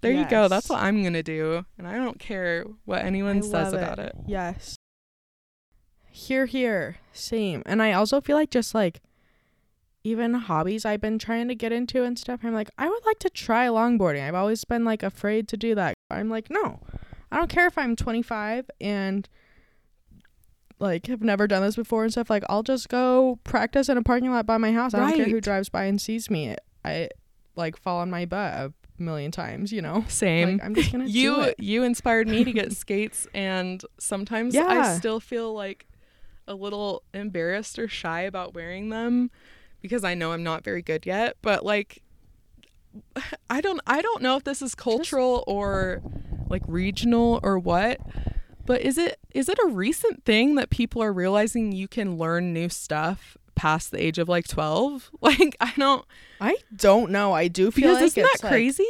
there 0.00 0.12
you 0.12 0.26
go. 0.28 0.48
That's 0.48 0.68
what 0.68 0.82
I'm 0.82 1.02
gonna 1.02 1.22
do. 1.22 1.64
And 1.78 1.86
I 1.86 1.94
don't 1.94 2.18
care 2.18 2.64
what 2.84 3.04
anyone 3.04 3.38
I 3.38 3.40
says 3.40 3.72
about 3.72 3.98
it. 3.98 4.14
Yes. 4.26 4.76
Here, 6.10 6.46
here, 6.46 6.96
same. 7.12 7.62
And 7.66 7.82
I 7.82 7.92
also 7.92 8.20
feel 8.20 8.36
like 8.36 8.50
just 8.50 8.74
like 8.74 9.00
even 10.04 10.34
hobbies 10.34 10.84
I've 10.84 11.00
been 11.00 11.18
trying 11.18 11.48
to 11.48 11.54
get 11.54 11.72
into 11.72 12.04
and 12.04 12.18
stuff. 12.18 12.40
I'm 12.44 12.52
like, 12.54 12.70
I 12.78 12.88
would 12.88 13.04
like 13.06 13.18
to 13.20 13.30
try 13.30 13.66
longboarding. 13.66 14.22
I've 14.26 14.34
always 14.34 14.64
been 14.64 14.84
like 14.84 15.02
afraid 15.02 15.48
to 15.48 15.56
do 15.56 15.74
that. 15.74 15.94
I'm 16.10 16.28
like, 16.28 16.50
no, 16.50 16.80
I 17.32 17.36
don't 17.36 17.48
care 17.50 17.66
if 17.66 17.76
I'm 17.78 17.96
25 17.96 18.70
and 18.80 19.28
like 20.78 21.06
have 21.06 21.22
never 21.22 21.46
done 21.46 21.62
this 21.62 21.76
before 21.76 22.02
and 22.04 22.12
stuff. 22.12 22.28
Like, 22.30 22.44
I'll 22.48 22.62
just 22.62 22.88
go 22.88 23.38
practice 23.44 23.88
in 23.88 23.96
a 23.96 24.02
parking 24.02 24.30
lot 24.30 24.46
by 24.46 24.58
my 24.58 24.72
house. 24.72 24.94
I 24.94 25.00
don't 25.00 25.16
care 25.16 25.28
who 25.28 25.40
drives 25.40 25.68
by 25.68 25.84
and 25.84 26.00
sees 26.00 26.30
me. 26.30 26.56
I 26.84 27.08
like 27.56 27.76
fall 27.76 27.98
on 28.00 28.10
my 28.10 28.24
butt 28.26 28.52
a 28.54 28.72
million 28.98 29.30
times, 29.30 29.72
you 29.72 29.80
know? 29.80 30.04
Same. 30.08 30.54
Like, 30.58 30.64
I'm 30.64 30.74
just 30.74 30.90
gonna 30.92 31.04
do 31.06 31.10
you 31.10 31.40
it. 31.42 31.54
you 31.58 31.82
inspired 31.84 32.28
me 32.28 32.44
to 32.44 32.52
get 32.52 32.72
skates 32.76 33.26
and 33.34 33.82
sometimes 33.98 34.54
I 34.56 34.74
Yeah. 34.76 34.96
still 34.98 35.20
feel 35.20 35.54
like 35.54 35.86
a 36.46 36.54
little 36.54 37.02
embarrassed 37.14 37.78
or 37.78 37.88
shy 37.88 38.22
about 38.22 38.54
wearing 38.54 38.90
them 38.90 39.30
because 39.80 40.04
I 40.04 40.14
know 40.14 40.32
I'm 40.32 40.42
not 40.42 40.62
very 40.64 40.82
good 40.82 41.06
yet, 41.06 41.36
but 41.40 41.64
like 41.64 42.02
I 43.48 43.60
don't 43.60 43.80
I 43.86 44.02
don't 44.02 44.22
know 44.22 44.36
if 44.36 44.44
this 44.44 44.60
is 44.60 44.74
cultural 44.74 45.44
or 45.46 46.02
like 46.54 46.62
regional 46.66 47.40
or 47.42 47.58
what. 47.58 48.00
But 48.66 48.80
is 48.80 48.96
it 48.96 49.18
is 49.34 49.48
it 49.48 49.58
a 49.64 49.68
recent 49.68 50.24
thing 50.24 50.54
that 50.54 50.70
people 50.70 51.02
are 51.02 51.12
realizing 51.12 51.72
you 51.72 51.86
can 51.88 52.16
learn 52.16 52.52
new 52.54 52.68
stuff 52.68 53.36
past 53.54 53.90
the 53.90 54.02
age 54.02 54.18
of 54.18 54.28
like 54.28 54.48
12? 54.48 55.10
Like 55.20 55.56
I 55.60 55.72
don't 55.76 56.04
I 56.40 56.56
don't 56.74 57.10
know. 57.10 57.32
I 57.32 57.48
do 57.48 57.70
feel 57.70 57.82
because 57.88 57.96
like 57.96 58.04
isn't 58.06 58.22
it's 58.24 58.40
that 58.40 58.46
like, 58.46 58.52
crazy? 58.52 58.86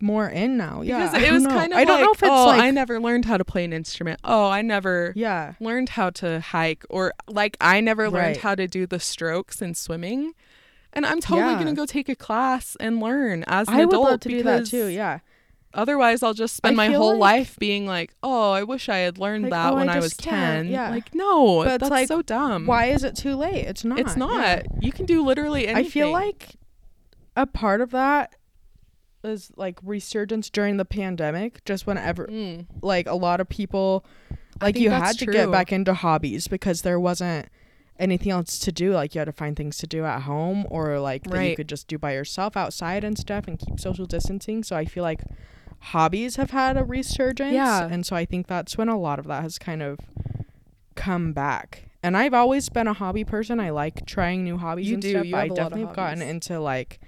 more 0.00 0.28
in 0.28 0.56
now. 0.56 0.82
Yeah, 0.82 0.98
Because 1.12 1.22
it 1.28 1.32
was 1.32 1.46
kind 1.46 1.72
of 1.72 1.78
I 1.78 1.84
don't 1.84 1.94
like, 2.00 2.04
know 2.06 2.12
if 2.12 2.22
it's 2.24 2.30
oh, 2.30 2.46
like 2.46 2.60
I 2.60 2.70
never 2.72 2.98
learned 2.98 3.24
how 3.24 3.36
to 3.38 3.44
play 3.44 3.64
an 3.64 3.72
instrument. 3.72 4.18
Oh, 4.24 4.48
I 4.48 4.60
never 4.60 5.12
yeah, 5.14 5.54
learned 5.60 5.90
how 5.90 6.10
to 6.10 6.40
hike 6.40 6.84
or 6.90 7.12
like 7.28 7.56
I 7.60 7.80
never 7.80 8.10
learned 8.10 8.36
Right. 8.36 8.36
how 8.38 8.54
to 8.56 8.66
do 8.66 8.84
the 8.86 8.98
strokes 9.00 9.62
in 9.62 9.74
swimming. 9.74 10.32
And 10.92 11.06
I'm 11.06 11.20
totally 11.20 11.52
Yeah. 11.52 11.62
going 11.62 11.74
to 11.74 11.80
go 11.80 11.86
take 11.86 12.08
a 12.10 12.16
class 12.16 12.76
and 12.80 13.00
learn 13.00 13.44
as 13.46 13.68
an 13.68 13.74
I 13.76 13.84
would 13.86 13.94
adult 13.94 14.10
love 14.10 14.20
to 14.20 14.28
do 14.28 14.42
that 14.42 14.66
too. 14.66 14.86
Yeah, 14.86 15.20
Otherwise, 15.74 16.22
I'll 16.22 16.34
just 16.34 16.56
spend 16.56 16.78
I 16.80 16.88
my 16.88 16.94
whole 16.94 17.12
like- 17.18 17.20
life 17.48 17.58
being 17.58 17.86
like, 17.86 18.14
"Oh, 18.22 18.52
I 18.52 18.62
wish 18.62 18.88
I 18.88 18.98
had 18.98 19.18
learned 19.18 19.44
Like, 19.44 19.50
that 19.52 19.72
oh, 19.72 19.76
when 19.76 19.88
I 19.88 19.96
I, 19.96 20.00
was 20.00 20.16
10." 20.16 20.68
Yeah. 20.68 20.90
Like, 20.90 21.14
no, 21.14 21.64
But 21.64 21.80
that's 21.80 21.90
like, 21.90 22.08
so 22.08 22.20
dumb. 22.22 22.66
Why 22.66 22.86
is 22.86 23.04
it 23.04 23.16
too 23.16 23.36
late? 23.36 23.64
It's 23.66 23.84
not. 23.84 23.98
It's 23.98 24.16
not. 24.16 24.34
Yeah. 24.40 24.62
You 24.80 24.92
can 24.92 25.06
do 25.06 25.22
literally 25.24 25.66
anything. 25.66 25.86
I 25.86 25.88
feel 25.88 26.10
like 26.12 26.56
a 27.36 27.46
part 27.46 27.80
of 27.80 27.90
that 27.92 28.36
is 29.24 29.50
like 29.56 29.78
resurgence 29.84 30.50
during 30.50 30.76
the 30.78 30.84
pandemic, 30.84 31.64
just 31.64 31.86
whenever 31.86 32.26
Mm. 32.26 32.66
like 32.82 33.06
a 33.06 33.14
lot 33.14 33.40
of 33.40 33.48
people 33.48 34.04
like 34.60 34.76
you 34.76 34.90
had 34.90 35.16
to 35.18 35.26
get 35.26 35.50
back 35.50 35.72
into 35.72 35.94
hobbies 35.94 36.48
because 36.48 36.82
there 36.82 36.98
wasn't 37.00 37.48
anything 37.98 38.32
else 38.32 38.58
to 38.58 38.72
do 38.72 38.92
like 38.92 39.14
you 39.14 39.18
had 39.20 39.26
to 39.26 39.32
find 39.32 39.54
things 39.56 39.76
to 39.78 39.86
do 39.86 40.04
at 40.04 40.22
home 40.22 40.66
or 40.70 40.98
like 40.98 41.22
that 41.24 41.44
you 41.44 41.54
could 41.54 41.68
just 41.68 41.86
do 41.86 41.98
by 41.98 42.12
yourself 42.14 42.56
outside 42.56 43.04
and 43.04 43.16
stuff 43.18 43.46
and 43.46 43.58
keep 43.58 43.78
social 43.78 44.06
distancing 44.06 44.64
so 44.64 44.74
i 44.74 44.84
feel 44.84 45.02
like 45.04 45.20
hobbies 45.86 46.36
have 46.36 46.50
had 46.50 46.76
a 46.76 46.84
resurgence 46.84 47.52
Yeah. 47.52 47.88
and 47.90 48.06
so 48.06 48.14
i 48.16 48.24
think 48.24 48.46
that's 48.46 48.78
when 48.78 48.88
a 48.88 48.98
lot 48.98 49.18
of 49.18 49.26
that 49.26 49.42
has 49.42 49.58
kind 49.58 49.82
of 49.82 49.98
come 50.94 51.32
back 51.32 51.88
and 52.02 52.16
i've 52.16 52.34
always 52.34 52.68
been 52.68 52.86
a 52.86 52.92
hobby 52.92 53.24
person 53.24 53.58
i 53.58 53.70
like 53.70 54.06
trying 54.06 54.44
new 54.44 54.58
hobbies 54.58 54.88
You 54.88 54.94
and 54.94 55.02
do. 55.02 55.10
stuff 55.10 55.26
You 55.26 55.36
i 55.36 55.40
have 55.42 55.50
lot 55.50 55.58
of 55.58 55.64
definitely 55.70 55.86
have 55.86 55.96
gotten 55.96 56.22
into 56.22 56.60
like 56.60 57.00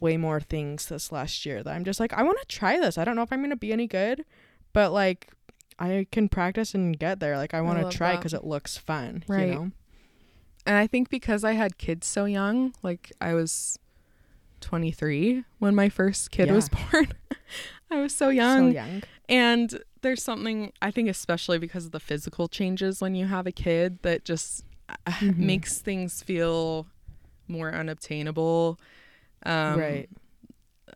way 0.00 0.16
more 0.16 0.40
things 0.40 0.86
this 0.86 1.12
last 1.12 1.44
year 1.46 1.62
that 1.62 1.74
i'm 1.74 1.84
just 1.84 2.00
like 2.00 2.12
i 2.12 2.22
want 2.22 2.38
to 2.40 2.46
try 2.46 2.78
this 2.80 2.98
i 2.98 3.04
don't 3.04 3.16
know 3.16 3.22
if 3.22 3.32
i'm 3.32 3.40
going 3.40 3.50
to 3.50 3.56
be 3.56 3.72
any 3.72 3.86
good 3.86 4.24
but 4.72 4.92
like 4.92 5.28
I 5.80 6.08
can 6.10 6.28
practice 6.28 6.74
and 6.74 6.98
get 6.98 7.20
there. 7.20 7.36
Like 7.36 7.54
I 7.54 7.60
want 7.60 7.78
to 7.88 7.96
try 7.96 8.16
because 8.16 8.34
it 8.34 8.42
looks 8.42 8.76
fun. 8.76 9.22
Right. 9.28 9.46
You 9.46 9.54
know? 9.54 9.70
And 10.66 10.76
I 10.76 10.88
think 10.88 11.08
because 11.08 11.44
I 11.44 11.52
had 11.52 11.78
kids 11.78 12.04
so 12.04 12.24
young, 12.24 12.74
like 12.82 13.12
I 13.20 13.34
was 13.34 13.78
23 14.60 15.44
when 15.58 15.74
my 15.74 15.88
first 15.88 16.30
kid 16.30 16.50
was 16.50 16.68
born. 16.92 17.08
I 17.90 18.00
was 18.00 18.14
so 18.14 18.28
young. 18.28 18.68
So 18.72 18.74
young. 18.74 19.02
And 19.28 19.82
there's 20.02 20.22
something 20.22 20.72
I 20.82 20.90
think 20.90 21.08
especially 21.08 21.58
because 21.58 21.86
of 21.86 21.92
the 21.92 22.00
physical 22.00 22.48
changes 22.48 23.00
when 23.00 23.14
you 23.14 23.26
have 23.26 23.46
a 23.46 23.52
kid 23.52 23.98
that 24.02 24.24
just 24.24 24.64
uh, 24.88 24.94
Mhm. 25.20 25.36
makes 25.38 25.78
things 25.78 26.22
feel 26.22 26.86
more 27.46 27.72
unobtainable. 27.74 28.78
Um 29.44 29.78
right. 29.78 30.08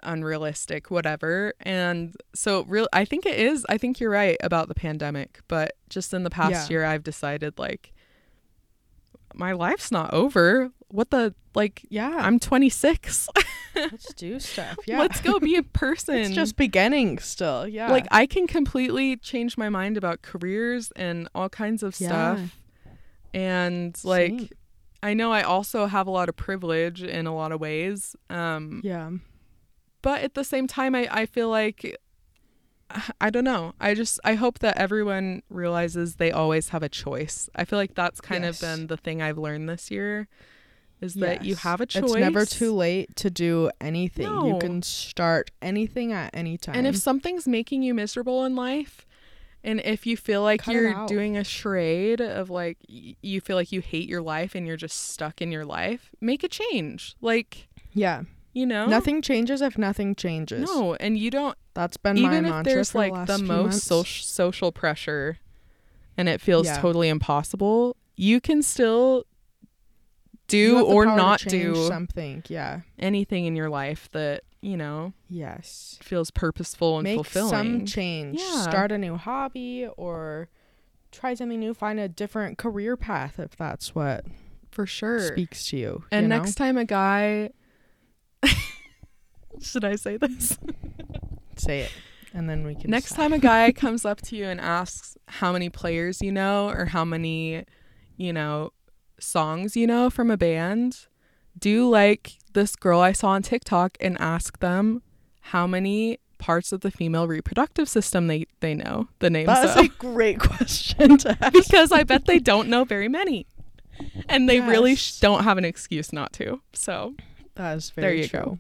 unrealistic 0.05 0.91
whatever 0.91 1.53
and 1.61 2.17
so 2.35 2.65
real 2.65 2.89
i 2.95 3.05
think 3.05 3.27
it 3.27 3.39
is 3.39 3.65
i 3.69 3.77
think 3.77 4.01
you're 4.01 4.11
right 4.11 4.37
about 4.43 4.69
the 4.69 4.75
pandemic 4.75 5.41
but 5.49 5.75
just 5.91 6.15
in 6.15 6.23
the 6.23 6.31
past 6.31 6.71
Yeah. 6.71 6.73
year 6.75 6.85
i've 6.87 7.03
decided 7.05 7.59
like 7.59 7.93
my 9.35 9.53
life's 9.53 9.91
not 9.91 10.13
over 10.15 10.71
what 10.89 11.11
the 11.11 11.35
like 11.55 11.83
Yeah. 11.89 12.15
i'm 12.21 12.39
26 12.39 13.29
let's 13.75 14.13
do 14.15 14.39
stuff. 14.39 14.77
Yeah. 14.87 14.99
let's 14.99 15.21
go 15.21 15.39
be 15.41 15.57
a 15.57 15.63
person 15.85 16.17
It's 16.17 16.31
just 16.35 16.57
beginning 16.57 17.19
still. 17.19 17.67
Yeah. 17.67 17.91
like 17.91 18.07
i 18.11 18.27
can 18.27 18.47
completely 18.47 19.17
change 19.17 19.57
my 19.57 19.69
mind 19.69 19.97
about 19.97 20.23
careers 20.23 20.93
and 20.97 21.29
all 21.35 21.49
kinds 21.49 21.83
of 21.83 21.99
Yeah. 22.01 22.09
stuff 22.09 22.59
and 23.35 23.99
like 24.05 24.31
Same. 24.39 24.49
i 25.03 25.15
know 25.15 25.33
i 25.33 25.43
also 25.43 25.87
have 25.87 26.07
a 26.07 26.11
lot 26.11 26.29
of 26.29 26.37
privilege 26.37 27.03
in 27.03 27.27
a 27.27 27.35
lot 27.35 27.53
of 27.53 27.61
ways 27.61 28.15
um 28.31 28.81
yeah. 28.85 29.11
but 30.03 30.23
at 30.23 30.35
the 30.35 30.45
same 30.45 30.67
time 30.67 30.95
I, 30.95 31.09
I 31.11 31.27
feel 31.27 31.49
like 31.49 31.97
i 33.21 33.31
don't 33.31 33.45
know 33.45 33.73
i 33.81 33.95
just 33.95 34.19
i 34.25 34.35
hope 34.35 34.59
that 34.61 34.77
everyone 34.77 35.43
realizes 35.51 36.17
they 36.17 36.31
always 36.31 36.71
have 36.71 36.83
a 36.83 36.89
choice 36.89 37.49
i 37.55 37.65
feel 37.65 37.79
like 37.79 37.95
that's 37.95 38.21
kind 38.21 38.45
Yes. 38.45 38.63
of 38.63 38.69
been 38.69 38.87
the 38.89 38.97
thing 38.97 39.21
i've 39.23 39.39
learned 39.39 39.69
this 39.69 39.91
year 39.91 40.29
is 41.01 41.15
that 41.15 41.45
you 41.45 41.57
have 41.57 41.81
a 41.81 41.87
choice 41.87 42.05
It's 42.05 42.15
never 42.15 42.47
too 42.47 42.73
late 42.73 43.17
to 43.17 43.29
do 43.29 43.73
anything. 43.81 44.27
No. 44.27 44.47
You 44.47 44.59
can 44.61 44.83
start 44.83 45.51
anything 45.61 46.13
at 46.13 46.31
any 46.33 46.57
time. 46.57 46.77
and 46.77 46.87
if 46.87 46.97
something's 46.97 47.49
making 47.49 47.83
you 47.83 47.93
miserable 47.93 48.45
in 48.45 48.55
life 48.55 49.05
and 49.65 49.81
if 49.81 50.07
you 50.07 50.17
feel 50.17 50.43
like 50.43 50.63
Cut 50.63 50.75
you're 50.75 51.07
doing 51.07 51.37
a 51.37 51.43
charade 51.43 52.21
of 52.21 52.51
like 52.51 52.79
y- 52.89 53.17
you 53.21 53.41
feel 53.41 53.57
like 53.57 53.73
you 53.73 53.81
hate 53.81 54.09
your 54.09 54.23
life 54.23 54.55
and 54.55 54.65
you're 54.65 54.77
just 54.77 55.11
stuck 55.11 55.43
in 55.43 55.51
your 55.51 55.65
life 55.65 56.11
make 56.21 56.45
a 56.45 56.49
change 56.49 57.17
like 57.21 57.67
yeah. 57.93 58.23
You 58.53 58.67
know 58.67 58.87
Nothing 58.87 59.23
changes 59.23 59.63
if 59.63 59.79
nothing 59.79 60.15
changes. 60.15 60.61
no 60.69 60.95
and 60.95 61.17
you 61.19 61.31
don't 61.31 61.57
That's 61.75 61.97
been 61.97 62.21
my 62.21 62.29
even 62.29 62.45
if 62.47 62.65
there's 62.65 62.95
like 62.95 63.13
the, 63.27 63.37
the, 63.39 63.43
most 63.43 63.85
social 63.85 64.25
social 64.25 64.73
pressure 64.73 65.39
and 66.17 66.29
it 66.29 66.41
feels 66.41 66.67
Yeah. 66.67 66.81
totally 66.81 67.09
impossible 67.09 67.97
you 68.17 68.41
can 68.41 68.63
still 68.63 69.25
do 70.49 70.85
or 70.85 71.07
not 71.07 71.41
do 71.41 71.75
something. 71.89 72.43
Yeah. 72.49 72.81
anything 72.99 73.47
in 73.47 73.57
your 73.57 73.71
life 73.71 74.09
that 74.13 74.43
you 74.61 74.77
know 74.77 75.13
Yes. 75.29 75.99
feels 76.03 76.31
purposeful 76.31 76.99
and 76.99 77.05
make 77.05 77.15
fulfilling 77.17 77.51
some 77.79 77.87
change 77.87 78.39
Yeah. 78.39 78.69
start 78.69 78.93
a 78.93 78.99
new 78.99 79.17
hobby 79.17 79.89
or 79.97 80.49
try 81.11 81.35
something 81.35 81.59
new 81.61 81.75
find 81.75 81.99
a 81.99 82.09
different 82.09 82.59
career 82.59 82.97
path 82.97 83.39
if 83.39 83.57
that's 83.57 83.95
what 83.95 84.25
for 84.71 84.87
sure 84.87 85.21
speaks 85.21 85.69
to 85.69 85.77
you 85.77 86.05
and 86.11 86.25
you 86.25 86.29
know? 86.29 86.37
next 86.37 86.55
time 86.57 86.77
a 86.77 86.85
guy 86.85 87.51
should 89.61 89.85
i 89.85 89.95
say 89.97 90.17
this 90.17 90.59
say 91.57 91.81
it 91.81 91.93
and 92.35 92.49
then 92.49 92.65
we 92.65 92.75
can 92.75 92.91
next 92.91 93.11
decide. 93.11 93.23
time 93.23 93.33
a 93.33 93.39
guy 93.39 93.73
comes 93.77 94.05
up 94.05 94.21
to 94.23 94.37
you 94.37 94.45
and 94.45 94.61
asks 94.61 95.17
how 95.29 95.53
many 95.53 95.69
players 95.69 96.21
you 96.23 96.33
know 96.33 96.69
or 96.71 96.87
how 96.87 97.05
many 97.05 97.65
you 98.17 98.33
know 98.33 98.71
songs 99.19 99.77
you 99.77 99.87
know 99.87 100.11
from 100.11 100.31
a 100.31 100.37
band 100.37 101.07
do 101.59 101.89
like 101.89 102.33
this 102.55 102.75
girl 102.77 103.01
i 103.01 103.13
saw 103.13 103.29
on 103.31 103.43
tiktok 103.43 103.97
and 104.01 104.21
ask 104.21 104.59
them 104.61 105.03
how 105.47 105.67
many 105.67 106.19
parts 106.39 106.73
of 106.73 106.81
the 106.81 106.91
female 106.91 107.29
reproductive 107.29 107.89
system 107.89 108.27
they 108.27 108.45
they 108.61 108.75
know 108.75 109.09
the 109.21 109.31
names 109.31 109.49
of. 109.49 109.55
that's 109.55 109.77
of 109.77 109.85
a 109.85 109.89
great 109.89 110.41
question 110.41 111.17
to 111.17 111.31
ask 111.41 111.53
because 111.53 111.93
i 111.93 112.03
bet 112.03 112.25
they 112.27 112.39
don't 112.41 112.69
know 112.69 112.85
very 112.85 113.09
many 113.09 113.47
and 114.29 114.49
they 114.49 114.61
really 114.61 114.97
sh- 114.97 115.21
don't 115.21 115.45
have 115.45 115.57
an 115.57 115.65
excuse 115.65 116.13
not 116.13 116.33
to 116.33 116.61
so 116.73 117.15
that 117.55 117.77
is 117.77 117.93
There 117.95 118.03
very 118.03 118.23
you 118.23 118.29
go. 118.29 118.59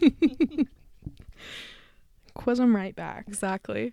true 0.00 0.66
quiz 2.34 2.58
them 2.58 2.74
right 2.74 2.96
back. 2.96 3.24
Exactly. 3.28 3.92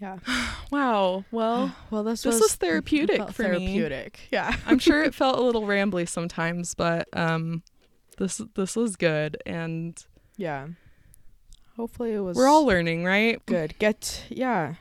Yeah. 0.00 0.18
Wow. 0.70 1.26
Well 1.30 1.74
well 1.90 2.02
this, 2.02 2.22
this 2.22 2.34
was, 2.34 2.40
was 2.42 2.54
therapeutic 2.54 3.30
for 3.32 3.42
me. 3.42 3.48
therapeutic. 3.78 4.20
Yeah. 4.30 4.56
I'm 4.66 4.78
sure 4.78 5.02
it 5.02 5.14
felt 5.14 5.38
a 5.38 5.42
little 5.42 5.62
rambly 5.62 6.08
sometimes, 6.08 6.74
but 6.74 7.08
um, 7.12 7.62
this 8.16 8.40
this 8.54 8.74
was 8.74 8.96
good, 8.96 9.36
and 9.44 10.02
yeah. 10.38 10.68
Hopefully 11.76 12.12
it 12.14 12.20
was 12.20 12.36
we're 12.38 12.48
all 12.48 12.64
learning, 12.64 13.04
right? 13.04 13.44
good. 13.44 13.74
Get 13.78 14.24
yeah 14.30 14.76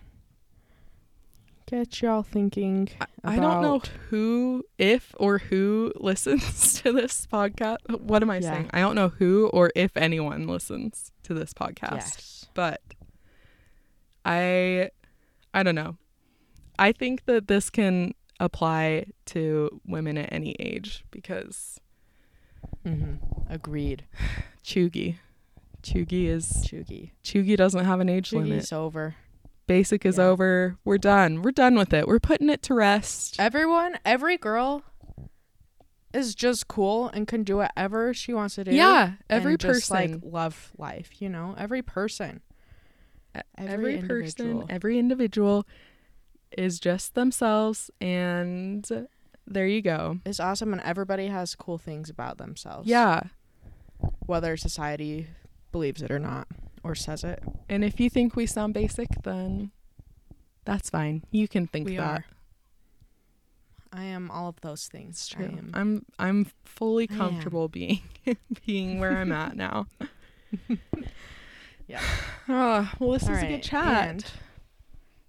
get 1.71 2.01
y'all 2.01 2.21
thinking 2.21 2.89
I 3.23 3.37
don't 3.37 3.61
know 3.61 3.81
who, 4.09 4.65
if 4.77 5.15
or 5.17 5.37
who 5.39 5.93
listens 5.99 6.81
to 6.81 6.91
this 6.91 7.25
podcast. 7.31 7.77
What 8.01 8.21
am 8.21 8.29
I 8.29 8.37
Yeah. 8.37 8.53
saying? 8.53 8.69
I 8.73 8.81
don't 8.81 8.95
know 8.95 9.09
who 9.09 9.47
or 9.53 9.71
if 9.75 9.95
anyone 9.95 10.47
listens 10.47 11.11
to 11.23 11.33
this 11.33 11.53
podcast, 11.53 11.95
yes 11.95 12.41
but 12.53 12.81
I, 14.25 14.89
I 15.53 15.63
don't 15.63 15.75
know. 15.75 15.97
I 16.77 16.91
think 16.91 17.25
that 17.25 17.47
this 17.47 17.69
can 17.69 18.13
apply 18.39 19.05
to 19.27 19.81
women 19.85 20.17
at 20.17 20.31
any 20.31 20.55
age 20.59 21.05
because 21.11 21.79
mm-hmm. 22.85 23.15
agreed 23.49 24.05
Cheugy, 24.63 25.17
Cheugy 25.83 26.25
is 26.25 26.51
Cheugy. 26.67 27.11
Cheugy 27.23 27.55
doesn't 27.55 27.85
have 27.85 27.99
an 27.99 28.09
age 28.09 28.33
limit. 28.33 28.59
Cheugy's 28.59 28.73
over. 28.73 29.15
Basic 29.71 30.05
is 30.05 30.17
Yeah. 30.17 30.25
over. 30.25 30.77
We're 30.83 30.97
done. 30.97 31.41
We're 31.41 31.51
done 31.51 31.75
with 31.75 31.93
it. 31.93 32.05
We're 32.05 32.19
putting 32.19 32.49
it 32.49 32.61
to 32.63 32.73
rest. 32.73 33.39
Everyone, 33.39 33.97
every 34.03 34.35
girl 34.37 34.83
is 36.13 36.35
just 36.35 36.67
cool 36.67 37.07
and 37.13 37.25
can 37.25 37.43
do 37.43 37.55
whatever 37.55 38.13
she 38.13 38.33
wants 38.33 38.55
to 38.55 38.65
do. 38.65 38.71
yeah, 38.75 39.13
every 39.29 39.53
and 39.53 39.61
just, 39.61 39.89
person, 39.89 39.95
like 40.23 40.33
love 40.33 40.73
life, 40.77 41.21
you 41.21 41.29
know? 41.29 41.55
Every 41.57 41.81
person. 41.81 42.41
Every 43.57 43.95
every, 43.95 44.07
person, 44.09 44.65
every 44.67 44.99
individual 44.99 45.65
is 46.57 46.77
just 46.77 47.15
themselves, 47.15 47.89
and 48.01 49.07
there 49.47 49.67
you 49.67 49.81
go. 49.81 50.19
It's 50.25 50.41
awesome 50.41 50.73
and 50.73 50.81
everybody 50.81 51.27
has 51.27 51.55
cool 51.55 51.77
things 51.77 52.09
about 52.09 52.37
themselves. 52.39 52.89
Yeah, 52.89 53.21
Whether 54.25 54.57
society 54.57 55.27
believes 55.71 56.01
it 56.01 56.11
or 56.11 56.19
not 56.19 56.49
or 56.83 56.95
says 56.95 57.23
it. 57.23 57.41
and 57.69 57.83
if 57.83 57.99
you 57.99 58.09
think 58.09 58.35
we 58.35 58.45
sound 58.45 58.73
basic, 58.73 59.07
then 59.23 59.71
that's 60.65 60.89
fine. 60.89 61.23
You 61.31 61.47
can 61.47 61.67
think 61.67 61.87
we 61.87 61.97
that. 61.97 62.03
are. 62.03 62.25
I 63.93 64.03
am 64.05 64.31
all 64.31 64.47
of 64.47 64.61
those 64.61 64.87
things. 64.87 65.27
True. 65.27 65.45
I 65.45 65.49
am. 65.49 65.71
I'm 65.73 66.05
I'm 66.17 66.47
fully 66.63 67.07
comfortable 67.07 67.67
being 67.67 67.99
being 68.65 68.99
where 68.99 69.17
I'm 69.17 69.31
at 69.31 69.55
now. 69.55 69.87
Yeah. 71.87 72.01
Ah, 72.47 72.93
well, 72.99 73.11
this 73.11 73.23
All 73.25 73.31
was 73.31 73.43
a 73.43 73.47
good 73.47 73.63
chat. 73.63 74.07
and 74.09 74.25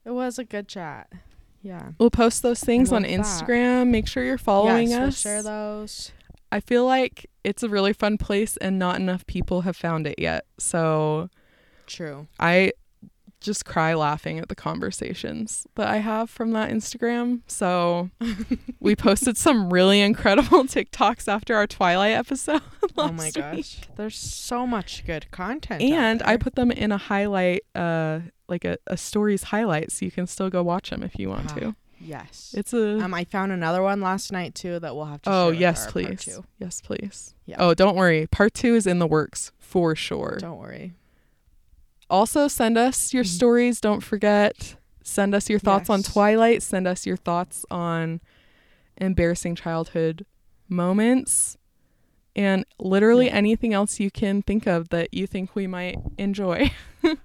It 0.05 0.11
was 0.11 0.39
a 0.39 0.45
good 0.45 0.69
chat. 0.69 1.11
Yeah. 1.61 1.91
We'll 1.99 2.11
post 2.11 2.43
those 2.43 2.61
things 2.61 2.93
on 2.93 3.03
love 3.03 3.11
that. 3.11 3.21
Instagram. 3.21 3.89
Make 3.89 4.07
sure 4.07 4.23
you're 4.23 4.39
following 4.39 4.91
yes, 4.91 4.99
we'll 4.99 5.09
us. 5.09 5.21
share 5.21 5.43
those. 5.43 6.13
I 6.53 6.61
feel 6.61 6.85
like 6.87 7.29
it's 7.43 7.65
a 7.65 7.69
really 7.69 7.93
fun 7.93 8.17
place 8.17 8.57
and 8.59 8.79
not 8.79 8.95
enough 8.97 9.27
people 9.27 9.63
have 9.63 9.77
found 9.77 10.07
it 10.07 10.19
yet. 10.19 10.45
So 10.59 11.31
True. 11.87 12.27
I 12.41 12.73
just 13.41 13.65
cry 13.65 13.93
laughing 13.95 14.39
at 14.39 14.49
the 14.49 14.55
conversations 14.55 15.67
that 15.75 15.89
I 15.89 15.97
have 15.97 16.31
from 16.31 16.53
that 16.53 16.71
Instagram. 16.71 17.41
So 17.49 18.11
we 18.81 18.95
posted 18.95 19.37
some 19.37 19.73
really 19.73 20.01
incredible 20.01 20.63
TikToks 20.65 21.27
after 21.27 21.57
our 21.57 21.67
Twilight 21.67 22.13
episode. 22.13 22.63
oh 22.97 23.11
my 23.11 23.25
week. 23.27 23.35
gosh. 23.35 23.81
There's 23.97 24.17
so 24.17 24.65
much 24.67 25.05
good 25.07 25.29
content. 25.33 25.83
And 25.83 26.23
I 26.23 26.37
put 26.37 26.55
them 26.55 26.71
in 26.71 26.93
a 26.93 26.99
highlight, 26.99 27.63
uh, 27.75 28.21
like 28.49 28.65
a, 28.65 28.77
a 28.87 28.97
stories 28.97 29.43
highlight, 29.45 29.91
so 29.91 30.05
you 30.05 30.13
can 30.13 30.29
still 30.29 30.49
go 30.51 30.63
watch 30.63 30.91
them 30.91 31.03
if 31.03 31.19
you 31.19 31.29
want 31.29 31.51
Ah, 31.51 31.55
to. 31.57 31.77
Yes. 31.99 32.55
It's 32.57 32.73
a 32.73 33.01
um, 33.01 33.13
I 33.15 33.25
found 33.25 33.51
another 33.53 33.83
one 33.83 34.01
last 34.01 34.31
night 34.33 34.55
too 34.55 34.79
that 34.81 34.95
we'll 34.95 35.05
have 35.07 35.23
to. 35.23 35.31
oh 35.33 35.51
yes, 35.51 35.91
please, 35.91 36.39
yes 36.59 36.81
please. 36.81 37.35
Yeah. 37.47 37.57
Oh, 37.59 37.75
don't 37.75 37.97
worry, 37.97 38.27
part 38.29 38.55
two 38.55 38.75
is 38.77 38.87
in 38.87 38.99
the 38.99 39.07
works 39.07 39.53
for 39.59 39.95
sure. 39.97 40.37
Don't 40.41 40.59
worry. 40.59 40.93
Also, 42.13 42.47
send 42.47 42.77
us 42.77 43.13
your 43.15 43.25
Mhm. 43.25 43.29
stories. 43.29 43.81
Don't 43.81 44.03
forget. 44.03 44.77
Send 45.03 45.35
us 45.35 45.49
your 45.51 45.59
thoughts 45.59 45.89
on 45.91 46.03
Twilight. 46.03 46.63
Send 46.63 46.87
us 46.87 47.07
your 47.07 47.17
thoughts 47.17 47.65
on 47.71 48.21
embarrassing 48.99 49.55
childhood 49.57 50.27
moments. 50.69 51.57
And 52.37 52.65
literally 52.79 53.27
Yeah. 53.27 53.35
anything 53.37 53.73
else 53.75 53.99
you 53.99 54.11
can 54.11 54.43
think 54.43 54.67
of 54.67 54.91
that 54.91 55.13
you 55.13 55.27
think 55.27 55.55
we 55.57 55.67
might 55.67 55.99
enjoy. 56.19 56.71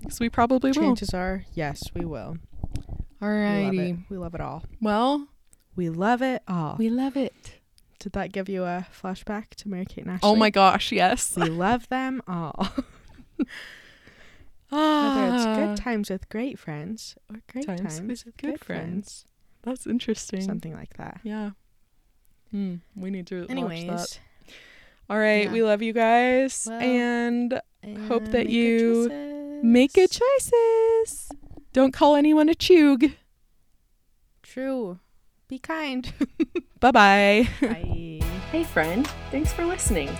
Because 0.00 0.18
we 0.18 0.30
probably 0.30 0.70
will. 0.70 0.80
Chances 0.96 1.12
are, 1.12 1.44
yes, 1.52 1.82
we 1.94 2.06
will. 2.06 2.38
We 2.40 2.70
love 2.70 2.88
it. 3.20 3.26
Alrighty. 3.26 4.04
We 4.08 4.16
love 4.16 4.34
it 4.34 4.40
all. 4.40 4.64
Well, 4.80 5.28
We 5.76 5.90
love 5.90 6.22
it 6.22 6.42
all. 6.48 6.76
we 6.78 6.88
love 6.88 7.18
it. 7.18 7.58
Did 7.98 8.12
that 8.12 8.32
give 8.32 8.48
you 8.48 8.64
a 8.64 8.86
flashback 8.98 9.50
to 9.56 9.68
Mary 9.68 9.84
Kate 9.84 10.04
and 10.06 10.14
Ashley? 10.14 10.26
Oh 10.30 10.36
my 10.36 10.48
gosh, 10.48 10.90
yes. 10.90 11.36
We 11.36 11.50
love 11.50 11.86
them 11.90 12.22
all. 12.26 12.68
Whether 14.70 15.34
it's 15.34 15.44
Ah, 15.46 15.56
good 15.56 15.76
times 15.76 16.10
with 16.10 16.28
great 16.28 16.58
friends 16.58 17.16
or 17.28 17.40
great 17.52 17.66
Times 17.66 17.80
times, 17.80 18.00
with 18.00 18.26
with 18.26 18.36
good 18.36 18.50
good 18.52 18.60
friends. 18.64 19.24
That's 19.62 19.86
interesting. 19.86 20.40
Something 20.42 20.72
like 20.74 20.96
that. 20.96 21.20
Yeah. 21.24 21.50
Hmm. 22.50 22.76
We 22.96 23.10
need 23.10 23.26
to 23.28 23.40
watch 23.40 23.48
that. 23.48 23.52
Anyways, 23.52 24.20
All 25.08 25.18
right. 25.18 25.44
Yeah. 25.46 25.52
We 25.52 25.62
love 25.62 25.82
you 25.82 25.92
guys. 25.92 26.66
Well, 26.70 26.80
and 26.80 27.60
Hope 28.08 28.24
that 28.26 28.46
make 28.46 28.50
you 28.50 29.08
choices. 29.08 29.64
make 29.64 29.92
good 29.92 30.10
choices. 30.10 31.28
Don't 31.72 31.92
call 31.92 32.14
anyone 32.16 32.48
a 32.48 32.54
cheug. 32.54 33.14
True. 34.42 34.98
Be 35.48 35.58
kind. 35.58 36.12
Bye 36.80 36.90
bye. 36.92 37.48
Bye. 37.60 38.20
Hey, 38.50 38.64
friend. 38.64 39.06
Thanks 39.30 39.52
for 39.52 39.64
listening. 39.64 40.10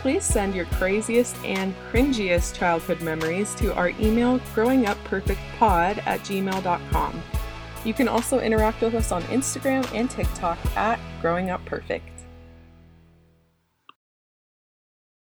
Please 0.00 0.24
send 0.24 0.54
your 0.54 0.64
craziest 0.64 1.36
and 1.44 1.74
cringiest 1.92 2.56
childhood 2.56 3.02
memories 3.02 3.54
to 3.56 3.74
our 3.74 3.90
email 4.00 4.38
growingupperfectpod 4.54 6.06
at 6.06 6.20
gmail.com. 6.20 7.22
You 7.84 7.94
can 7.94 8.08
also 8.08 8.40
interact 8.40 8.80
with 8.80 8.94
us 8.94 9.12
on 9.12 9.22
Instagram 9.24 9.86
and 9.94 10.10
TikTok 10.10 10.58
at 10.74 10.98
growingupperfect. 11.20 12.19